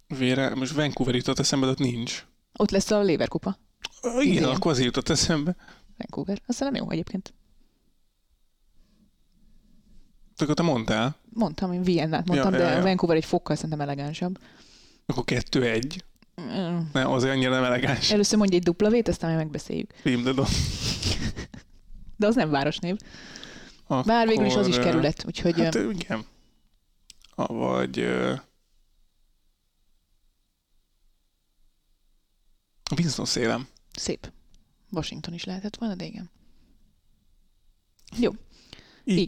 Vére, 0.07 0.55
most 0.55 0.73
Vancouver 0.73 1.15
jutott 1.15 1.39
eszembe, 1.39 1.67
de 1.67 1.73
ott 1.73 1.79
nincs. 1.79 2.27
Ott 2.53 2.71
lesz 2.71 2.91
a 2.91 3.03
Lever 3.03 3.29
kupa. 3.29 3.59
Ö, 4.03 4.21
Igen, 4.21 4.45
akkor 4.45 4.71
az 4.73 4.81
jutott 4.81 5.09
eszembe. 5.09 5.57
Vancouver. 5.97 6.43
Azt 6.47 6.61
nem 6.61 6.75
jó 6.75 6.91
egyébként. 6.91 7.35
Akkor 10.39 10.55
te 10.55 10.63
mondtál, 10.63 11.17
Mondtam, 11.33 11.73
én 11.73 11.83
Viennát 11.83 12.27
mondtam, 12.27 12.53
Ja, 12.53 12.59
de 12.59 12.65
ja, 12.69 12.77
ja. 12.77 12.83
Vancouver 12.83 13.17
egy 13.17 13.25
fokkal 13.25 13.57
szerintem 13.57 13.81
elegánsabb. 13.81 14.39
akkor 15.07 15.25
kettő-egy. 15.25 16.05
Mm. 16.41 16.79
Nem, 16.93 17.11
azért 17.11 17.33
annyira 17.35 17.51
nem 17.51 17.65
elegáns. 17.65 18.11
Először 18.13 18.39
mondj 18.39 18.55
egy 18.57 18.63
dupla 18.63 18.89
vét, 18.91 19.09
aztán 19.09 19.31
majd 19.31 19.43
megbeszéljük. 19.43 19.91
Wimbledon. 20.05 20.47
De 22.17 22.27
az 22.27 22.35
nem 22.35 22.51
városnév. 22.51 22.97
Bár 24.05 24.27
végül 24.29 24.45
is 24.47 24.55
az 24.55 24.67
is 24.67 24.75
Akkor, 24.77 24.87
kerület, 24.91 25.25
úgyhogy 25.27 25.55
Hát 25.55 25.65
hát, 25.65 25.75
ö, 25.75 25.91
igen. 25.91 26.25
Vagy... 27.37 27.99
ö, 27.99 28.35
Winston 32.97 33.25
szélem. 33.25 33.69
szép. 33.97 34.33
Washington 34.91 35.35
is 35.35 35.45
lehetett 35.45 35.77
volna, 35.77 35.95
de 35.95 36.05
igen. 36.05 36.31
Jó. 38.19 38.31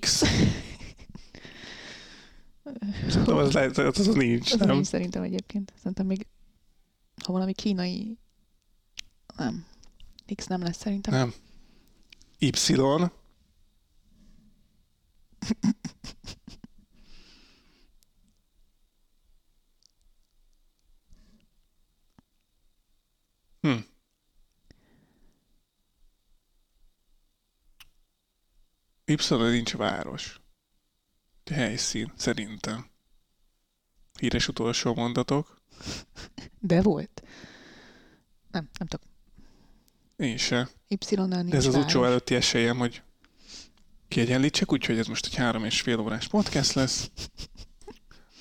X. 0.00 0.22
Szerintem 3.28 3.46
az 3.46 3.52
lehet, 3.52 3.76
hogy 3.76 4.06
az 4.08 4.14
nincs, 4.16 4.52
Az 4.52 4.58
nem? 4.58 4.68
nincs 4.68 4.86
szerintem 4.86 5.22
egyébként. 5.22 5.72
Szerintem 5.76 6.06
még, 6.06 6.26
ha 7.24 7.32
valami 7.32 7.52
kínai... 7.52 8.18
Nem. 9.36 9.66
X 10.34 10.46
nem 10.46 10.62
lesz 10.62 10.76
szerintem. 10.76 11.14
Nem. 11.14 11.34
Y. 12.38 12.50
Hm. 23.60 23.76
y 29.04 29.16
nincs 29.50 29.76
város. 29.76 30.40
Helyszín, 31.50 32.12
szerintem. 32.16 32.90
Híres 34.20 34.48
utolsó 34.48 34.94
mondatok. 34.94 35.60
De 36.60 36.82
volt. 36.82 37.22
Nem, 38.50 38.68
nem 38.78 38.88
tudom. 38.88 39.06
Én 40.16 40.36
se. 40.36 40.68
Y-nál 40.88 41.26
nincs 41.26 41.50
De 41.50 41.56
ez 41.56 41.66
az 41.66 41.74
utcsó 41.74 42.04
előtti 42.04 42.34
esélyem, 42.34 42.78
hogy 42.78 43.02
kiegyenlítsek, 44.08 44.72
úgyhogy 44.72 44.98
ez 44.98 45.06
most 45.06 45.26
egy 45.26 45.34
három 45.34 45.64
és 45.64 45.80
fél 45.80 46.00
órás 46.00 46.28
podcast 46.28 46.72
lesz. 46.72 47.10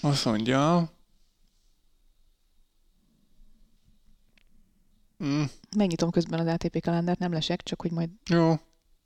Azt 0.02 0.26
mondja... 0.26 0.92
Mm, 5.24 5.44
Megnyitom 5.78 6.10
közben 6.10 6.40
az 6.40 6.54
ATP 6.54 6.82
kalendárt, 6.82 7.20
nem 7.20 7.32
lesek, 7.32 7.64
csak 7.64 7.82
hogy 7.82 7.92
majd 7.92 8.10
jó, 8.30 8.60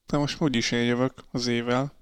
de 0.05 0.17
most 0.17 0.41
úgyis 0.41 0.72
én 0.72 0.84
jövök 0.84 1.13
az 1.32 1.47
évvel. 1.47 1.93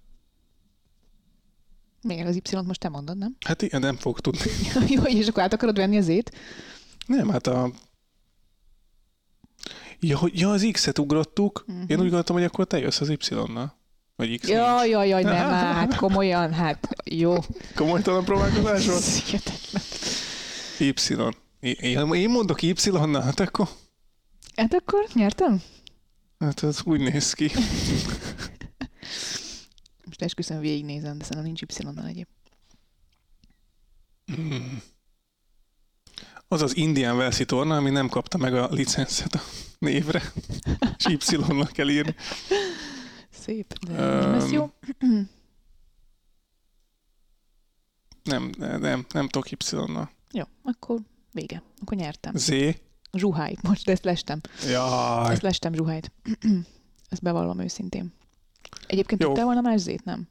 Még 2.02 2.26
az 2.26 2.36
Y-t 2.36 2.66
most 2.66 2.80
te 2.80 2.90
mondod, 2.90 3.18
nem? 3.18 3.36
Hát 3.46 3.62
igen, 3.62 3.80
nem 3.80 3.96
fog 3.96 4.20
tudni. 4.20 4.52
Jó, 4.96 5.04
és 5.04 5.28
akkor 5.28 5.44
át 5.44 5.54
akarod 5.54 5.78
venni 5.78 5.98
az 5.98 6.08
ét? 6.08 6.32
Nem, 7.06 7.30
hát 7.30 7.48
a... 7.48 7.72
Ja, 10.00 10.18
hogy- 10.18 10.40
ja 10.40 10.50
az 10.52 10.68
X-et 10.72 11.00
ugrottuk. 11.00 11.64
Mhm. 11.68 11.78
Én 11.78 11.98
úgy 11.98 12.04
gondoltam, 12.04 12.36
hogy 12.36 12.46
akkor 12.46 12.66
te 12.66 12.78
jössz 12.80 13.00
az 13.02 13.10
Y-nal. 13.10 13.78
Vagy 14.16 14.40
X 14.40 14.48
Jaj, 14.48 14.90
jaj, 14.90 15.08
jaj, 15.08 15.24
nem, 15.24 15.50
hát 15.76 15.96
komolyan, 15.96 16.54
hát 16.54 16.88
jó. 17.06 17.36
Komolytalan 17.76 18.24
próbálkozás 18.26 18.86
volt? 18.86 19.04
Y. 20.80 20.94
Én, 21.60 22.14
én 22.14 22.30
mondok 22.30 22.62
Y-nal, 22.62 23.22
hát 23.22 23.40
akkor... 23.40 23.68
Hát 24.56 24.74
akkor 24.74 25.08
nyertem? 25.14 25.62
Hát 26.40 26.64
ez 26.64 26.80
úgy 26.84 27.00
néz 27.00 27.34
ki. 27.34 27.52
Most 30.20 30.32
esküszöm 30.32 30.60
végignézem, 30.60 31.18
de 31.18 31.24
szerintem 31.24 31.44
nincs 31.44 31.62
Y-nal 31.62 32.06
egyéb. 32.06 32.28
Hmm. 34.26 34.82
Az 36.48 36.62
az 36.62 36.76
Indian 36.76 37.16
Welsi 37.18 37.46
torna, 37.46 37.76
ami 37.76 37.90
nem 37.90 38.08
kapta 38.08 38.38
meg 38.38 38.54
a 38.54 38.68
licenszet 38.70 39.34
a 39.34 39.42
névre. 39.78 40.22
És 40.98 41.28
Y-nak 41.32 41.72
kell 41.72 41.90
írni. 41.90 42.16
Szép, 43.30 43.74
de 43.86 43.92
nem 43.92 44.32
lesz 44.32 44.52
jó. 44.52 44.72
Nem, 48.24 48.52
nem, 48.58 49.06
nem, 49.14 49.28
tudok 49.28 49.52
Y-nal. 49.52 50.12
Jó, 50.32 50.44
akkor 50.64 51.00
vége. 51.32 51.64
Akkor 51.82 51.98
nyertem. 51.98 52.36
Z. 52.36 52.52
Zsuhály. 53.12 53.56
Most 53.62 53.90
ezt 53.90 54.04
lestem. 54.04 54.42
Jaj. 54.68 55.32
Ezt 55.32 55.42
lestem 55.42 55.74
zsuhályt. 55.74 56.12
ezt 57.10 57.22
bevallom 57.22 57.60
őszintén. 57.60 58.18
Egyébként 58.88 59.22
tudtál 59.22 59.46
volna 59.46 59.62
más 59.62 59.80
Z-t? 59.82 60.04
Nem. 60.04 60.28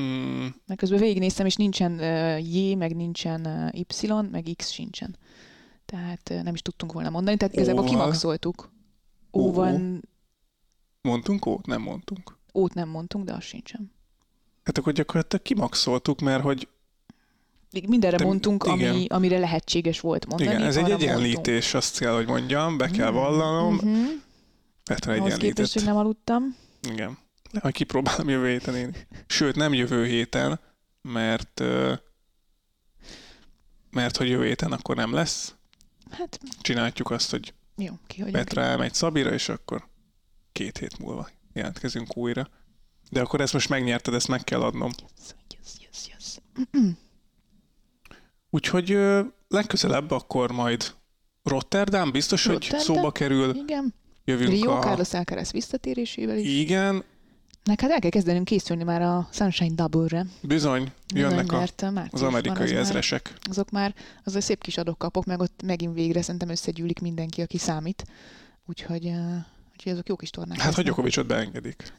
Mm, 0.00 0.46
Mert 0.66 0.80
közben 0.80 0.98
végignéztem, 0.98 1.46
és 1.46 1.54
nincsen 1.56 1.92
uh, 1.92 2.54
J, 2.54 2.74
meg 2.74 2.96
nincsen 2.96 3.46
uh, 3.74 3.80
Y, 4.02 4.06
meg 4.30 4.46
X 4.56 4.70
sincsen. 4.70 5.16
Tehát 5.86 6.30
uh, 6.30 6.42
nem 6.42 6.54
is 6.54 6.62
tudtunk 6.62 6.92
volna 6.92 7.10
mondani, 7.10 7.36
tehát 7.36 7.54
igazából 7.54 7.82
Óval? 7.82 7.94
kimaxoltuk. 7.94 8.70
Ó. 9.32 9.40
Óvan, 9.40 10.02
mondtunk 11.02 11.46
ót? 11.46 11.66
Nem 11.66 11.82
mondtunk. 11.82 12.38
ót 12.54 12.74
nem 12.74 12.88
mondtunk, 12.88 13.24
de 13.24 13.32
az 13.32 13.42
sincsen. 13.44 13.92
Hát 14.64 14.78
akkor 14.78 14.92
gyakorlatilag 14.92 15.44
kimaxoltuk, 15.44 16.20
mert 16.20 16.42
hogy 16.42 16.68
Mindenre 17.86 18.16
Te- 18.16 18.24
mondtunk, 18.24 18.64
igen. 18.74 18.90
ami, 18.94 19.06
amire 19.08 19.38
lehetséges 19.38 20.00
volt 20.00 20.26
mondani. 20.26 20.50
igen, 20.50 20.62
ez 20.62 20.76
egy 20.76 20.90
egyenlítés, 20.90 21.74
azt 21.74 21.98
kell, 21.98 22.14
hogy 22.14 22.26
mondjam, 22.26 22.76
be 22.76 22.88
kell 22.88 23.10
mondtunk. 23.10 23.36
vallanom. 23.40 23.74
Mhm. 23.74 24.04
Petra 24.84 25.12
Ahhoz 25.12 25.24
képest, 25.24 25.42
egyenlített. 25.42 25.72
hogy 25.72 25.84
nem 25.84 25.96
aludtam. 25.96 26.56
Igen. 26.88 27.18
De 27.52 27.58
majd 27.62 27.74
kipróbálom 27.74 28.28
jövő 28.28 28.48
héten 28.48 28.74
én. 28.76 28.96
Sőt, 29.26 29.56
nem 29.56 29.74
jövő 29.74 30.06
héten, 30.06 30.60
mert 31.02 31.62
mert 33.90 34.16
hogy 34.16 34.28
jövő 34.28 34.46
héten 34.46 34.72
akkor 34.72 34.96
nem 34.96 35.12
lesz. 35.12 35.54
Hát 36.10 36.40
Csináljuk 36.60 37.10
azt, 37.10 37.30
hogy 37.30 37.54
jó, 37.76 37.94
ki 38.06 38.22
hogy 38.22 38.32
Petra 38.32 38.62
elmegy 38.62 38.94
Szabira, 38.94 39.32
és 39.32 39.48
akkor 39.48 39.88
két 40.52 40.78
hét 40.78 40.98
múlva 40.98 41.28
jelentkezünk 41.52 42.16
újra. 42.16 42.48
De 43.10 43.20
akkor 43.20 43.40
ezt 43.40 43.52
most 43.52 43.68
megnyerted, 43.68 44.14
ezt 44.14 44.28
meg 44.28 44.44
kell 44.44 44.62
adnom. 44.62 44.90
Yes, 45.48 45.74
yes, 45.80 46.08
yes. 46.08 46.38
Úgyhogy 48.50 48.92
ö, 48.92 49.22
legközelebb 49.48 50.10
akkor 50.10 50.52
majd 50.52 50.94
Rotterdam, 51.42 52.10
biztos, 52.10 52.44
hogy 52.44 52.54
Rotterdam? 52.54 52.80
szóba 52.80 53.12
kerül, 53.12 53.56
Igen. 53.56 53.94
Jövünk 54.30 54.50
Rio, 54.50 54.70
a... 54.72 54.78
Carlos 54.78 55.12
Alcaraz 55.12 55.52
visszatérésével 55.52 56.38
is. 56.38 56.58
Igen, 56.58 57.04
Meg 57.64 57.80
hát 57.80 57.90
el 57.90 57.98
kell 57.98 58.10
kezdenünk 58.10 58.44
készülni 58.44 58.82
már 58.82 59.02
a 59.02 59.28
Sunshine 59.32 59.74
Double-re. 59.74 60.26
bizony, 60.42 60.92
jönnek 61.14 61.30
Bizony, 61.30 61.56
a, 61.56 61.58
mert 61.58 61.80
márciusban 61.80 62.08
az 62.12 62.22
amerikai 62.22 62.64
az 62.64 62.70
már- 62.72 62.80
ezresek. 62.80 63.32
azok 63.50 63.70
már, 63.70 63.94
az 64.24 64.34
a 64.34 64.40
szép 64.40 64.62
kis 64.62 64.76
adok-kapok, 64.78 65.24
meg 65.24 65.40
ott 65.40 65.62
megint 65.64 65.94
végre 65.94 66.22
szerintem 66.22 66.48
összegyűlik 66.48 67.00
mindenki, 67.00 67.40
aki 67.42 67.58
számít. 67.58 68.04
Úgyhogy, 68.66 69.04
uh, 69.06 69.36
úgyhogy 69.72 69.92
azok 69.92 70.08
jó 70.08 70.16
kis 70.16 70.30
tornák. 70.30 70.56
Hát, 70.56 70.66
hogy 70.66 70.84
lesznek. 70.84 70.84
Djokovicot 70.84 71.26
beengedik. 71.26 71.92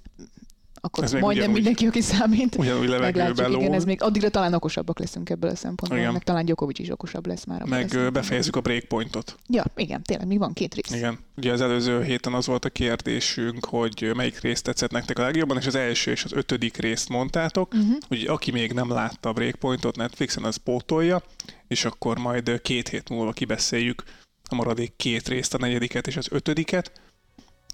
Akkor 0.83 1.03
ez 1.03 1.11
majdnem 1.11 1.31
ugyanúgy- 1.35 1.53
mindenki, 1.55 1.85
aki 1.85 2.01
számít. 2.01 2.55
Ugyanúgy 2.57 2.87
levegőbe 2.87 3.23
Meglátjuk, 3.23 3.47
igen, 3.47 3.61
lóg. 3.61 3.73
ez 3.73 3.83
még 3.83 4.01
addigra 4.03 4.29
talán 4.29 4.53
okosabbak 4.53 4.99
leszünk 4.99 5.29
ebből 5.29 5.49
a 5.49 5.55
szempontból, 5.55 5.99
Igen. 5.99 6.11
meg 6.13 6.23
talán 6.23 6.45
Djokovic 6.45 6.79
is 6.79 6.89
okosabb 6.89 7.27
lesz 7.27 7.43
már. 7.45 7.63
Meg 7.63 8.11
befejezzük 8.13 8.55
a 8.55 8.61
breakpointot. 8.61 9.37
Ja, 9.47 9.65
igen, 9.75 10.03
tényleg, 10.03 10.27
még 10.27 10.37
van 10.37 10.53
két 10.53 10.73
rész. 10.75 10.95
Igen. 10.97 11.19
Ugye 11.37 11.51
az 11.51 11.61
előző 11.61 12.03
héten 12.03 12.33
az 12.33 12.45
volt 12.45 12.65
a 12.65 12.69
kérdésünk, 12.69 13.65
hogy 13.65 14.11
melyik 14.15 14.39
részt 14.39 14.63
tetszett 14.63 14.91
nektek 14.91 15.19
a 15.19 15.21
legjobban, 15.21 15.57
és 15.57 15.65
az 15.67 15.75
első 15.75 16.11
és 16.11 16.23
az 16.23 16.31
ötödik 16.33 16.77
részt 16.77 17.09
mondtátok. 17.09 17.73
Uh-huh. 17.73 17.95
Úgyhogy 18.09 18.27
aki 18.27 18.51
még 18.51 18.71
nem 18.73 18.89
látta 18.91 19.29
a 19.29 19.33
breakpointot 19.33 19.95
Netflixen, 19.95 20.43
az 20.43 20.55
pótolja, 20.55 21.23
és 21.67 21.85
akkor 21.85 22.17
majd 22.17 22.61
két 22.61 22.87
hét 22.89 23.09
múlva 23.09 23.31
kibeszéljük 23.31 24.03
a 24.49 24.55
maradék 24.55 24.93
két 24.95 25.27
részt, 25.27 25.53
a 25.53 25.57
negyediket 25.57 26.07
és 26.07 26.17
az 26.17 26.27
ötödiket, 26.31 26.91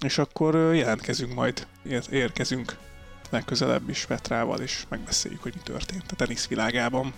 és 0.05 0.17
akkor 0.17 0.55
jelentkezünk 0.75 1.33
majd, 1.33 1.67
ér- 1.89 2.11
érkezünk 2.11 2.77
legközelebb 3.29 3.89
is 3.89 4.05
Petrával, 4.05 4.59
és 4.59 4.83
megbeszéljük, 4.89 5.41
hogy 5.41 5.53
mi 5.55 5.61
történt 5.63 6.11
a 6.11 6.15
teniszvilágában. 6.15 7.13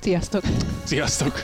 Sziasztok! 0.00 0.42
Sziasztok! 0.84 1.42